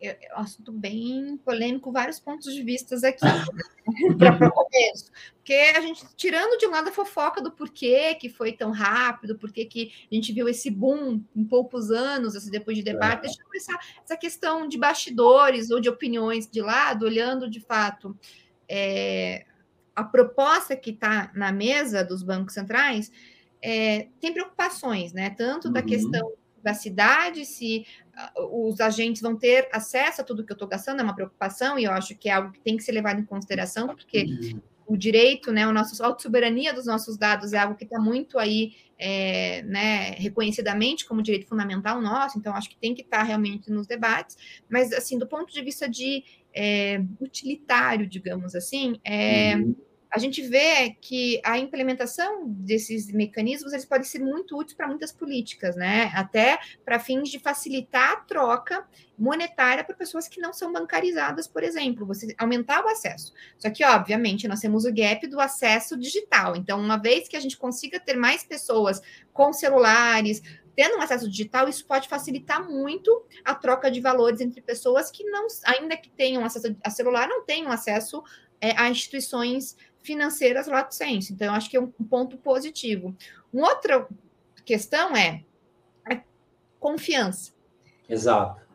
É 0.00 0.30
um 0.36 0.40
assunto 0.40 0.72
bem 0.72 1.36
polêmico, 1.38 1.90
vários 1.90 2.20
pontos 2.20 2.54
de 2.54 2.62
vista 2.62 2.96
aqui, 3.06 3.20
para 4.18 4.48
o 4.48 4.52
começo. 4.52 5.10
Porque 5.36 5.54
a 5.54 5.80
gente, 5.80 6.04
tirando 6.16 6.58
de 6.58 6.66
um 6.66 6.70
lado 6.70 6.88
a 6.88 6.92
fofoca 6.92 7.40
do 7.42 7.50
porquê 7.50 8.14
que 8.14 8.28
foi 8.28 8.52
tão 8.52 8.70
rápido, 8.70 9.38
porquê 9.38 9.64
que 9.64 9.92
a 10.10 10.14
gente 10.14 10.32
viu 10.32 10.48
esse 10.48 10.70
boom 10.70 11.22
em 11.34 11.44
poucos 11.44 11.90
anos, 11.90 12.36
assim, 12.36 12.50
depois 12.50 12.76
de 12.76 12.82
debate, 12.82 13.18
é. 13.18 13.22
deixa 13.22 13.40
eu 13.40 13.46
começar 13.46 13.78
essa 14.04 14.16
questão 14.16 14.68
de 14.68 14.78
bastidores 14.78 15.70
ou 15.70 15.80
de 15.80 15.88
opiniões 15.88 16.48
de 16.48 16.60
lado, 16.60 17.04
olhando 17.06 17.48
de 17.48 17.60
fato 17.60 18.16
é, 18.68 19.46
a 19.96 20.04
proposta 20.04 20.76
que 20.76 20.90
está 20.90 21.30
na 21.34 21.50
mesa 21.50 22.04
dos 22.04 22.22
bancos 22.22 22.54
centrais, 22.54 23.10
é, 23.60 24.08
tem 24.20 24.32
preocupações, 24.32 25.12
né? 25.12 25.30
Tanto 25.30 25.68
uhum. 25.68 25.72
da 25.72 25.82
questão 25.82 26.32
da 26.62 26.74
cidade, 26.74 27.44
se 27.44 27.86
os 28.36 28.80
agentes 28.80 29.22
vão 29.22 29.36
ter 29.36 29.68
acesso 29.72 30.20
a 30.20 30.24
tudo 30.24 30.44
que 30.44 30.52
eu 30.52 30.54
estou 30.54 30.68
gastando, 30.68 31.00
é 31.00 31.02
uma 31.02 31.14
preocupação, 31.14 31.78
e 31.78 31.84
eu 31.84 31.92
acho 31.92 32.16
que 32.16 32.28
é 32.28 32.32
algo 32.32 32.52
que 32.52 32.60
tem 32.60 32.76
que 32.76 32.82
ser 32.82 32.92
levado 32.92 33.20
em 33.20 33.24
consideração, 33.24 33.88
porque 33.88 34.24
uhum. 34.24 34.60
o 34.86 34.96
direito, 34.96 35.52
né, 35.52 35.66
o 35.66 35.72
nosso, 35.72 36.02
a 36.04 36.18
soberania 36.18 36.72
dos 36.72 36.86
nossos 36.86 37.16
dados 37.16 37.52
é 37.52 37.58
algo 37.58 37.76
que 37.76 37.84
está 37.84 37.98
muito 37.98 38.38
aí, 38.38 38.72
é, 38.98 39.62
né, 39.62 40.10
reconhecidamente 40.12 41.06
como 41.06 41.22
direito 41.22 41.46
fundamental 41.46 42.00
nosso, 42.00 42.38
então 42.38 42.54
acho 42.54 42.68
que 42.68 42.76
tem 42.76 42.94
que 42.94 43.02
estar 43.02 43.18
tá 43.18 43.22
realmente 43.22 43.70
nos 43.70 43.86
debates, 43.86 44.36
mas, 44.68 44.92
assim, 44.92 45.18
do 45.18 45.26
ponto 45.26 45.52
de 45.52 45.62
vista 45.62 45.88
de 45.88 46.24
é, 46.54 47.00
utilitário, 47.20 48.06
digamos 48.06 48.54
assim, 48.54 48.98
é, 49.04 49.56
uhum. 49.56 49.76
A 50.10 50.18
gente 50.18 50.42
vê 50.42 50.96
que 51.00 51.40
a 51.44 51.58
implementação 51.58 52.44
desses 52.46 53.12
mecanismos 53.12 53.72
eles 53.72 53.84
podem 53.84 54.04
ser 54.04 54.20
muito 54.20 54.56
úteis 54.56 54.74
para 54.74 54.86
muitas 54.88 55.12
políticas, 55.12 55.76
né? 55.76 56.10
Até 56.14 56.58
para 56.84 56.98
fins 56.98 57.28
de 57.28 57.38
facilitar 57.38 58.12
a 58.12 58.16
troca 58.16 58.86
monetária 59.18 59.84
para 59.84 59.94
pessoas 59.94 60.28
que 60.28 60.40
não 60.40 60.52
são 60.52 60.72
bancarizadas, 60.72 61.46
por 61.46 61.62
exemplo, 61.62 62.06
você 62.06 62.34
aumentar 62.38 62.84
o 62.84 62.88
acesso. 62.88 63.32
Só 63.58 63.68
que, 63.68 63.84
obviamente, 63.84 64.48
nós 64.48 64.60
temos 64.60 64.84
o 64.84 64.94
gap 64.94 65.26
do 65.26 65.40
acesso 65.40 65.96
digital. 65.96 66.56
Então, 66.56 66.80
uma 66.80 66.96
vez 66.96 67.28
que 67.28 67.36
a 67.36 67.40
gente 67.40 67.56
consiga 67.56 68.00
ter 68.00 68.16
mais 68.16 68.44
pessoas 68.44 69.02
com 69.32 69.52
celulares, 69.52 70.40
tendo 70.74 70.96
um 70.96 71.02
acesso 71.02 71.28
digital, 71.28 71.68
isso 71.68 71.84
pode 71.84 72.08
facilitar 72.08 72.64
muito 72.70 73.26
a 73.44 73.52
troca 73.52 73.90
de 73.90 74.00
valores 74.00 74.40
entre 74.40 74.62
pessoas 74.62 75.10
que 75.10 75.24
não, 75.24 75.48
ainda 75.66 75.96
que 75.96 76.08
tenham 76.08 76.44
acesso 76.44 76.76
a 76.84 76.88
celular, 76.88 77.28
não 77.28 77.44
tenham 77.44 77.72
acesso 77.72 78.22
é, 78.60 78.72
a 78.76 78.88
instituições 78.88 79.76
financeiras 80.08 80.66
lato 80.66 80.94
sensu. 80.94 81.34
Então, 81.34 81.48
eu 81.48 81.52
acho 81.52 81.68
que 81.68 81.76
é 81.76 81.80
um 81.80 81.86
ponto 81.86 82.38
positivo. 82.38 83.14
Uma 83.52 83.68
outra 83.68 84.08
questão 84.64 85.14
é 85.14 85.44
a 86.10 86.18
confiança. 86.80 87.52
Exato. 88.08 88.66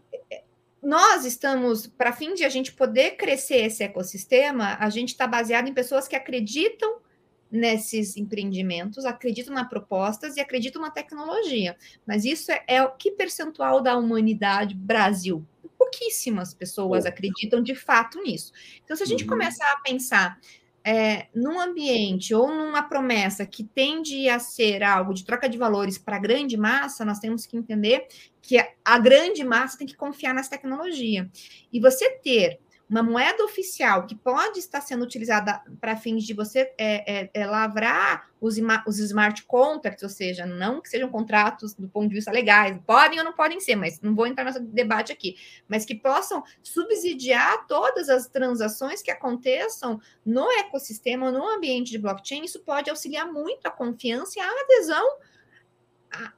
Nós 0.82 1.26
estamos, 1.26 1.88
para 1.88 2.14
fim 2.14 2.36
de 2.36 2.44
a 2.44 2.50
gente 2.50 2.72
poder 2.74 3.12
crescer 3.12 3.66
esse 3.66 3.84
ecossistema, 3.84 4.78
a 4.80 4.90
gente 4.92 5.10
está 5.10 5.26
baseado 5.26 5.68
em 5.68 5.74
pessoas 5.74 6.08
que 6.08 6.16
acreditam 6.16 7.02
nesses 7.50 8.16
empreendimentos, 8.16 9.06
acreditam 9.06 9.54
na 9.54 9.66
propostas 9.66 10.38
e 10.38 10.42
acreditam 10.42 10.82
na 10.82 10.92
tecnologia. 10.92 11.76
Mas 12.06 12.26
isso 12.26 12.52
é, 12.52 12.64
é 12.68 12.84
o 12.84 12.92
que 12.92 13.12
percentual 13.12 13.82
da 13.82 13.98
humanidade 13.98 14.76
Brasil? 14.76 15.44
Pouquíssimas 15.78 16.54
pessoas 16.54 17.06
acreditam 17.06 17.62
de 17.62 17.76
fato 17.76 18.22
nisso. 18.22 18.52
Então, 18.84 18.96
se 18.96 19.04
a 19.04 19.06
gente 19.06 19.24
uhum. 19.24 19.30
começar 19.30 19.72
a 19.72 19.82
pensar 19.82 20.40
é, 20.86 21.28
num 21.34 21.60
ambiente 21.60 22.36
ou 22.36 22.50
numa 22.50 22.84
promessa 22.84 23.46
que 23.46 23.64
tende 23.64 24.28
a 24.28 24.38
ser 24.38 24.84
algo 24.84 25.14
de 25.14 25.24
troca 25.24 25.48
de 25.48 25.58
valores 25.58 25.98
para 25.98 26.18
a 26.18 26.20
grande 26.20 26.58
massa, 26.58 27.06
nós 27.06 27.20
temos 27.20 27.46
que 27.46 27.56
entender 27.56 28.06
que 28.42 28.58
a 28.84 29.00
grande 29.00 29.44
massa 29.44 29.78
tem 29.78 29.88
que 29.88 29.96
confiar 29.96 30.34
nessa 30.34 30.50
tecnologia. 30.50 31.30
E 31.72 31.80
você 31.80 32.10
ter 32.20 32.60
uma 32.94 33.02
moeda 33.02 33.44
oficial 33.44 34.06
que 34.06 34.14
pode 34.14 34.60
estar 34.60 34.80
sendo 34.80 35.04
utilizada 35.04 35.64
para 35.82 35.98
fins 35.98 36.24
de 36.24 36.32
você 36.32 36.72
é, 36.78 37.24
é, 37.24 37.30
é 37.34 37.46
lavrar 37.48 38.30
os, 38.40 38.56
os, 38.86 39.00
smart 39.00 39.44
contracts, 39.46 40.04
ou 40.04 40.10
seja, 40.10 40.46
não 40.46 40.80
que 40.80 40.90
sejam 40.90 41.10
contratos 41.10 41.74
do 41.74 41.90
ponto 41.90 42.10
de 42.10 42.14
vista 42.14 42.32
legais, 42.32 42.78
podem 42.86 43.18
ou 43.18 43.26
não 43.26 43.34
podem 43.34 43.60
ser, 43.60 43.76
mas 43.76 44.00
não 44.00 44.14
vou 44.14 44.28
entrar 44.28 44.44
nesse 44.44 44.60
debate 44.60 45.12
aqui, 45.12 45.36
mas 45.68 45.86
que 45.86 45.96
possam 45.96 46.44
subsidiar 46.62 47.66
todas 47.66 48.10
as 48.10 48.28
transações 48.28 49.02
que 49.02 49.10
aconteçam 49.10 50.00
no 50.24 50.48
ecossistema, 50.52 51.32
no 51.32 51.48
ambiente 51.48 51.90
de 51.90 51.98
blockchain, 51.98 52.44
isso 52.44 52.60
pode 52.60 52.92
auxiliar 52.92 53.26
muito 53.26 53.66
a 53.66 53.72
confiança 53.72 54.38
e 54.38 54.40
a 54.40 54.52
adesão 54.62 55.18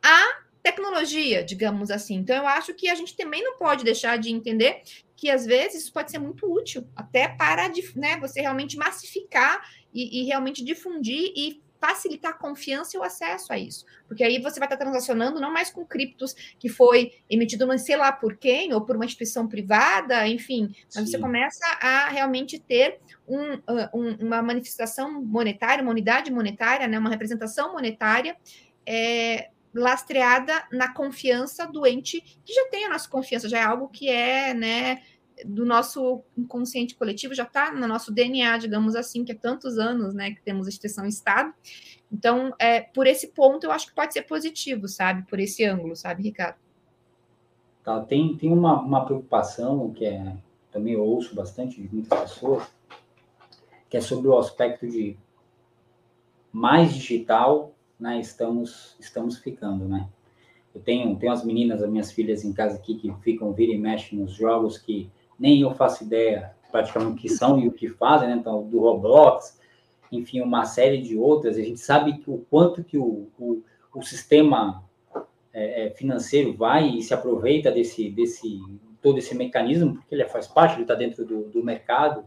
a 0.01 0.45
tecnologia, 0.63 1.43
digamos 1.43 1.91
assim. 1.91 2.15
Então, 2.15 2.37
eu 2.37 2.47
acho 2.47 2.73
que 2.73 2.87
a 2.87 2.95
gente 2.95 3.15
também 3.17 3.43
não 3.43 3.57
pode 3.57 3.83
deixar 3.83 4.17
de 4.17 4.31
entender 4.31 4.81
que 5.25 5.31
às 5.31 5.43
vezes 5.43 5.81
isso 5.81 5.91
pode 5.91 6.11
ser 6.11 6.19
muito 6.19 6.45
útil, 6.45 6.87
até 6.95 7.27
para 7.27 7.67
né, 7.95 8.15
você 8.19 8.41
realmente 8.41 8.77
massificar 8.77 9.59
e, 9.91 10.21
e, 10.21 10.25
realmente 10.25 10.63
difundir 10.63 11.33
e 11.35 11.63
facilitar 11.81 12.33
a 12.33 12.37
confiança 12.37 12.95
e 12.95 12.99
o 12.99 13.03
acesso 13.03 13.51
a 13.51 13.57
isso. 13.57 13.87
Porque 14.07 14.23
aí 14.23 14.39
você 14.39 14.59
vai 14.59 14.67
estar 14.67 14.77
transacionando 14.77 15.41
não 15.41 15.51
mais 15.51 15.71
com 15.71 15.83
criptos 15.83 16.35
que 16.59 16.69
foi 16.69 17.13
emitido 17.27 17.65
não 17.65 17.75
sei 17.75 17.97
lá 17.97 18.11
por 18.11 18.37
quem, 18.37 18.71
ou 18.71 18.81
por 18.81 18.97
uma 18.97 19.05
instituição 19.05 19.47
privada, 19.47 20.27
enfim, 20.27 20.71
mas 20.93 21.05
Sim. 21.05 21.11
você 21.13 21.17
começa 21.17 21.65
a 21.81 22.09
realmente 22.09 22.59
ter 22.59 22.99
um, 23.27 23.53
um, 23.95 24.27
uma 24.27 24.43
manifestação 24.43 25.23
monetária, 25.23 25.81
uma 25.81 25.91
unidade 25.91 26.31
monetária, 26.31 26.87
né, 26.87 26.99
uma 26.99 27.09
representação 27.09 27.73
monetária 27.73 28.37
é, 28.85 29.49
lastreada 29.73 30.65
na 30.71 30.93
confiança 30.93 31.65
do 31.65 31.85
ente 31.85 32.21
que 32.45 32.53
já 32.53 32.69
tem 32.69 32.85
a 32.85 32.89
nossa 32.89 33.09
confiança, 33.09 33.49
já 33.49 33.59
é 33.59 33.63
algo 33.63 33.89
que 33.89 34.07
é, 34.07 34.53
né, 34.53 35.01
do 35.43 35.65
nosso 35.65 36.23
inconsciente 36.37 36.95
coletivo, 36.95 37.33
já 37.33 37.43
está 37.43 37.73
no 37.73 37.87
nosso 37.87 38.11
DNA, 38.11 38.57
digamos 38.57 38.95
assim, 38.95 39.23
que 39.25 39.31
é 39.31 39.35
tantos 39.35 39.77
anos, 39.77 40.13
né, 40.13 40.31
que 40.31 40.41
temos 40.41 40.67
instituição 40.67 41.05
Estado. 41.05 41.53
Então, 42.11 42.53
é, 42.59 42.81
por 42.81 43.07
esse 43.07 43.27
ponto, 43.27 43.65
eu 43.65 43.71
acho 43.71 43.87
que 43.87 43.95
pode 43.95 44.13
ser 44.13 44.21
positivo, 44.23 44.87
sabe, 44.87 45.27
por 45.29 45.39
esse 45.39 45.65
ângulo, 45.65 45.95
sabe, 45.95 46.23
Ricardo? 46.23 46.57
Tá, 47.83 47.99
tem, 48.01 48.35
tem 48.37 48.51
uma, 48.51 48.81
uma 48.81 49.05
preocupação 49.05 49.91
que 49.91 50.05
é, 50.05 50.35
também 50.71 50.93
eu 50.93 51.03
ouço 51.03 51.35
bastante 51.35 51.81
de 51.81 51.93
muitas 51.93 52.19
pessoas, 52.19 52.63
que 53.89 53.97
é 53.97 54.01
sobre 54.01 54.27
o 54.27 54.37
aspecto 54.37 54.87
de 54.87 55.17
mais 56.51 56.93
digital 56.93 57.75
né, 57.99 58.19
estamos, 58.19 58.95
estamos 58.99 59.37
ficando, 59.37 59.87
né? 59.87 60.07
Eu 60.73 60.81
tenho, 60.81 61.15
tenho 61.15 61.31
as 61.31 61.43
meninas, 61.43 61.81
as 61.81 61.89
minhas 61.89 62.11
filhas 62.11 62.43
em 62.43 62.51
casa 62.51 62.75
aqui 62.75 62.95
que 62.95 63.13
ficam, 63.21 63.53
vira 63.53 63.71
e 63.71 63.77
mexe 63.77 64.15
nos 64.15 64.33
jogos 64.33 64.77
que 64.77 65.09
nem 65.39 65.61
eu 65.61 65.73
faço 65.73 66.03
ideia 66.03 66.55
praticamente 66.71 67.13
o 67.13 67.15
que 67.15 67.29
são 67.29 67.59
e 67.59 67.67
o 67.67 67.71
que 67.71 67.87
fazem, 67.87 68.27
né? 68.27 68.35
Então, 68.35 68.67
do 68.67 68.79
Roblox, 68.79 69.59
enfim, 70.11 70.41
uma 70.41 70.65
série 70.65 71.01
de 71.01 71.17
outras. 71.17 71.57
A 71.57 71.61
gente 71.61 71.79
sabe 71.79 72.17
que 72.17 72.29
o 72.29 72.45
quanto 72.49 72.83
que 72.83 72.97
o, 72.97 73.29
o, 73.39 73.63
o 73.93 74.01
sistema 74.01 74.83
é, 75.53 75.87
é 75.87 75.89
financeiro 75.91 76.53
vai 76.53 76.89
e 76.89 77.01
se 77.01 77.13
aproveita 77.13 77.71
desse, 77.71 78.09
desse 78.09 78.59
todo 79.01 79.19
esse 79.19 79.35
mecanismo, 79.35 79.95
porque 79.95 80.15
ele 80.15 80.25
faz 80.25 80.47
parte, 80.47 80.73
ele 80.73 80.81
está 80.81 80.95
dentro 80.95 81.23
do, 81.23 81.43
do 81.49 81.63
mercado, 81.63 82.25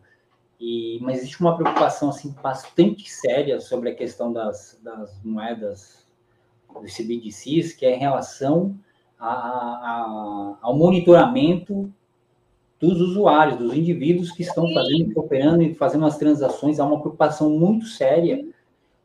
e, 0.61 0.99
mas 1.03 1.19
existe 1.19 1.41
uma 1.41 1.57
preocupação 1.57 2.09
assim, 2.09 2.35
bastante 2.43 3.11
séria 3.11 3.61
sobre 3.61 3.91
a 3.91 3.95
questão 3.95 4.33
das, 4.33 4.79
das 4.83 5.21
moedas 5.25 6.07
dos 6.81 6.97
CBDCs, 6.97 7.73
que 7.73 7.85
é 7.85 7.95
em 7.95 7.99
relação 7.99 8.79
a, 9.19 9.29
a, 9.29 10.59
ao 10.63 10.77
monitoramento 10.77 11.93
dos 12.81 13.01
usuários, 13.01 13.59
dos 13.59 13.75
indivíduos 13.75 14.31
que 14.31 14.43
estão 14.43 14.73
fazendo, 14.73 15.19
operando 15.19 15.63
e 15.63 15.75
fazendo 15.75 16.07
as 16.07 16.17
transações. 16.17 16.79
Há 16.79 16.85
uma 16.85 17.01
preocupação 17.01 17.51
muito 17.51 17.87
séria, 17.87 18.45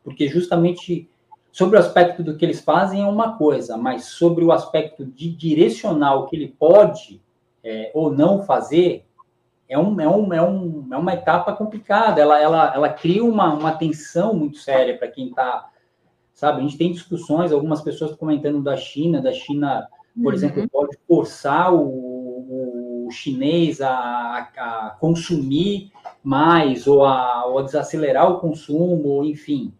porque 0.02 0.28
justamente 0.28 1.08
sobre 1.50 1.76
o 1.76 1.80
aspecto 1.80 2.22
do 2.22 2.36
que 2.36 2.44
eles 2.44 2.60
fazem 2.60 3.02
é 3.02 3.06
uma 3.06 3.36
coisa, 3.36 3.76
mas 3.76 4.06
sobre 4.06 4.44
o 4.44 4.52
aspecto 4.52 5.04
de 5.04 5.30
direcionar 5.30 6.16
o 6.16 6.26
que 6.26 6.36
ele 6.36 6.48
pode 6.58 7.20
é, 7.62 7.90
ou 7.94 8.12
não 8.12 8.42
fazer, 8.42 9.04
é, 9.68 9.78
um, 9.78 10.00
é, 10.00 10.08
um, 10.08 10.32
é, 10.32 10.42
um, 10.42 10.88
é 10.92 10.96
uma 10.96 11.14
etapa 11.14 11.52
complicada, 11.52 12.20
ela, 12.20 12.40
ela, 12.40 12.74
ela 12.74 12.88
cria 12.88 13.24
uma, 13.24 13.54
uma 13.54 13.72
tensão 13.72 14.34
muito 14.34 14.58
séria 14.58 14.98
para 14.98 15.08
quem 15.08 15.28
está, 15.28 15.70
sabe? 16.32 16.58
A 16.58 16.62
gente 16.62 16.76
tem 16.76 16.92
discussões, 16.92 17.50
algumas 17.50 17.80
pessoas 17.80 18.14
comentando 18.14 18.60
da 18.62 18.76
China, 18.76 19.22
da 19.22 19.32
China, 19.32 19.88
por 20.14 20.26
uhum. 20.26 20.32
exemplo, 20.32 20.68
pode 20.68 20.96
forçar 21.08 21.72
o, 21.72 21.78
o 21.78 22.13
chinês 23.14 23.80
a, 23.80 24.50
a, 24.56 24.96
consumir 25.00 25.92
mais 26.22 26.86
ou 26.86 27.04
a, 27.04 27.46
ou 27.46 27.58
a 27.58 27.62
desacelerar 27.62 28.30
o 28.30 28.40
consumo, 28.40 29.24
enfim. 29.24 29.72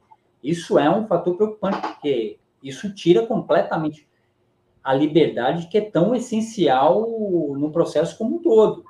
Isso 0.43 0.79
é 0.79 0.91
um 0.91 1.07
fator 1.07 1.37
preocupante, 1.37 1.81
porque 1.81 2.39
isso 2.63 2.93
tira 2.95 3.27
completamente 3.27 4.07
a 4.83 4.93
liberdade 4.93 5.69
que 5.69 5.79
é 5.79 5.81
tão 5.81 6.15
essencial 6.15 7.07
no 7.57 7.71
processo 7.71 8.19
como 8.19 8.37
um 8.37 8.43
todo 8.43 8.85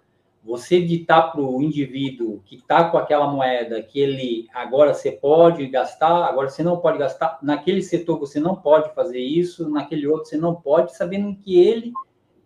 você 0.45 0.81
ditar 0.83 1.33
para 1.33 1.41
o 1.41 1.63
indivíduo 1.63 2.43
que 2.45 2.57
está 2.57 2.91
com 2.91 2.99
aquela 2.99 3.27
moeda 3.27 3.83
que 3.83 3.99
ele 3.99 4.47
agora 4.53 4.93
você 4.93 5.11
pode 5.11 5.67
gastar, 5.69 6.27
agora 6.27 6.51
você 6.51 6.63
não 6.63 6.77
pode 6.77 6.99
gastar, 6.99 7.39
naquele 7.43 7.81
setor 7.81 8.19
você 8.19 8.39
não 8.39 8.55
pode 8.55 8.95
fazer 8.95 9.21
isso, 9.21 9.71
naquele 9.71 10.07
outro 10.07 10.29
você 10.29 10.37
não 10.37 10.55
pode, 10.55 10.95
sabendo 10.95 11.35
que 11.37 11.59
ele 11.59 11.93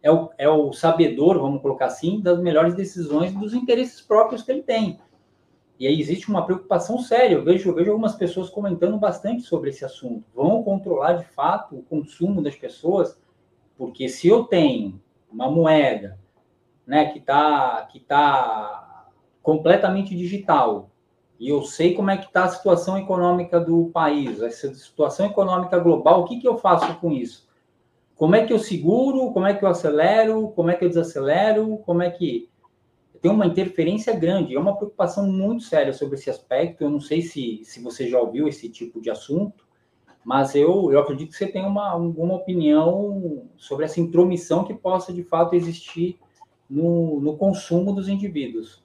é 0.09 0.13
o, 0.13 0.31
é 0.39 0.49
o 0.49 0.73
sabedor, 0.73 1.39
vamos 1.39 1.61
colocar 1.61 1.87
assim, 1.87 2.21
das 2.21 2.41
melhores 2.41 2.75
decisões 2.75 3.33
dos 3.33 3.53
interesses 3.53 4.01
próprios 4.01 4.43
que 4.43 4.51
ele 4.51 4.63
tem. 4.63 4.99
E 5.79 5.87
aí 5.87 6.01
existe 6.01 6.29
uma 6.29 6.45
preocupação 6.45 6.99
séria. 6.99 7.35
Eu 7.35 7.45
vejo, 7.45 7.71
eu 7.71 7.75
vejo 7.75 7.91
algumas 7.91 8.17
pessoas 8.17 8.51
comentando 8.51 8.99
bastante 8.99 9.43
sobre 9.43 9.71
esse 9.71 9.85
assunto. 9.85 10.25
Vão 10.35 10.63
controlar 10.63 11.13
de 11.13 11.25
fato 11.27 11.77
o 11.77 11.83
consumo 11.83 12.43
das 12.43 12.57
pessoas, 12.57 13.17
porque 13.77 14.09
se 14.09 14.27
eu 14.27 14.45
tenho 14.45 15.01
uma 15.31 15.51
moeda 15.51 16.19
né, 16.87 17.07
que 17.13 17.19
está 17.19 17.83
que 17.93 18.01
tá 18.01 19.09
completamente 19.43 20.17
digital, 20.17 20.91
e 21.39 21.49
eu 21.49 21.63
sei 21.63 21.95
como 21.95 22.11
é 22.11 22.17
que 22.17 22.27
está 22.27 22.45
a 22.45 22.49
situação 22.49 22.99
econômica 22.99 23.61
do 23.61 23.91
país, 23.91 24.43
essa 24.43 24.75
situação 24.75 25.27
econômica 25.27 25.79
global, 25.79 26.23
o 26.23 26.25
que, 26.25 26.41
que 26.41 26.49
eu 26.49 26.59
faço 26.59 26.99
com 26.99 27.13
isso? 27.13 27.48
Como 28.19 28.35
é 28.35 28.45
que 28.45 28.53
eu 28.53 28.59
seguro, 28.59 29.33
como 29.33 29.47
é 29.47 29.55
que 29.55 29.65
eu 29.65 29.69
acelero, 29.69 30.49
como 30.49 30.71
é 30.71 30.75
que 30.75 30.85
eu 30.85 30.89
desacelero, 30.89 31.79
como 31.87 32.03
é 32.03 32.11
que... 32.11 32.51
Tem 33.23 33.31
uma 33.31 33.47
interferência 33.47 34.13
grande, 34.13 34.57
é 34.57 34.59
uma 34.59 34.77
preocupação 34.77 35.27
muito 35.27 35.63
séria 35.63 35.93
sobre 35.93 36.17
esse 36.17 36.29
aspecto, 36.29 36.83
eu 36.83 36.91
não 36.91 37.01
sei 37.01 37.23
se, 37.23 37.63
se 37.65 37.81
você 37.81 38.09
já 38.09 38.21
ouviu 38.21 38.49
esse 38.49 38.69
tipo 38.69 39.01
de 39.01 39.09
assunto, 39.09 39.65
mas 40.25 40.55
eu, 40.57 40.93
eu 40.93 40.99
acredito 40.99 41.31
que 41.31 41.37
você 41.37 41.47
tem 41.47 41.65
uma, 41.65 41.91
alguma 41.91 42.35
opinião 42.35 43.45
sobre 43.57 43.85
essa 43.85 44.01
intromissão 44.01 44.65
que 44.65 44.75
possa, 44.75 45.13
de 45.13 45.23
fato, 45.23 45.55
existir 45.55 46.19
no, 46.69 47.21
no 47.21 47.37
consumo 47.37 47.93
dos 47.93 48.09
indivíduos. 48.09 48.83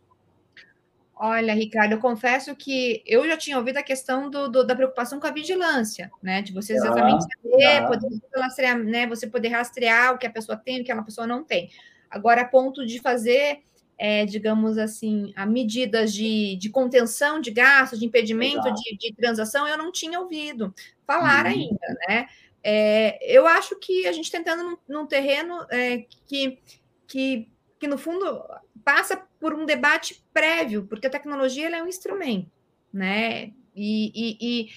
Olha, 1.26 1.54
Ricardo, 1.54 1.94
eu 1.94 2.00
confesso 2.00 2.54
que 2.54 3.02
eu 3.06 3.26
já 3.26 3.38
tinha 3.38 3.58
ouvido 3.58 3.78
a 3.78 3.82
questão 3.82 4.30
do, 4.30 4.50
do 4.50 4.68
da 4.68 4.76
preocupação 4.76 5.22
com 5.22 5.28
a 5.28 5.32
vigilância, 5.32 6.12
né? 6.22 6.42
De 6.42 6.52
você 6.52 6.74
exatamente 6.74 7.24
saber, 7.24 7.78
ah, 7.78 7.88
poder 7.88 8.10
rastrear, 8.36 8.78
né? 8.78 9.08
Você 9.08 9.28
poder 9.28 9.48
rastrear 9.48 10.14
o 10.14 10.18
que 10.18 10.28
a 10.28 10.30
pessoa 10.30 10.58
tem, 10.58 10.82
o 10.82 10.84
que 10.84 10.92
a 10.92 11.02
pessoa 11.02 11.26
não 11.26 11.42
tem. 11.42 11.70
Agora, 12.10 12.42
a 12.42 12.46
ponto 12.46 12.86
de 12.86 13.00
fazer, 13.00 13.62
é, 13.98 14.26
digamos 14.26 14.78
assim, 14.78 15.32
a 15.34 15.46
medidas 15.46 16.12
de, 16.12 16.58
de 16.58 16.70
contenção 16.70 17.40
de 17.40 17.52
gastos, 17.52 18.00
de 18.00 18.06
impedimento 18.06 18.70
de, 18.74 18.98
de, 18.98 19.16
transação, 19.16 19.66
eu 19.66 19.78
não 19.78 19.94
tinha 19.94 20.20
ouvido 20.20 20.76
falar 21.08 21.46
uhum. 21.46 21.52
ainda, 21.54 21.98
né? 22.06 22.28
É, 22.62 23.18
eu 23.34 23.48
acho 23.48 23.80
que 23.80 24.06
a 24.08 24.12
gente 24.12 24.26
está 24.26 24.40
entrando 24.40 24.64
num, 24.64 24.78
num 24.90 25.08
terreno 25.08 25.66
é, 25.72 26.00
que, 26.28 26.60
que, 27.08 27.48
que, 27.84 27.88
no 27.90 27.98
fundo, 27.98 28.42
passa 28.82 29.22
por 29.42 29.54
um 29.54 29.66
debate 29.66 30.24
prévio, 30.34 30.88
porque 30.88 31.08
a 31.08 31.10
tecnologia 31.10 31.68
é 31.68 31.84
um 31.84 31.88
instrumento, 31.88 32.50
né? 32.94 33.52
E, 33.76 34.10
e, 34.16 34.38
e, 34.40 34.70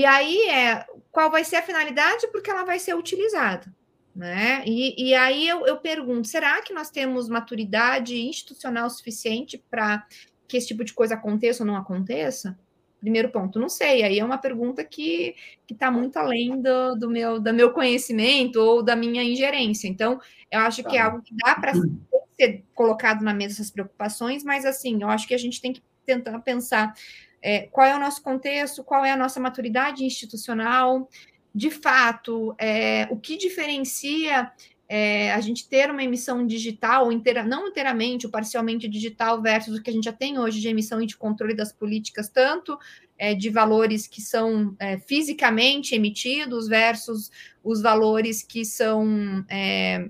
e, 0.00 0.04
aí 0.04 0.50
é 0.50 0.84
qual 1.10 1.30
vai 1.30 1.44
ser 1.44 1.56
a 1.56 1.62
finalidade, 1.62 2.26
porque 2.30 2.50
ela 2.50 2.62
vai 2.62 2.78
ser 2.78 2.94
utilizada, 2.94 3.74
né? 4.14 4.62
E, 4.66 5.02
e 5.02 5.14
aí 5.14 5.48
eu, 5.48 5.66
eu 5.66 5.78
pergunto: 5.78 6.28
será 6.28 6.60
que 6.60 6.74
nós 6.74 6.90
temos 6.90 7.26
maturidade 7.26 8.20
institucional 8.20 8.90
suficiente 8.90 9.56
para 9.70 10.06
que 10.46 10.58
esse 10.58 10.66
tipo 10.66 10.84
de 10.84 10.92
coisa 10.92 11.14
aconteça 11.14 11.62
ou 11.62 11.66
não 11.66 11.76
aconteça? 11.76 12.58
Primeiro 13.00 13.30
ponto, 13.30 13.58
não 13.58 13.68
sei. 13.68 14.02
Aí 14.02 14.18
é 14.18 14.24
uma 14.24 14.36
pergunta 14.36 14.82
que 14.82 15.34
está 15.70 15.90
muito 15.90 16.16
além 16.18 16.60
do, 16.60 16.96
do, 16.96 17.08
meu, 17.08 17.38
do 17.38 17.54
meu 17.54 17.72
conhecimento 17.72 18.56
ou 18.56 18.82
da 18.82 18.96
minha 18.96 19.22
ingerência. 19.22 19.86
Então, 19.86 20.20
eu 20.50 20.60
acho 20.60 20.82
que 20.82 20.96
é 20.96 21.00
tá. 21.00 21.06
algo 21.06 21.22
que 21.22 21.34
dá 21.36 21.54
para 21.54 21.72
ser 22.38 22.64
colocado 22.74 23.22
na 23.22 23.34
mesa 23.34 23.54
essas 23.54 23.70
preocupações, 23.70 24.44
mas 24.44 24.64
assim, 24.64 25.02
eu 25.02 25.08
acho 25.08 25.26
que 25.26 25.34
a 25.34 25.38
gente 25.38 25.60
tem 25.60 25.72
que 25.72 25.82
tentar 26.04 26.38
pensar 26.40 26.94
é, 27.42 27.62
qual 27.62 27.86
é 27.86 27.94
o 27.94 28.00
nosso 28.00 28.22
contexto, 28.22 28.84
qual 28.84 29.04
é 29.04 29.12
a 29.12 29.16
nossa 29.16 29.40
maturidade 29.40 30.04
institucional, 30.04 31.08
de 31.54 31.70
fato, 31.70 32.54
é, 32.58 33.08
o 33.10 33.16
que 33.16 33.36
diferencia 33.36 34.52
é, 34.88 35.32
a 35.32 35.40
gente 35.40 35.68
ter 35.68 35.90
uma 35.90 36.02
emissão 36.02 36.46
digital, 36.46 37.10
inteira, 37.10 37.42
não 37.42 37.68
inteiramente 37.68 38.26
ou 38.26 38.32
parcialmente 38.32 38.86
digital, 38.86 39.42
versus 39.42 39.78
o 39.78 39.82
que 39.82 39.90
a 39.90 39.92
gente 39.92 40.04
já 40.04 40.12
tem 40.12 40.38
hoje 40.38 40.60
de 40.60 40.68
emissão 40.68 41.00
e 41.00 41.06
de 41.06 41.16
controle 41.16 41.54
das 41.54 41.72
políticas, 41.72 42.28
tanto 42.28 42.78
é, 43.18 43.34
de 43.34 43.50
valores 43.50 44.06
que 44.06 44.20
são 44.20 44.76
é, 44.78 44.98
fisicamente 44.98 45.94
emitidos 45.94 46.68
versus 46.68 47.30
os 47.64 47.82
valores 47.82 48.42
que 48.42 48.64
são 48.64 49.44
é, 49.48 50.08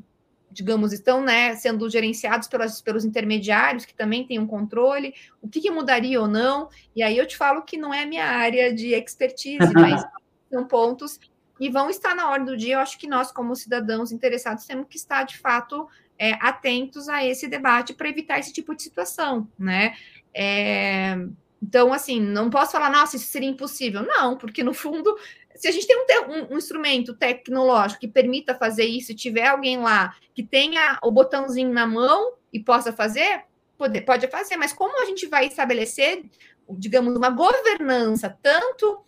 digamos, 0.57 0.91
estão 0.91 1.23
né, 1.23 1.55
sendo 1.55 1.89
gerenciados 1.91 2.49
pelos, 2.49 2.81
pelos 2.81 3.05
intermediários, 3.05 3.85
que 3.85 3.95
também 3.95 4.27
têm 4.27 4.39
um 4.39 4.47
controle, 4.47 5.15
o 5.43 5.49
que, 5.49 5.61
que, 5.61 5.71
mudaria 5.71 6.19
ou 6.19 6.27
não, 6.27 6.71
e 6.95 7.03
aí 7.03 7.19
eu 7.19 7.27
te 7.27 7.37
falo 7.37 7.61
que 7.61 7.77
não 7.77 7.93
é 7.93 8.05
a 8.05 8.07
minha 8.07 8.25
área 8.25 8.73
de 8.73 8.95
expertise, 8.95 9.59
mas 9.75 10.03
são 10.51 10.67
pontos 10.67 11.21
que 11.59 11.71
vão 11.71 11.91
estar 11.91 12.15
na 12.15 12.31
ordem 12.31 12.47
do 12.47 12.57
dia, 12.57 12.77
eu 12.77 12.81
acho 12.81 12.99
que 12.99 13.07
nós, 13.07 13.31
como 13.31 13.55
cidadãos 13.55 14.13
interessados, 14.13 14.65
temos 14.65 14.87
que 14.89 14.97
estar, 14.97 15.25
de 15.25 15.37
fato, 15.37 15.87
é, 16.19 16.33
atentos 16.41 17.07
a 17.07 17.23
esse 17.23 17.47
debate 17.49 17.93
para 17.93 18.09
evitar 18.09 18.39
esse 18.39 18.53
tipo 18.53 18.75
de 18.75 18.83
situação, 18.83 19.47
né? 19.59 19.95
É, 20.33 21.19
então, 21.63 21.93
assim, 21.93 22.21
não 22.21 22.49
posso 22.49 22.73
falar, 22.73 22.91
nossa, 22.91 23.17
isso 23.17 23.27
seria 23.27 23.49
impossível. 23.49 24.03
Não, 24.03 24.37
porque 24.37 24.63
no 24.63 24.75
fundo 24.75 25.17
se 25.57 25.69
a 25.69 25.71
gente 25.73 25.87
tem 25.87 25.97
um, 25.97 26.33
um, 26.33 26.55
um, 26.55 26.59
instrumento 26.59 27.15
tecnológico 27.15 28.01
que 28.01 28.09
permita 28.09 28.55
fazer 28.55 28.85
isso, 28.85 29.13
e 29.13 29.15
tiver 29.15 29.47
alguém 29.47 29.79
lá 29.79 30.15
que 30.35 30.43
tenha 30.43 30.99
o 31.03 31.11
botãozinho 31.11 31.73
na 31.73 31.87
mão 31.87 32.35
e 32.53 32.61
possa 32.61 32.93
fazer, 32.93 33.45
pode, 33.77 34.01
pode 34.03 34.29
fazer, 34.29 34.57
mas 34.57 34.73
como 34.73 35.03
a 35.03 35.07
gente 35.07 35.27
vai 35.27 35.47
estabelecer, 35.47 36.25
digamos, 36.71 37.17
uma 37.17 37.31
governança, 37.31 38.37
tanto 38.43 39.05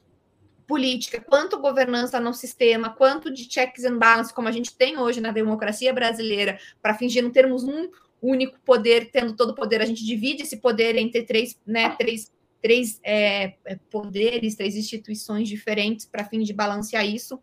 política, 0.66 1.20
quanto 1.20 1.58
governança 1.58 2.20
no 2.20 2.34
sistema, 2.34 2.90
quanto 2.90 3.32
de 3.32 3.50
checks 3.50 3.84
and 3.84 3.96
balances, 3.96 4.32
como 4.32 4.48
a 4.48 4.52
gente 4.52 4.76
tem 4.76 4.98
hoje 4.98 5.20
na 5.20 5.32
democracia 5.32 5.92
brasileira, 5.94 6.58
para 6.82 6.94
fingir 6.94 7.22
não 7.22 7.30
termos 7.30 7.64
um 7.64 7.88
único 8.20 8.58
poder, 8.60 9.10
tendo 9.10 9.34
todo 9.34 9.50
o 9.50 9.54
poder, 9.54 9.80
a 9.80 9.86
gente 9.86 10.04
divide 10.04 10.42
esse 10.42 10.58
poder 10.58 10.96
entre 10.96 11.22
três, 11.22 11.58
né, 11.66 11.96
três 11.96 12.30
três 12.62 13.00
é, 13.02 13.54
é, 13.64 13.76
poderes, 13.90 14.54
três 14.54 14.76
instituições 14.76 15.48
diferentes 15.48 16.06
para 16.06 16.24
fim 16.24 16.40
de 16.40 16.52
balancear 16.52 17.06
isso. 17.06 17.40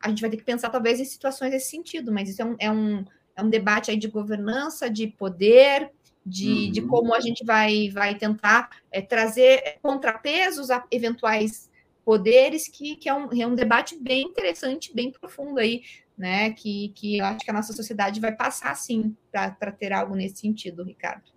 A 0.00 0.08
gente 0.08 0.20
vai 0.20 0.30
ter 0.30 0.36
que 0.36 0.44
pensar, 0.44 0.70
talvez, 0.70 1.00
em 1.00 1.04
situações 1.04 1.50
nesse 1.50 1.70
sentido, 1.70 2.12
mas 2.12 2.28
isso 2.28 2.42
é 2.42 2.44
um, 2.44 2.56
é 2.58 2.70
um, 2.70 3.04
é 3.36 3.42
um 3.42 3.50
debate 3.50 3.90
aí 3.90 3.96
de 3.96 4.08
governança, 4.08 4.90
de 4.90 5.08
poder, 5.08 5.90
de, 6.24 6.48
uhum. 6.48 6.72
de 6.72 6.82
como 6.82 7.14
a 7.14 7.20
gente 7.20 7.44
vai, 7.44 7.88
vai 7.90 8.14
tentar 8.16 8.70
é, 8.90 9.00
trazer 9.00 9.78
contrapesos 9.80 10.70
a 10.70 10.84
eventuais 10.90 11.70
poderes, 12.04 12.68
que, 12.68 12.96
que 12.96 13.08
é, 13.08 13.14
um, 13.14 13.28
é 13.32 13.46
um 13.46 13.54
debate 13.54 13.98
bem 13.98 14.22
interessante, 14.22 14.94
bem 14.94 15.10
profundo 15.10 15.58
aí, 15.58 15.82
né? 16.16 16.50
Que, 16.52 16.90
que 16.94 17.18
eu 17.18 17.24
acho 17.24 17.44
que 17.44 17.50
a 17.50 17.54
nossa 17.54 17.72
sociedade 17.72 18.20
vai 18.20 18.32
passar, 18.32 18.74
sim, 18.76 19.16
para 19.30 19.72
ter 19.72 19.92
algo 19.92 20.14
nesse 20.14 20.36
sentido, 20.36 20.84
Ricardo. 20.84 21.35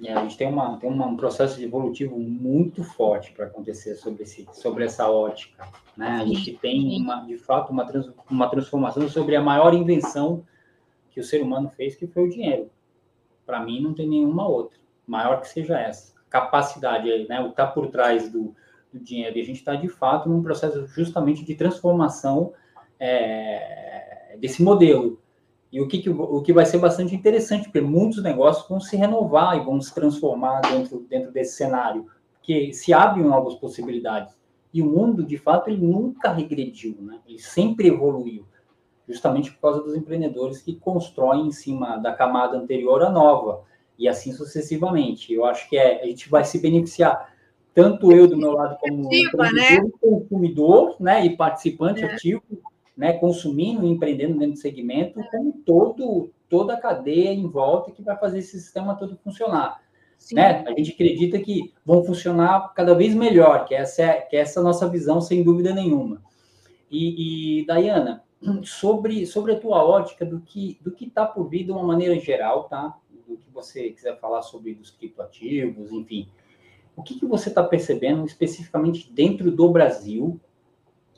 A 0.00 0.22
gente 0.22 0.36
tem, 0.36 0.48
uma, 0.48 0.76
tem 0.78 0.90
uma, 0.90 1.06
um 1.06 1.16
processo 1.16 1.62
evolutivo 1.62 2.18
muito 2.18 2.82
forte 2.82 3.32
para 3.32 3.46
acontecer 3.46 3.94
sobre, 3.94 4.24
esse, 4.24 4.46
sobre 4.52 4.84
essa 4.84 5.08
ótica. 5.08 5.68
Né? 5.96 6.08
A 6.08 6.24
gente 6.24 6.52
tem, 6.54 7.00
uma, 7.00 7.24
de 7.24 7.38
fato, 7.38 7.70
uma, 7.70 7.86
trans, 7.86 8.10
uma 8.28 8.48
transformação 8.48 9.08
sobre 9.08 9.36
a 9.36 9.40
maior 9.40 9.72
invenção 9.72 10.44
que 11.10 11.20
o 11.20 11.24
ser 11.24 11.40
humano 11.42 11.70
fez, 11.70 11.94
que 11.94 12.08
foi 12.08 12.24
o 12.24 12.30
dinheiro. 12.30 12.70
Para 13.46 13.60
mim, 13.60 13.80
não 13.80 13.94
tem 13.94 14.08
nenhuma 14.08 14.48
outra, 14.48 14.78
maior 15.06 15.40
que 15.40 15.48
seja 15.48 15.78
essa. 15.78 16.12
Capacidade, 16.28 17.28
né? 17.28 17.40
o 17.40 17.44
que 17.44 17.50
está 17.50 17.66
por 17.66 17.86
trás 17.86 18.28
do, 18.30 18.54
do 18.92 18.98
dinheiro. 18.98 19.38
E 19.38 19.40
a 19.40 19.44
gente 19.44 19.58
está, 19.58 19.76
de 19.76 19.88
fato, 19.88 20.28
num 20.28 20.42
processo 20.42 20.86
justamente 20.88 21.44
de 21.44 21.54
transformação 21.54 22.52
é, 22.98 24.36
desse 24.40 24.60
modelo 24.60 25.22
e 25.74 25.80
o 25.80 25.88
que, 25.88 25.98
que, 25.98 26.08
o 26.08 26.40
que 26.40 26.52
vai 26.52 26.64
ser 26.64 26.78
bastante 26.78 27.16
interessante, 27.16 27.64
porque 27.64 27.80
muitos 27.80 28.22
negócios 28.22 28.68
vão 28.68 28.78
se 28.78 28.96
renovar 28.96 29.56
e 29.56 29.64
vão 29.64 29.80
se 29.80 29.92
transformar 29.92 30.60
dentro, 30.60 31.04
dentro 31.10 31.32
desse 31.32 31.56
cenário, 31.56 32.06
porque 32.34 32.72
se 32.72 32.92
abrem 32.92 33.24
novas 33.24 33.56
possibilidades. 33.56 34.36
E 34.72 34.80
o 34.80 34.86
mundo, 34.86 35.24
de 35.24 35.36
fato, 35.36 35.68
ele 35.68 35.84
nunca 35.84 36.30
regrediu, 36.30 36.96
né? 37.00 37.18
ele 37.26 37.40
sempre 37.40 37.88
evoluiu, 37.88 38.46
justamente 39.08 39.50
por 39.50 39.62
causa 39.62 39.82
dos 39.82 39.96
empreendedores 39.96 40.62
que 40.62 40.76
constroem 40.76 41.48
em 41.48 41.50
cima 41.50 41.96
da 41.96 42.12
camada 42.12 42.56
anterior 42.56 43.02
a 43.02 43.10
nova, 43.10 43.64
e 43.98 44.06
assim 44.06 44.32
sucessivamente. 44.32 45.34
Eu 45.34 45.44
acho 45.44 45.68
que 45.68 45.76
é, 45.76 46.04
a 46.04 46.06
gente 46.06 46.30
vai 46.30 46.44
se 46.44 46.60
beneficiar, 46.60 47.34
tanto 47.74 48.12
eu 48.12 48.28
do 48.28 48.36
meu 48.36 48.52
lado 48.52 48.76
como 48.78 49.08
né? 49.08 49.80
consumidor 50.00 50.94
né? 51.00 51.26
e 51.26 51.36
participante 51.36 52.04
é. 52.04 52.12
ativo, 52.14 52.44
né, 52.96 53.14
consumindo 53.14 53.86
e 53.86 53.90
empreendendo 53.90 54.38
dentro 54.38 54.54
do 54.54 54.60
segmento, 54.60 55.20
como 55.30 55.52
todo, 55.64 56.30
toda 56.48 56.74
a 56.74 56.80
cadeia 56.80 57.32
em 57.32 57.48
volta 57.48 57.90
que 57.90 58.02
vai 58.02 58.16
fazer 58.16 58.38
esse 58.38 58.60
sistema 58.60 58.94
todo 58.94 59.18
funcionar. 59.22 59.82
Né? 60.32 60.64
A 60.66 60.70
gente 60.70 60.92
acredita 60.92 61.38
que 61.38 61.72
vão 61.84 62.04
funcionar 62.04 62.72
cada 62.74 62.94
vez 62.94 63.14
melhor, 63.14 63.66
que 63.66 63.74
essa 63.74 64.02
é, 64.02 64.20
que 64.20 64.36
essa 64.36 64.58
é 64.58 64.60
a 64.60 64.64
nossa 64.64 64.88
visão, 64.88 65.20
sem 65.20 65.42
dúvida 65.42 65.74
nenhuma. 65.74 66.22
E, 66.90 67.60
e 67.60 67.66
Dayana, 67.66 68.22
sobre, 68.64 69.26
sobre 69.26 69.52
a 69.52 69.60
tua 69.60 69.84
ótica 69.84 70.24
do 70.24 70.40
que 70.40 70.78
do 70.80 70.92
que 70.92 71.06
está 71.06 71.26
por 71.26 71.48
vir 71.48 71.64
de 71.64 71.72
uma 71.72 71.82
maneira 71.82 72.18
geral, 72.18 72.64
tá? 72.64 72.96
Do 73.28 73.36
que 73.36 73.50
você 73.52 73.90
quiser 73.90 74.18
falar 74.18 74.42
sobre 74.42 74.78
os 74.80 74.90
criptoativos, 74.90 75.90
enfim. 75.90 76.28
O 76.96 77.02
que, 77.02 77.18
que 77.18 77.26
você 77.26 77.48
está 77.48 77.62
percebendo 77.62 78.24
especificamente 78.24 79.12
dentro 79.12 79.50
do 79.50 79.68
Brasil 79.68 80.40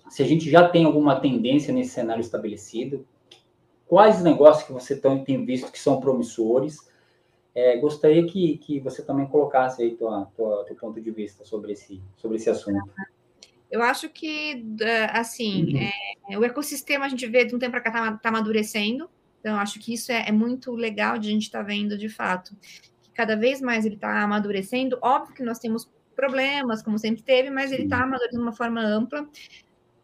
se 0.08 0.22
a 0.22 0.26
gente 0.26 0.50
já 0.50 0.68
tem 0.68 0.84
alguma 0.84 1.20
tendência 1.20 1.72
nesse 1.72 1.90
cenário 1.90 2.20
estabelecido, 2.20 3.06
quais 3.86 4.22
negócios 4.22 4.66
que 4.66 4.72
você 4.72 4.96
tem 4.96 5.44
visto 5.44 5.70
que 5.70 5.78
são 5.78 6.00
promissores. 6.00 6.78
É, 7.54 7.76
gostaria 7.78 8.26
que, 8.26 8.58
que 8.58 8.80
você 8.80 9.02
também 9.02 9.26
colasse 9.26 9.82
aí 9.82 9.96
tua, 9.96 10.26
tua, 10.36 10.64
teu 10.64 10.76
ponto 10.76 11.00
de 11.00 11.10
vista 11.10 11.44
sobre 11.44 11.72
esse, 11.72 12.02
sobre 12.16 12.36
esse 12.36 12.50
assunto. 12.50 12.90
Eu 13.70 13.82
acho 13.82 14.10
que, 14.10 14.62
assim, 15.10 15.72
uhum. 15.72 15.90
é, 16.30 16.38
o 16.38 16.44
ecossistema 16.44 17.06
a 17.06 17.08
gente 17.08 17.26
vê 17.26 17.44
de 17.44 17.54
um 17.54 17.58
tempo 17.58 17.72
para 17.72 17.80
cá 17.80 17.90
está 17.90 18.12
tá 18.18 18.28
amadurecendo, 18.28 19.08
então 19.40 19.56
acho 19.56 19.80
que 19.80 19.94
isso 19.94 20.12
é, 20.12 20.28
é 20.28 20.32
muito 20.32 20.72
legal 20.72 21.18
de 21.18 21.28
a 21.28 21.32
gente 21.32 21.44
estar 21.44 21.60
tá 21.60 21.64
vendo 21.64 21.96
de 21.96 22.08
fato. 22.08 22.54
Que 23.02 23.10
cada 23.12 23.34
vez 23.34 23.60
mais 23.60 23.86
ele 23.86 23.94
está 23.94 24.22
amadurecendo. 24.22 24.98
Óbvio 25.00 25.34
que 25.34 25.42
nós 25.42 25.58
temos 25.58 25.90
problemas, 26.14 26.82
como 26.82 26.98
sempre 26.98 27.22
teve, 27.22 27.48
mas 27.50 27.72
ele 27.72 27.84
está 27.84 28.02
amadurecendo 28.02 28.36
de 28.36 28.42
uma 28.42 28.52
forma 28.52 28.82
ampla 28.82 29.26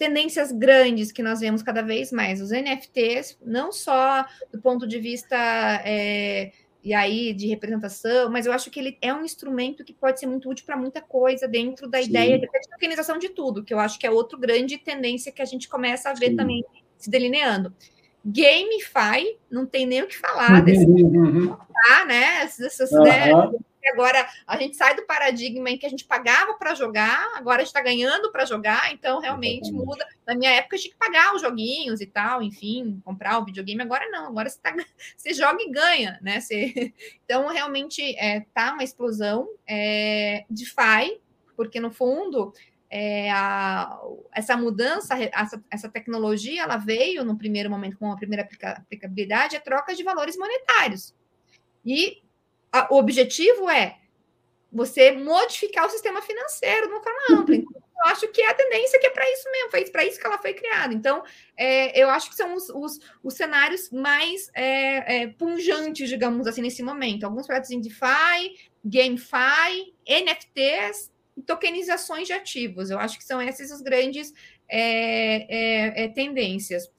tendências 0.02 0.50
grandes 0.50 1.12
que 1.12 1.22
nós 1.22 1.38
vemos 1.38 1.62
cada 1.62 1.80
vez 1.80 2.10
mais. 2.10 2.40
Os 2.40 2.50
NFTs, 2.50 3.38
não 3.40 3.70
só 3.70 4.26
do 4.52 4.60
ponto 4.60 4.84
de 4.84 4.98
vista 4.98 5.36
é, 5.84 6.50
e 6.82 6.92
aí 6.92 7.32
de 7.32 7.46
representação, 7.46 8.28
mas 8.28 8.44
eu 8.44 8.52
acho 8.52 8.68
que 8.68 8.80
ele 8.80 8.98
é 9.00 9.14
um 9.14 9.24
instrumento 9.24 9.84
que 9.84 9.92
pode 9.92 10.18
ser 10.18 10.26
muito 10.26 10.50
útil 10.50 10.66
para 10.66 10.76
muita 10.76 11.00
coisa 11.00 11.46
dentro 11.46 11.88
da 11.88 12.02
Sim. 12.02 12.08
ideia 12.08 12.36
de 12.36 12.48
tokenização 12.68 13.16
de 13.16 13.28
tudo, 13.28 13.62
que 13.62 13.72
eu 13.72 13.78
acho 13.78 13.96
que 13.96 14.04
é 14.04 14.10
outra 14.10 14.36
grande 14.36 14.76
tendência 14.76 15.30
que 15.30 15.40
a 15.40 15.44
gente 15.44 15.68
começa 15.68 16.10
a 16.10 16.14
ver 16.14 16.30
Sim. 16.30 16.36
também 16.36 16.64
se 16.98 17.08
delineando. 17.08 17.72
GameFi, 18.24 19.38
não 19.48 19.64
tem 19.64 19.86
nem 19.86 20.02
o 20.02 20.08
que 20.08 20.18
falar 20.18 20.58
uhum, 20.58 20.64
desse, 20.64 20.84
uhum. 20.84 21.56
tá, 21.56 22.04
né? 22.06 22.42
Essas, 22.42 22.90
uhum. 22.90 23.04
né? 23.04 23.30
Agora 23.88 24.28
a 24.46 24.56
gente 24.56 24.76
sai 24.76 24.94
do 24.94 25.04
paradigma 25.04 25.70
em 25.70 25.78
que 25.78 25.86
a 25.86 25.88
gente 25.88 26.04
pagava 26.04 26.54
para 26.54 26.74
jogar, 26.74 27.32
agora 27.34 27.56
a 27.56 27.60
gente 27.60 27.68
está 27.68 27.80
ganhando 27.80 28.30
para 28.30 28.44
jogar, 28.44 28.92
então 28.92 29.20
realmente 29.20 29.68
Exatamente. 29.68 29.86
muda. 29.86 30.06
Na 30.26 30.34
minha 30.34 30.50
época, 30.50 30.76
eu 30.76 30.80
tinha 30.80 30.92
que 30.92 30.98
pagar 30.98 31.34
os 31.34 31.42
joguinhos 31.42 32.00
e 32.00 32.06
tal, 32.06 32.42
enfim, 32.42 33.00
comprar 33.04 33.38
o 33.38 33.44
videogame. 33.44 33.82
Agora 33.82 34.08
não, 34.10 34.26
agora 34.26 34.48
você, 34.48 34.58
tá, 34.60 34.74
você 35.16 35.34
joga 35.34 35.62
e 35.62 35.70
ganha, 35.70 36.18
né? 36.22 36.40
Você, 36.40 36.92
então, 37.24 37.48
realmente 37.48 38.02
é, 38.16 38.44
tá 38.54 38.72
uma 38.72 38.84
explosão. 38.84 39.48
É, 39.66 40.44
DeFi, 40.48 41.20
porque 41.56 41.80
no 41.80 41.90
fundo 41.90 42.52
é, 42.90 43.30
a, 43.30 43.98
essa 44.32 44.56
mudança, 44.56 45.14
essa, 45.18 45.64
essa, 45.70 45.88
tecnologia, 45.88 46.62
ela 46.62 46.76
veio 46.76 47.24
no 47.24 47.38
primeiro 47.38 47.70
momento 47.70 47.96
com 47.96 48.12
a 48.12 48.16
primeira 48.16 48.46
aplicabilidade, 48.62 49.56
a 49.56 49.60
troca 49.60 49.94
de 49.94 50.02
valores 50.02 50.36
monetários. 50.36 51.14
E 51.84 52.21
o 52.90 52.96
objetivo 52.96 53.68
é 53.68 53.98
você 54.72 55.12
modificar 55.12 55.86
o 55.86 55.90
sistema 55.90 56.22
financeiro 56.22 56.86
de 56.86 56.92
uma 56.94 57.02
forma 57.02 57.40
ampla. 57.40 57.54
Então, 57.56 57.82
eu 58.04 58.10
acho 58.10 58.26
que 58.28 58.42
é 58.42 58.50
a 58.50 58.54
tendência 58.54 58.98
que 58.98 59.06
é 59.06 59.10
para 59.10 59.30
isso 59.30 59.48
mesmo, 59.50 59.70
foi 59.70 59.84
para 59.84 60.04
isso 60.04 60.18
que 60.18 60.26
ela 60.26 60.38
foi 60.38 60.54
criada. 60.54 60.92
Então, 60.92 61.22
é, 61.56 62.00
eu 62.00 62.08
acho 62.10 62.30
que 62.30 62.36
são 62.36 62.54
os, 62.54 62.68
os, 62.70 62.98
os 63.22 63.34
cenários 63.34 63.90
mais 63.90 64.50
é, 64.54 65.22
é, 65.22 65.26
punjantes, 65.28 66.08
digamos 66.08 66.46
assim, 66.46 66.62
nesse 66.62 66.82
momento. 66.82 67.24
Alguns 67.24 67.46
projetos 67.46 67.70
em 67.70 67.80
DeFi, 67.80 68.56
GameFi, 68.84 69.94
NFTs, 70.08 71.12
tokenizações 71.46 72.26
de 72.26 72.32
ativos. 72.32 72.90
Eu 72.90 72.98
acho 72.98 73.16
que 73.18 73.24
são 73.24 73.40
essas 73.40 73.70
as 73.70 73.80
grandes 73.80 74.32
é, 74.68 75.46
é, 75.48 76.04
é, 76.04 76.08
tendências. 76.08 76.90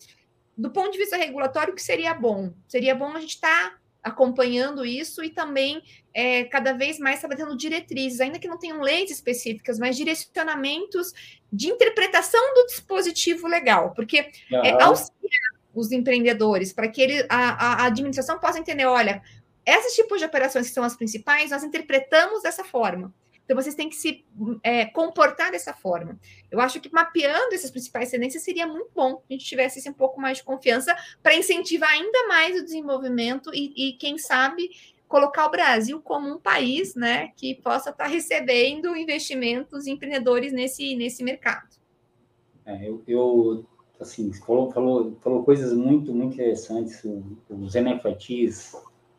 Do 0.58 0.70
ponto 0.72 0.92
de 0.92 1.00
vista 1.00 1.18
regulatório, 1.18 1.74
o 1.74 1.76
que 1.76 1.82
seria 1.82 2.14
bom? 2.14 2.54
Seria 2.68 2.96
bom 2.96 3.12
a 3.16 3.20
gente 3.20 3.36
estar 3.36 3.72
tá 3.72 3.83
acompanhando 4.04 4.86
isso 4.86 5.24
e 5.24 5.30
também 5.30 5.82
é, 6.14 6.44
cada 6.44 6.74
vez 6.74 7.00
mais 7.00 7.16
estabelecendo 7.16 7.56
diretrizes, 7.56 8.20
ainda 8.20 8.38
que 8.38 8.48
não 8.48 8.60
tenham 8.60 8.82
leis 8.82 9.10
específicas, 9.10 9.80
mas 9.80 9.96
direcionamentos 9.96 11.14
de 11.52 11.70
interpretação 11.70 12.42
do 12.54 12.68
dispositivo 12.68 13.48
legal, 13.48 13.94
porque 13.96 14.30
uhum. 14.52 14.64
é, 14.64 14.84
auxiliar 14.84 15.54
os 15.74 15.92
empreendedores 15.92 16.74
para 16.74 16.88
que 16.88 17.02
ele, 17.02 17.26
a, 17.30 17.84
a 17.84 17.86
administração 17.86 18.38
possa 18.40 18.60
entender, 18.60 18.86
olha, 18.86 19.24
esses 19.66 19.96
tipos 19.96 20.20
de 20.20 20.26
operações 20.26 20.68
que 20.68 20.74
são 20.74 20.84
as 20.84 20.96
principais, 20.96 21.52
nós 21.52 21.64
interpretamos 21.64 22.44
dessa 22.44 22.64
forma. 22.64 23.14
Então, 23.44 23.56
vocês 23.56 23.76
têm 23.76 23.90
que 23.90 23.96
se 23.96 24.26
é, 24.64 24.86
comportar 24.86 25.52
dessa 25.52 25.74
forma. 25.74 26.18
Eu 26.50 26.62
acho 26.62 26.80
que 26.80 26.92
mapeando 26.92 27.54
essas 27.54 27.72
principais 27.72 28.10
tendências 28.10 28.44
seria 28.44 28.66
muito 28.66 28.92
bom 28.96 29.18
que 29.18 29.34
a 29.34 29.34
gente 29.34 29.46
tivesse 29.46 29.80
assim, 29.80 29.90
um 29.90 29.94
pouco 29.94 30.20
mais 30.20 30.38
de 30.38 30.44
confiança 30.44 30.96
para 31.22 31.36
incentivar 31.36 31.90
ainda 31.90 32.28
mais 32.28 32.58
o 32.58 32.64
desenvolvimento 32.64 33.52
e, 33.54 33.74
e, 33.76 33.94
quem 33.94 34.18
sabe, 34.18 34.70
colocar 35.08 35.46
o 35.46 35.52
Brasil 35.52 36.02
como 36.02 36.34
um 36.34 36.40
país 36.40 36.96
né, 36.96 37.30
que 37.36 37.56
possa 37.56 37.90
estar 37.90 38.08
recebendo 38.08 38.96
investimentos 38.96 39.88
empreendedores 39.88 40.54
nesse, 40.54 40.96
nesse 40.96 41.22
mercado. 41.22 41.68
É, 42.66 42.88
eu, 42.88 43.04
eu, 43.06 43.66
assim, 44.00 44.32
falou, 44.32 44.72
falou, 44.72 45.18
falou 45.22 45.44
coisas 45.44 45.74
muito, 45.74 46.14
muito 46.14 46.36
interessantes, 46.36 47.04
os 47.50 47.76
NFTs, 47.76 48.74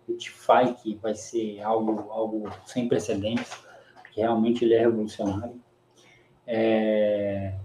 o 0.09 0.15
DeFi, 0.15 0.75
que 0.83 0.95
vai 0.95 1.15
ser 1.15 1.61
algo, 1.61 2.11
algo 2.11 2.51
sem 2.65 2.89
precedentes 2.89 3.53
que 4.15 4.21
realmente 4.21 4.65
ele 4.65 4.75
é 4.75 4.79
revolucionário. 4.79 5.61
É... 6.47 7.57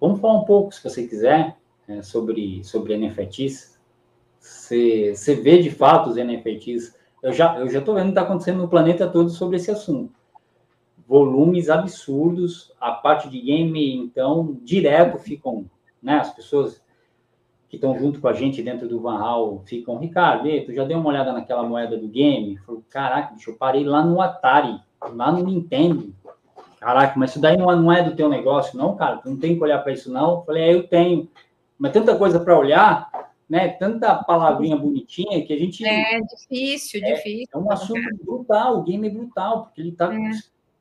Vamos 0.00 0.20
falar 0.20 0.40
um 0.40 0.44
pouco, 0.44 0.74
se 0.74 0.82
você 0.82 1.06
quiser, 1.06 1.56
é, 1.86 2.02
sobre, 2.02 2.64
sobre 2.64 2.96
NFTs. 2.96 3.78
Você, 4.40 5.14
você 5.14 5.36
vê 5.36 5.62
de 5.62 5.70
fato 5.70 6.10
os 6.10 6.16
NFTs. 6.16 6.98
Eu 7.22 7.32
já 7.32 7.56
eu 7.58 7.68
já 7.68 7.78
estou 7.78 7.94
vendo 7.94 8.06
que 8.06 8.10
está 8.10 8.22
acontecendo 8.22 8.58
no 8.58 8.68
planeta 8.68 9.06
todo 9.06 9.30
sobre 9.30 9.56
esse 9.56 9.70
assunto. 9.70 10.12
Volumes 11.06 11.68
absurdos, 11.68 12.72
a 12.80 12.92
parte 12.92 13.28
de 13.28 13.40
game, 13.40 13.94
então, 13.94 14.58
direto 14.62 15.18
ficam, 15.18 15.70
né? 16.02 16.14
As 16.14 16.34
pessoas 16.34 16.82
que 17.70 17.76
estão 17.76 17.96
junto 17.96 18.20
com 18.20 18.26
a 18.26 18.32
gente 18.32 18.60
dentro 18.62 18.88
do 18.88 19.00
Van 19.00 19.16
Hal 19.16 19.62
ficam, 19.64 19.96
Ricardo, 19.96 20.48
tu 20.66 20.74
já 20.74 20.84
deu 20.84 20.98
uma 20.98 21.08
olhada 21.08 21.32
naquela 21.32 21.62
moeda 21.62 21.96
do 21.96 22.08
game? 22.08 22.58
Falei, 22.58 22.82
caraca, 22.90 23.32
bicho, 23.32 23.50
eu 23.50 23.56
parei 23.56 23.84
lá 23.84 24.04
no 24.04 24.20
Atari, 24.20 24.80
lá 25.14 25.30
no 25.30 25.44
Nintendo. 25.44 26.12
Caraca, 26.80 27.16
mas 27.16 27.30
isso 27.30 27.40
daí 27.40 27.56
não, 27.56 27.66
não 27.76 27.92
é 27.92 28.02
do 28.02 28.16
teu 28.16 28.28
negócio, 28.28 28.76
não, 28.76 28.96
cara? 28.96 29.18
Tu 29.18 29.30
não 29.30 29.38
tem 29.38 29.56
que 29.56 29.62
olhar 29.62 29.78
para 29.78 29.92
isso, 29.92 30.10
não? 30.10 30.42
Falei, 30.44 30.64
é, 30.64 30.74
eu 30.74 30.88
tenho. 30.88 31.30
Mas 31.78 31.92
tanta 31.92 32.16
coisa 32.16 32.40
para 32.40 32.58
olhar, 32.58 33.08
né? 33.48 33.68
Tanta 33.68 34.16
palavrinha 34.16 34.76
bonitinha 34.76 35.46
que 35.46 35.52
a 35.52 35.56
gente. 35.56 35.86
É 35.86 36.18
difícil, 36.22 37.00
é, 37.04 37.12
difícil. 37.14 37.46
É 37.54 37.58
um 37.58 37.70
assunto 37.70 38.24
brutal, 38.24 38.78
o 38.78 38.82
game 38.82 39.06
é 39.06 39.10
brutal, 39.10 39.64
porque 39.64 39.80
ele 39.80 39.90
está 39.90 40.12
é. 40.12 40.18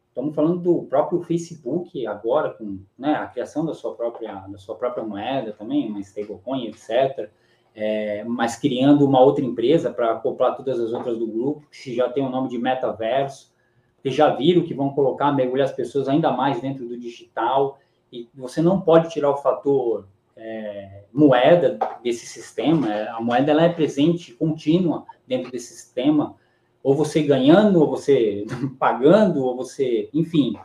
Estamos 0.09 0.35
falando 0.35 0.59
do 0.59 0.83
próprio 0.83 1.21
Facebook 1.21 2.05
agora, 2.05 2.49
com 2.49 2.79
né, 2.97 3.13
a 3.13 3.27
criação 3.27 3.63
da 3.63 3.73
sua 3.73 3.95
própria, 3.95 4.33
da 4.47 4.57
sua 4.57 4.75
própria 4.75 5.03
moeda 5.03 5.53
também, 5.53 5.87
uma 5.87 5.99
stablecoin, 5.99 6.67
etc. 6.67 7.29
É, 7.75 8.23
mas 8.25 8.55
criando 8.55 9.05
uma 9.05 9.21
outra 9.21 9.45
empresa 9.45 9.91
para 9.91 10.11
acoplar 10.11 10.57
todas 10.57 10.79
as 10.79 10.91
outras 10.91 11.17
do 11.17 11.27
grupo, 11.27 11.67
que 11.71 11.95
já 11.95 12.09
tem 12.09 12.25
o 12.25 12.29
nome 12.29 12.49
de 12.49 12.57
metaverso, 12.57 13.53
que 14.01 14.09
já 14.09 14.29
viram 14.29 14.63
que 14.63 14.73
vão 14.73 14.89
colocar, 14.89 15.31
mergulhar 15.31 15.67
as 15.67 15.75
pessoas 15.75 16.09
ainda 16.09 16.31
mais 16.31 16.59
dentro 16.59 16.87
do 16.87 16.97
digital, 16.97 17.79
e 18.11 18.27
você 18.33 18.61
não 18.61 18.81
pode 18.81 19.09
tirar 19.09 19.29
o 19.29 19.37
fator 19.37 20.07
é, 20.35 21.03
moeda 21.13 21.77
desse 22.03 22.25
sistema, 22.25 22.87
a 23.11 23.21
moeda 23.21 23.51
ela 23.51 23.63
é 23.63 23.69
presente, 23.69 24.33
contínua 24.33 25.05
dentro 25.27 25.51
desse 25.51 25.73
sistema, 25.75 26.35
ou 26.83 26.95
você 26.95 27.21
ganhando, 27.21 27.81
ou 27.81 27.89
você 27.89 28.45
pagando, 28.79 29.43
ou 29.43 29.55
você, 29.55 30.09
enfim, 30.13 30.55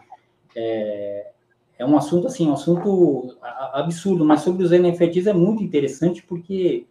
é, 0.55 1.31
é 1.79 1.87
um 1.87 1.97
assunto 1.97 2.27
assim, 2.27 2.49
um 2.49 2.53
assunto 2.53 3.37
absurdo, 3.73 4.25
mas 4.25 4.41
sobre 4.41 4.65
os 4.65 4.71
NFTs 4.71 5.27
é 5.27 5.33
muito 5.33 5.63
interessante 5.63 6.23
porque 6.23 6.87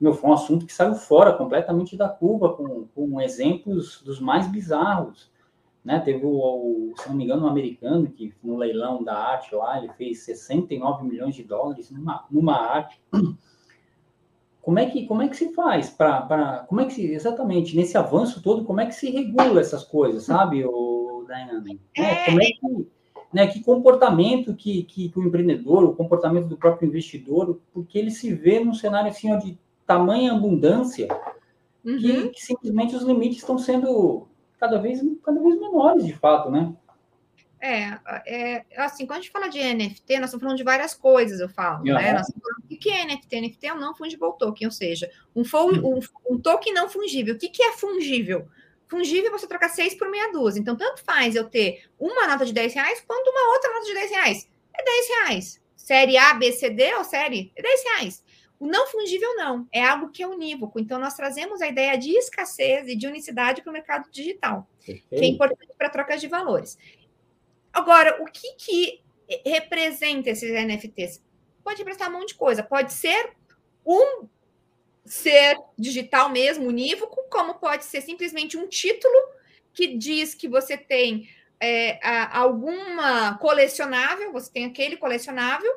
meu, 0.00 0.14
foi 0.14 0.30
um 0.30 0.34
assunto 0.34 0.64
que 0.64 0.72
saiu 0.72 0.94
fora 0.94 1.32
completamente 1.32 1.96
da 1.96 2.08
curva, 2.08 2.54
com, 2.54 2.86
com 2.94 3.20
exemplos 3.20 4.00
dos 4.02 4.20
mais 4.20 4.46
bizarros. 4.46 5.30
Né? 5.84 5.98
Teve, 6.00 6.24
o, 6.24 6.30
o, 6.30 6.92
se 6.96 7.08
não 7.08 7.16
me 7.16 7.24
engano, 7.24 7.44
um 7.44 7.48
americano 7.48 8.06
que 8.08 8.32
no 8.42 8.56
leilão 8.56 9.02
da 9.02 9.16
arte 9.16 9.54
lá, 9.54 9.78
ele 9.78 9.92
fez 9.94 10.20
69 10.20 11.04
milhões 11.04 11.34
de 11.34 11.42
dólares 11.42 11.90
numa, 11.90 12.24
numa 12.30 12.56
arte 12.56 13.00
como 14.68 14.78
é 14.80 14.84
que, 14.84 15.06
como 15.06 15.22
é 15.22 15.28
que 15.28 15.36
se 15.38 15.54
faz 15.54 15.88
para. 15.88 16.66
Como 16.68 16.82
é 16.82 16.84
que 16.84 16.92
se. 16.92 17.10
Exatamente, 17.10 17.74
nesse 17.74 17.96
avanço 17.96 18.42
todo, 18.42 18.66
como 18.66 18.82
é 18.82 18.84
que 18.84 18.94
se 18.94 19.10
regula 19.10 19.62
essas 19.62 19.82
coisas, 19.82 20.24
sabe, 20.24 20.62
o 20.62 21.24
Diana? 21.26 21.64
É, 21.96 22.02
é, 22.02 22.24
como 22.26 22.42
é 22.42 22.44
que. 22.44 22.88
Né, 23.32 23.46
que 23.46 23.60
comportamento 23.64 24.54
que, 24.54 24.82
que, 24.82 25.08
que, 25.08 25.18
o 25.18 25.22
empreendedor, 25.22 25.84
o 25.84 25.94
comportamento 25.94 26.48
do 26.48 26.56
próprio 26.58 26.86
investidor, 26.86 27.58
porque 27.72 27.98
ele 27.98 28.10
se 28.10 28.34
vê 28.34 28.60
num 28.60 28.74
cenário 28.74 29.08
assim, 29.08 29.32
ó, 29.32 29.36
de 29.36 29.58
tamanha 29.86 30.32
abundância 30.32 31.08
uhum. 31.82 31.96
que, 31.96 32.28
que, 32.28 32.40
simplesmente 32.44 32.94
os 32.94 33.04
limites 33.04 33.38
estão 33.38 33.56
sendo 33.56 34.28
cada 34.58 34.78
vez, 34.78 35.00
cada 35.24 35.42
vez 35.42 35.58
menores, 35.58 36.04
de 36.04 36.12
fato, 36.12 36.50
né? 36.50 36.74
É, 37.60 37.98
é, 38.26 38.64
assim, 38.76 39.06
quando 39.06 39.18
a 39.18 39.22
gente 39.22 39.32
fala 39.32 39.48
de 39.48 39.58
NFT, 39.58 40.18
nós 40.18 40.26
estamos 40.26 40.40
falando 40.40 40.56
de 40.56 40.64
várias 40.64 40.94
coisas, 40.94 41.40
eu 41.40 41.48
falo, 41.48 41.78
uhum. 41.78 41.94
né? 41.94 42.22
O 42.70 42.76
que 42.76 42.90
é 42.90 43.04
NFT? 43.04 43.40
NFT 43.40 43.66
é 43.66 43.74
um 43.74 43.80
não 43.80 43.94
fungible 43.94 44.32
token, 44.38 44.68
ou 44.68 44.72
seja, 44.72 45.10
um, 45.34 45.42
um, 45.42 46.00
um 46.30 46.38
token 46.38 46.72
não 46.72 46.88
fungível. 46.88 47.34
O 47.34 47.38
que, 47.38 47.48
que 47.48 47.62
é 47.62 47.72
fungível? 47.72 48.48
Fungível 48.88 49.28
é 49.28 49.30
você 49.30 49.46
trocar 49.46 49.68
seis 49.68 49.94
por 49.94 50.10
meia 50.10 50.32
dúzia. 50.32 50.60
Então, 50.60 50.76
tanto 50.76 51.02
faz 51.02 51.34
eu 51.34 51.44
ter 51.44 51.84
uma 51.98 52.26
nota 52.26 52.44
de 52.46 52.52
10 52.52 52.74
reais 52.74 53.04
quanto 53.06 53.28
uma 53.28 53.52
outra 53.52 53.72
nota 53.72 53.86
de 53.86 53.94
10 53.94 54.10
reais. 54.10 54.48
É 54.72 54.82
10 54.82 55.08
reais. 55.08 55.62
Série 55.76 56.16
A, 56.16 56.34
B, 56.34 56.52
C, 56.52 56.70
D 56.70 56.94
ou 56.94 57.04
série? 57.04 57.52
É 57.54 57.62
10 57.62 57.84
reais. 57.84 58.24
O 58.58 58.66
não 58.66 58.88
fungível 58.88 59.36
não, 59.36 59.68
é 59.70 59.84
algo 59.84 60.10
que 60.10 60.22
é 60.22 60.26
unívoco. 60.26 60.80
Então, 60.80 60.98
nós 60.98 61.14
trazemos 61.14 61.62
a 61.62 61.68
ideia 61.68 61.96
de 61.96 62.10
escassez 62.10 62.88
e 62.88 62.96
de 62.96 63.06
unicidade 63.06 63.62
para 63.62 63.70
o 63.70 63.72
mercado 63.72 64.10
digital, 64.10 64.68
que 64.80 65.04
é 65.12 65.26
importante 65.26 65.72
para 65.76 65.88
trocas 65.88 66.20
de 66.20 66.26
valores. 66.26 66.76
Agora, 67.78 68.20
o 68.20 68.24
que, 68.26 68.54
que 68.54 69.00
representa 69.46 70.30
esses 70.30 70.50
NFTs? 70.50 71.22
Pode 71.62 71.78
representar 71.78 72.08
um 72.08 72.14
monte 72.14 72.28
de 72.28 72.34
coisa. 72.34 72.62
Pode 72.62 72.92
ser 72.92 73.32
um 73.86 74.26
ser 75.04 75.56
digital 75.78 76.28
mesmo, 76.28 76.66
unívoco, 76.66 77.16
como 77.30 77.54
pode 77.54 77.84
ser 77.84 78.00
simplesmente 78.00 78.56
um 78.56 78.66
título 78.66 79.14
que 79.72 79.96
diz 79.96 80.34
que 80.34 80.48
você 80.48 80.76
tem 80.76 81.28
é, 81.60 81.98
alguma 82.32 83.38
colecionável, 83.38 84.32
você 84.32 84.52
tem 84.52 84.64
aquele 84.64 84.96
colecionável, 84.96 85.72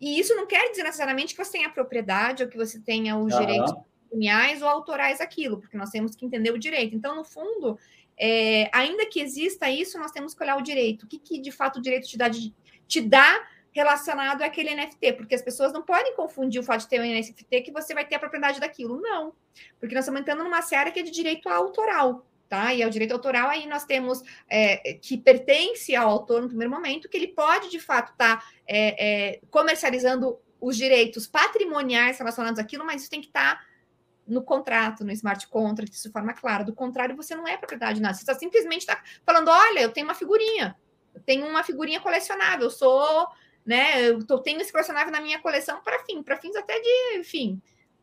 e 0.00 0.18
isso 0.18 0.34
não 0.34 0.46
quer 0.46 0.70
dizer 0.70 0.82
necessariamente 0.82 1.34
que 1.34 1.44
você 1.44 1.52
tenha 1.52 1.68
a 1.68 1.72
propriedade 1.72 2.42
ou 2.42 2.48
que 2.48 2.56
você 2.56 2.80
tenha 2.80 3.16
os 3.16 3.32
uhum. 3.32 3.40
direitos 3.40 3.72
patrimoniais 3.72 4.62
ou 4.62 4.68
autorais 4.68 5.20
aquilo, 5.20 5.58
porque 5.58 5.76
nós 5.76 5.90
temos 5.90 6.16
que 6.16 6.26
entender 6.26 6.50
o 6.50 6.58
direito. 6.58 6.96
Então, 6.96 7.14
no 7.14 7.24
fundo, 7.24 7.78
é, 8.18 8.70
ainda 8.72 9.06
que 9.06 9.20
exista 9.20 9.70
isso, 9.70 9.98
nós 9.98 10.12
temos 10.12 10.34
que 10.34 10.42
olhar 10.42 10.56
o 10.56 10.62
direito. 10.62 11.04
O 11.04 11.06
que, 11.06 11.18
que 11.18 11.40
de 11.40 11.50
fato 11.50 11.78
o 11.78 11.82
direito 11.82 12.06
te 12.06 12.16
dá, 12.16 12.30
te 12.86 13.00
dá 13.00 13.48
relacionado 13.72 14.42
àquele 14.42 14.74
NFT? 14.74 15.14
Porque 15.14 15.34
as 15.34 15.42
pessoas 15.42 15.72
não 15.72 15.82
podem 15.82 16.14
confundir 16.14 16.60
o 16.60 16.64
fato 16.64 16.80
de 16.80 16.88
ter 16.88 17.00
um 17.00 17.04
NFT 17.04 17.62
que 17.62 17.72
você 17.72 17.94
vai 17.94 18.06
ter 18.06 18.16
a 18.16 18.18
propriedade 18.18 18.60
daquilo. 18.60 19.00
Não. 19.00 19.34
Porque 19.78 19.94
nós 19.94 20.04
estamos 20.04 20.20
entrando 20.20 20.44
numa 20.44 20.62
seara 20.62 20.90
que 20.90 21.00
é 21.00 21.02
de 21.02 21.10
direito 21.10 21.48
autoral. 21.48 22.26
tá? 22.48 22.74
E 22.74 22.82
é 22.82 22.86
o 22.86 22.90
direito 22.90 23.12
autoral, 23.12 23.48
aí 23.48 23.66
nós 23.66 23.84
temos 23.84 24.22
é, 24.48 24.94
que 25.00 25.16
pertence 25.16 25.96
ao 25.96 26.10
autor 26.10 26.42
no 26.42 26.48
primeiro 26.48 26.70
momento, 26.70 27.08
que 27.08 27.16
ele 27.16 27.28
pode, 27.28 27.70
de 27.70 27.80
fato, 27.80 28.12
estar 28.12 28.36
tá, 28.36 28.46
é, 28.66 29.32
é, 29.32 29.40
comercializando 29.50 30.38
os 30.60 30.76
direitos 30.76 31.26
patrimoniais 31.26 32.18
relacionados 32.18 32.58
àquilo, 32.58 32.84
mas 32.84 33.00
isso 33.00 33.10
tem 33.10 33.22
que 33.22 33.28
estar 33.28 33.56
tá 33.56 33.64
no 34.26 34.42
contrato, 34.42 35.04
no 35.04 35.10
smart 35.12 35.46
contract, 35.48 36.00
de 36.00 36.10
forma 36.10 36.32
clara. 36.32 36.64
Do 36.64 36.74
contrário, 36.74 37.16
você 37.16 37.34
não 37.34 37.46
é 37.46 37.56
propriedade 37.56 38.00
nada. 38.00 38.14
Você 38.14 38.22
está 38.22 38.34
simplesmente 38.34 38.80
está 38.80 39.02
falando: 39.24 39.48
olha, 39.48 39.80
eu 39.80 39.92
tenho 39.92 40.06
uma 40.06 40.14
figurinha, 40.14 40.76
eu 41.14 41.20
tenho 41.20 41.46
uma 41.46 41.62
figurinha 41.62 42.00
colecionável, 42.00 42.66
eu 42.66 42.70
sou, 42.70 43.28
né? 43.64 44.08
Eu 44.08 44.24
tenho 44.42 44.60
esse 44.60 44.72
colecionável 44.72 45.12
na 45.12 45.20
minha 45.20 45.40
coleção 45.40 45.80
para 45.82 45.98
fim, 46.04 46.22
para 46.22 46.36
fins 46.36 46.56
até 46.56 46.78
de, 46.80 47.18
enfim, 47.18 47.60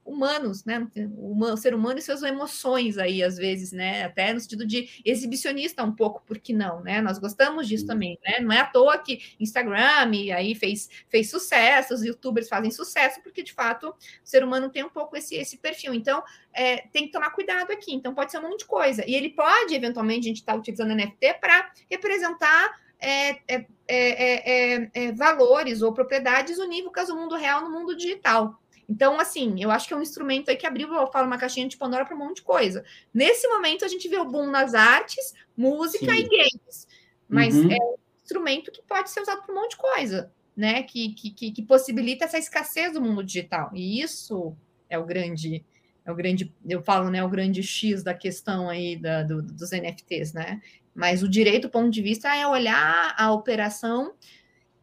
humanos, 0.10 0.66
né? 0.66 0.88
O 1.18 1.58
ser 1.58 1.74
humano 1.74 2.00
e 2.00 2.02
suas 2.02 2.24
emoções 2.24 2.98
aí, 2.98 3.24
às 3.24 3.38
vezes, 3.38 3.72
né? 3.72 4.04
Até 4.04 4.34
no 4.34 4.40
sentido 4.40 4.66
de 4.66 5.02
exibicionista 5.06 5.84
um 5.84 5.96
pouco, 5.96 6.22
por 6.26 6.40
que 6.40 6.52
não, 6.52 6.82
né? 6.82 7.02
Nós 7.02 7.20
gostamos 7.20 7.68
disso 7.68 7.86
também, 7.86 8.18
né? 8.26 8.40
Não 8.40 8.52
é 8.52 8.60
à 8.60 8.66
toa 8.66 8.98
que 8.98 9.36
Instagram 9.40 10.14
e 10.14 10.32
aí 10.32 10.56
fez, 10.56 10.90
fez 11.08 11.30
sucesso, 11.30 11.94
os 11.94 12.04
youtubers 12.04 12.50
fazem 12.50 12.72
sucesso, 12.72 13.22
porque 13.22 13.44
de 13.44 13.54
fato 13.54 13.90
o 13.90 13.96
ser 14.24 14.44
humano 14.44 14.70
tem 14.70 14.84
um 14.84 14.90
pouco 14.90 15.16
esse, 15.16 15.36
esse 15.36 15.58
perfil. 15.58 15.94
Então, 15.94 16.24
é, 16.54 16.78
tem 16.92 17.06
que 17.06 17.12
tomar 17.12 17.30
cuidado 17.32 17.72
aqui. 17.72 17.94
Então, 17.94 18.14
pode 18.14 18.32
ser 18.32 18.40
um 18.40 18.50
monte 18.50 18.60
de 18.60 18.66
coisa. 18.66 19.04
E 19.08 19.14
ele 19.14 19.30
pode, 19.30 19.76
eventualmente, 19.76 20.26
a 20.26 20.30
gente 20.30 20.38
está 20.38 20.56
utilizando 20.56 20.96
NFT 20.96 21.36
para 21.40 21.72
representar 21.90 22.80
é 23.02 23.40
é, 23.48 23.66
é, 23.88 24.76
é, 24.76 24.92
é, 24.94 25.12
valores 25.14 25.82
ou 25.82 25.94
propriedades 25.94 26.60
unívocas 26.60 27.08
do 27.08 27.16
mundo 27.16 27.36
real 27.36 27.64
no 27.64 27.72
mundo 27.72 27.96
digital. 27.96 28.59
Então, 28.90 29.20
assim, 29.20 29.62
eu 29.62 29.70
acho 29.70 29.88
que 29.88 29.94
é 29.94 29.98
um 29.98 30.02
instrumento 30.02 30.50
aí 30.50 30.56
que 30.56 30.66
abriu, 30.66 30.92
eu 30.92 31.12
falo, 31.12 31.28
uma 31.28 31.38
caixinha 31.38 31.68
de 31.68 31.78
Pandora 31.78 32.06
para 32.06 32.16
um 32.16 32.20
monte 32.20 32.38
de 32.38 32.42
coisa. 32.42 32.84
Nesse 33.14 33.48
momento, 33.48 33.86
a 33.86 33.88
gente 33.88 34.10
vê 34.10 34.18
o 34.18 34.26
boom 34.26 34.50
nas 34.50 34.74
artes, 34.74 35.36
música 35.56 36.12
Sim. 36.12 36.18
e 36.18 36.24
games. 36.24 36.88
Mas 37.28 37.56
uhum. 37.56 37.72
é 37.72 37.76
um 37.76 37.96
instrumento 38.24 38.72
que 38.72 38.82
pode 38.82 39.12
ser 39.12 39.22
usado 39.22 39.44
para 39.44 39.54
um 39.54 39.60
monte 39.62 39.72
de 39.72 39.78
coisa, 39.78 40.32
né? 40.58 40.82
Que, 40.82 41.14
que, 41.14 41.52
que, 41.52 41.62
possibilita 41.62 42.26
essa 42.26 42.40
escassez 42.40 42.94
do 42.94 43.02
mundo 43.02 43.24
digital. 43.24 43.70
E 43.76 44.02
isso 44.02 44.58
é 44.90 44.98
o 44.98 45.06
grande, 45.06 45.64
é 46.04 46.12
o 46.12 46.16
grande, 46.16 46.52
eu 46.68 46.82
falo, 46.82 47.12
né? 47.12 47.24
O 47.24 47.30
grande 47.30 47.62
X 47.62 48.02
da 48.02 48.16
questão 48.16 48.68
aí 48.68 48.96
da, 48.96 49.22
do, 49.22 49.44
dos 49.44 49.70
NFTs, 49.70 50.34
né? 50.34 50.60
Mas 50.96 51.22
o 51.22 51.30
direito, 51.30 51.68
do 51.68 51.70
ponto 51.70 51.92
de 51.92 52.02
vista, 52.02 52.36
é 52.36 52.48
olhar 52.48 53.14
a 53.16 53.32
operação 53.32 54.16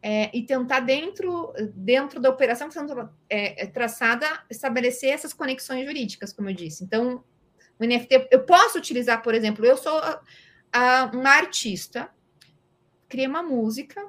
é, 0.09 0.29
e 0.33 0.41
tentar 0.41 0.79
dentro, 0.79 1.53
dentro 1.75 2.21
da 2.21 2.29
operação 2.29 2.69
que 2.69 2.79
está 2.79 3.09
é, 3.29 3.63
é, 3.63 3.67
traçada 3.67 4.25
estabelecer 4.49 5.09
essas 5.09 5.33
conexões 5.33 5.85
jurídicas, 5.85 6.31
como 6.31 6.49
eu 6.49 6.53
disse. 6.53 6.81
Então, 6.81 7.21
o 7.77 7.83
NFT, 7.83 8.29
eu 8.31 8.45
posso 8.45 8.77
utilizar, 8.77 9.21
por 9.21 9.35
exemplo, 9.35 9.65
eu 9.65 9.75
sou 9.75 9.97
a, 9.97 10.21
a, 10.71 11.11
uma 11.13 11.31
artista, 11.31 12.09
criei 13.09 13.27
uma 13.27 13.43
música, 13.43 14.01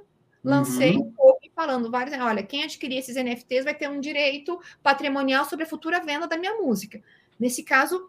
lancei 0.44 0.94
uhum. 0.94 1.02
um 1.02 1.10
pouco 1.10 1.40
falando 1.52 1.90
vários, 1.90 2.16
olha, 2.20 2.44
quem 2.44 2.62
adquirir 2.62 2.98
esses 2.98 3.16
NFTs 3.16 3.64
vai 3.64 3.74
ter 3.74 3.90
um 3.90 3.98
direito 3.98 4.56
patrimonial 4.80 5.44
sobre 5.46 5.64
a 5.64 5.68
futura 5.68 5.98
venda 5.98 6.28
da 6.28 6.38
minha 6.38 6.54
música. 6.54 7.02
Nesse 7.40 7.64
caso, 7.64 8.08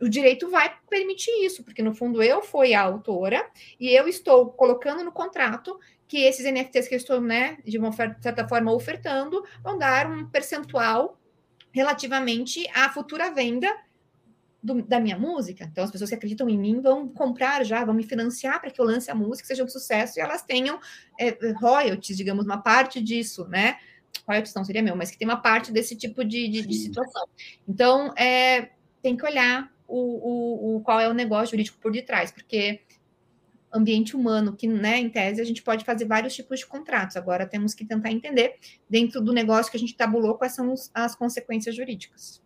o 0.00 0.08
direito 0.08 0.50
vai 0.50 0.72
permitir 0.88 1.30
isso, 1.44 1.64
porque 1.64 1.82
no 1.82 1.94
fundo 1.94 2.22
eu 2.22 2.42
fui 2.42 2.74
a 2.74 2.82
autora 2.82 3.44
e 3.78 3.88
eu 3.88 4.06
estou 4.06 4.50
colocando 4.50 5.02
no 5.02 5.12
contrato 5.12 5.78
que 6.06 6.18
esses 6.18 6.44
NFTs 6.50 6.88
que 6.88 6.94
eu 6.94 6.98
estou, 6.98 7.20
né, 7.20 7.58
de 7.64 7.78
uma 7.78 7.92
certa 7.92 8.46
forma 8.48 8.72
ofertando, 8.72 9.44
vão 9.62 9.76
dar 9.76 10.10
um 10.10 10.26
percentual 10.28 11.18
relativamente 11.70 12.66
à 12.74 12.88
futura 12.88 13.30
venda 13.30 13.68
do, 14.62 14.82
da 14.82 14.98
minha 14.98 15.18
música. 15.18 15.64
Então, 15.64 15.84
as 15.84 15.90
pessoas 15.90 16.10
que 16.10 16.16
acreditam 16.16 16.48
em 16.48 16.58
mim 16.58 16.80
vão 16.80 17.08
comprar 17.08 17.64
já, 17.64 17.84
vão 17.84 17.94
me 17.94 18.02
financiar 18.02 18.60
para 18.60 18.70
que 18.70 18.80
eu 18.80 18.84
lance 18.84 19.10
a 19.10 19.14
música, 19.14 19.46
seja 19.46 19.64
um 19.64 19.68
sucesso 19.68 20.18
e 20.18 20.22
elas 20.22 20.42
tenham 20.42 20.80
é, 21.18 21.36
royalties, 21.52 22.16
digamos, 22.16 22.44
uma 22.44 22.58
parte 22.58 23.00
disso, 23.02 23.46
né? 23.48 23.78
Royalties 24.26 24.54
não 24.54 24.64
seria 24.64 24.82
meu, 24.82 24.96
mas 24.96 25.10
que 25.10 25.18
tem 25.18 25.28
uma 25.28 25.40
parte 25.40 25.70
desse 25.70 25.94
tipo 25.94 26.24
de, 26.24 26.48
de, 26.48 26.66
de 26.66 26.74
situação. 26.74 27.28
Então, 27.68 28.12
é, 28.16 28.70
tem 29.02 29.16
que 29.16 29.24
olhar 29.24 29.70
o, 29.88 29.96
o, 29.96 30.76
o, 30.76 30.80
qual 30.82 31.00
é 31.00 31.08
o 31.08 31.14
negócio 31.14 31.52
jurídico 31.52 31.78
por 31.80 31.90
detrás, 31.90 32.30
porque 32.30 32.82
ambiente 33.72 34.16
humano, 34.16 34.54
que, 34.54 34.66
né, 34.66 34.98
em 34.98 35.10
tese, 35.10 35.40
a 35.40 35.44
gente 35.44 35.62
pode 35.62 35.84
fazer 35.84 36.04
vários 36.06 36.34
tipos 36.34 36.60
de 36.60 36.66
contratos. 36.66 37.16
Agora 37.16 37.46
temos 37.46 37.74
que 37.74 37.84
tentar 37.84 38.10
entender, 38.10 38.56
dentro 38.88 39.20
do 39.20 39.32
negócio 39.32 39.70
que 39.70 39.76
a 39.76 39.80
gente 39.80 39.96
tabulou, 39.96 40.34
quais 40.34 40.54
são 40.54 40.72
os, 40.72 40.90
as 40.94 41.14
consequências 41.14 41.74
jurídicas. 41.74 42.42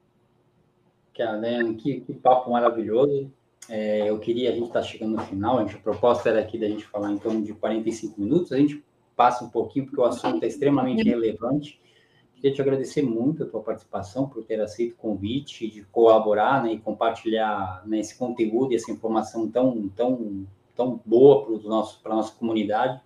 Karen, 1.16 1.74
que, 1.74 2.00
que 2.00 2.12
papo 2.14 2.50
maravilhoso. 2.50 3.30
É, 3.68 4.08
eu 4.08 4.18
queria, 4.18 4.50
a 4.50 4.54
gente 4.54 4.66
está 4.66 4.82
chegando 4.82 5.16
no 5.16 5.22
final, 5.22 5.58
a, 5.58 5.62
gente, 5.62 5.76
a 5.76 5.80
proposta 5.80 6.28
era 6.28 6.40
aqui 6.40 6.58
da 6.58 6.66
gente 6.66 6.84
falar 6.86 7.12
em 7.12 7.18
torno 7.18 7.42
de 7.42 7.54
45 7.54 8.20
minutos, 8.20 8.50
a 8.50 8.56
gente 8.56 8.82
passa 9.14 9.44
um 9.44 9.50
pouquinho, 9.50 9.84
porque 9.84 10.00
o 10.00 10.04
assunto 10.04 10.42
é 10.42 10.48
extremamente 10.48 11.04
relevante. 11.04 11.80
Queria 12.42 12.56
te 12.56 12.60
agradecer 12.60 13.02
muito 13.02 13.44
a 13.44 13.46
tua 13.46 13.62
participação, 13.62 14.28
por 14.28 14.42
ter 14.42 14.60
aceito 14.60 14.94
o 14.94 14.96
convite 14.96 15.70
de 15.70 15.84
colaborar 15.84 16.64
né, 16.64 16.72
e 16.72 16.78
compartilhar 16.78 17.82
né, 17.86 18.00
esse 18.00 18.18
conteúdo 18.18 18.72
e 18.72 18.74
essa 18.74 18.90
informação 18.90 19.48
tão, 19.48 19.88
tão 19.94 20.44
tão 20.74 21.00
boa 21.04 21.46
para 22.02 22.12
a 22.12 22.16
nossa 22.16 22.34
comunidade. 22.34 23.00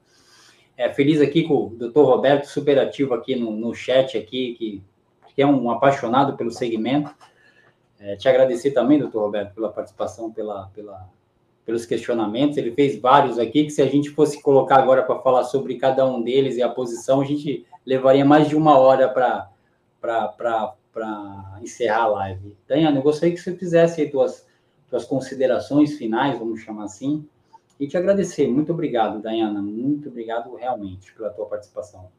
É, 0.77 0.93
feliz 0.93 1.21
aqui 1.21 1.43
com 1.43 1.67
o 1.67 1.71
doutor 1.71 2.07
Roberto, 2.07 2.47
super 2.47 2.79
ativo 2.79 3.15
aqui 3.15 3.35
no, 3.37 3.51
no 3.51 3.75
chat, 3.75 4.17
aqui, 4.17 4.55
que, 4.55 4.83
que 5.35 5.43
é 5.43 5.47
um 5.47 5.71
apaixonado 5.71 6.37
pelo 6.37 6.51
segmento. 6.51 7.15
É, 7.99 8.17
te 8.17 8.29
agradecer 8.29 8.71
também, 8.71 8.99
doutor 8.99 9.21
Roberto, 9.21 9.55
pela 9.55 9.71
participação, 9.71 10.31
pela, 10.31 10.69
pela, 10.75 11.09
pelos 11.65 11.87
questionamentos. 11.87 12.59
Ele 12.59 12.73
fez 12.73 12.99
vários 12.99 13.39
aqui, 13.39 13.65
que 13.65 13.71
se 13.71 13.81
a 13.81 13.87
gente 13.87 14.11
fosse 14.11 14.41
colocar 14.43 14.77
agora 14.77 15.03
para 15.03 15.19
falar 15.21 15.45
sobre 15.45 15.77
cada 15.77 16.07
um 16.07 16.23
deles 16.23 16.57
e 16.57 16.63
a 16.63 16.69
posição, 16.69 17.23
a 17.23 17.25
gente 17.25 17.67
levaria 17.87 18.25
mais 18.25 18.49
de 18.49 18.57
uma 18.57 18.77
hora 18.77 19.09
para 19.09 19.49
encerrar 21.63 22.03
a 22.03 22.07
live. 22.09 22.57
Daniela, 22.67 22.97
eu 22.97 23.03
gostaria 23.03 23.35
que 23.35 23.41
você 23.41 23.57
fizesse 23.57 24.01
aí 24.01 24.11
tuas, 24.11 24.45
tuas 24.91 25.05
considerações 25.05 25.97
finais, 25.97 26.39
vamos 26.39 26.61
chamar 26.61 26.85
assim, 26.85 27.27
e 27.79 27.87
te 27.87 27.97
agradecer. 27.97 28.49
Muito 28.49 28.73
obrigado, 28.73 29.23
Dayana. 29.23 29.63
Muito 29.63 30.09
obrigado 30.09 30.55
realmente 30.57 31.13
pela 31.15 31.31
tua 31.31 31.47
participação. 31.47 32.11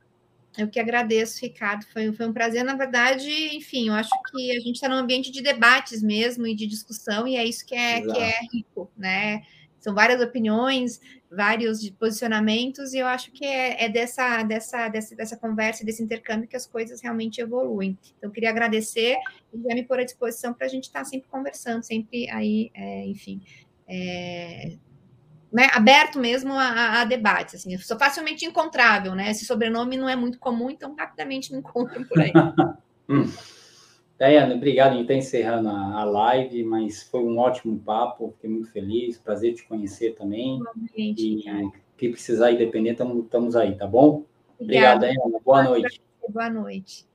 Eu 0.58 0.68
que 0.68 0.80
agradeço, 0.80 1.42
Ricardo. 1.42 1.86
Foi, 1.86 2.12
foi 2.14 2.28
um 2.28 2.34
prazer. 2.34 2.64
Na 2.64 2.76
verdade, 2.76 3.30
enfim, 3.56 3.90
eu 3.90 3.94
acho 3.94 4.10
que 4.32 4.52
a 4.56 4.60
gente 4.60 4.76
está 4.76 4.90
num 4.90 4.96
ambiente 4.96 5.32
de 5.32 5.42
debates 5.42 6.02
mesmo 6.02 6.48
e 6.48 6.56
de 6.56 6.66
discussão, 6.66 7.28
e 7.28 7.36
é 7.36 7.46
isso 7.46 7.66
que 7.66 7.76
é, 7.76 8.02
que 8.02 8.18
é 8.18 8.40
rico, 8.52 8.90
né? 8.98 9.44
São 9.80 9.94
várias 9.94 10.20
opiniões, 10.20 11.00
vários 11.30 11.90
posicionamentos, 11.92 12.94
e 12.94 13.00
eu 13.00 13.08
acho 13.08 13.32
que 13.32 13.46
é, 13.46 13.86
é 13.86 13.90
dessa, 13.90 14.44
dessa, 14.44 14.88
dessa, 14.88 15.16
dessa 15.16 15.38
conversa, 15.38 15.86
desse 15.86 16.02
intercâmbio 16.02 16.48
que 16.48 16.56
as 16.56 16.66
coisas 16.66 17.02
realmente 17.02 17.42
evoluem. 17.42 17.98
Então, 18.18 18.30
eu 18.30 18.32
queria 18.32 18.50
agradecer 18.50 19.18
e 19.54 19.62
já 19.62 19.76
me 19.76 19.84
pôr 19.84 20.00
à 20.00 20.04
disposição 20.04 20.54
para 20.54 20.66
a 20.66 20.70
gente 20.70 20.86
estar 20.86 21.00
tá 21.00 21.06
sempre 21.06 21.28
conversando, 21.30 21.84
sempre 21.84 22.30
aí, 22.30 22.72
é, 22.74 23.06
enfim, 23.06 23.42
é, 23.88 24.78
né, 25.52 25.70
aberto 25.74 26.20
mesmo 26.20 26.54
a, 26.54 27.02
a, 27.02 27.06
debates, 27.06 27.56
assim, 27.56 27.74
eu 27.74 27.80
sou 27.80 27.98
facilmente 27.98 28.46
encontrável, 28.46 29.16
né? 29.16 29.32
Esse 29.32 29.46
sobrenome 29.46 29.98
não 29.98 30.08
é 30.08 30.16
muito 30.16 30.40
comum, 30.40 30.70
então 30.70 30.96
rapidamente 30.96 31.52
me 31.52 31.60
encontram 31.60 32.04
por 32.04 32.20
aí. 32.20 32.32
Daiane, 34.18 34.56
obrigado 34.56 34.96
em 34.96 35.02
estar 35.02 35.14
encerrando 35.14 35.70
a, 35.70 36.02
a, 36.02 36.04
live, 36.04 36.64
mas 36.64 37.04
foi 37.04 37.24
um 37.24 37.38
ótimo 37.38 37.78
papo, 37.80 38.34
fiquei 38.36 38.50
muito 38.50 38.72
feliz, 38.72 39.18
prazer 39.18 39.54
te 39.54 39.64
conhecer 39.64 40.16
também. 40.16 40.60
e 40.96 41.44
que 41.96 42.10
precisar 42.10 42.52
independente, 42.52 43.02
estamos 43.02 43.56
aí, 43.56 43.76
tá 43.76 43.88
bom? 43.88 44.24
Obrigado, 44.60 45.02
Daiane. 45.02 45.40
Boa 45.44 45.64
noite. 45.64 46.02
Boa 46.30 46.50
noite. 46.50 47.08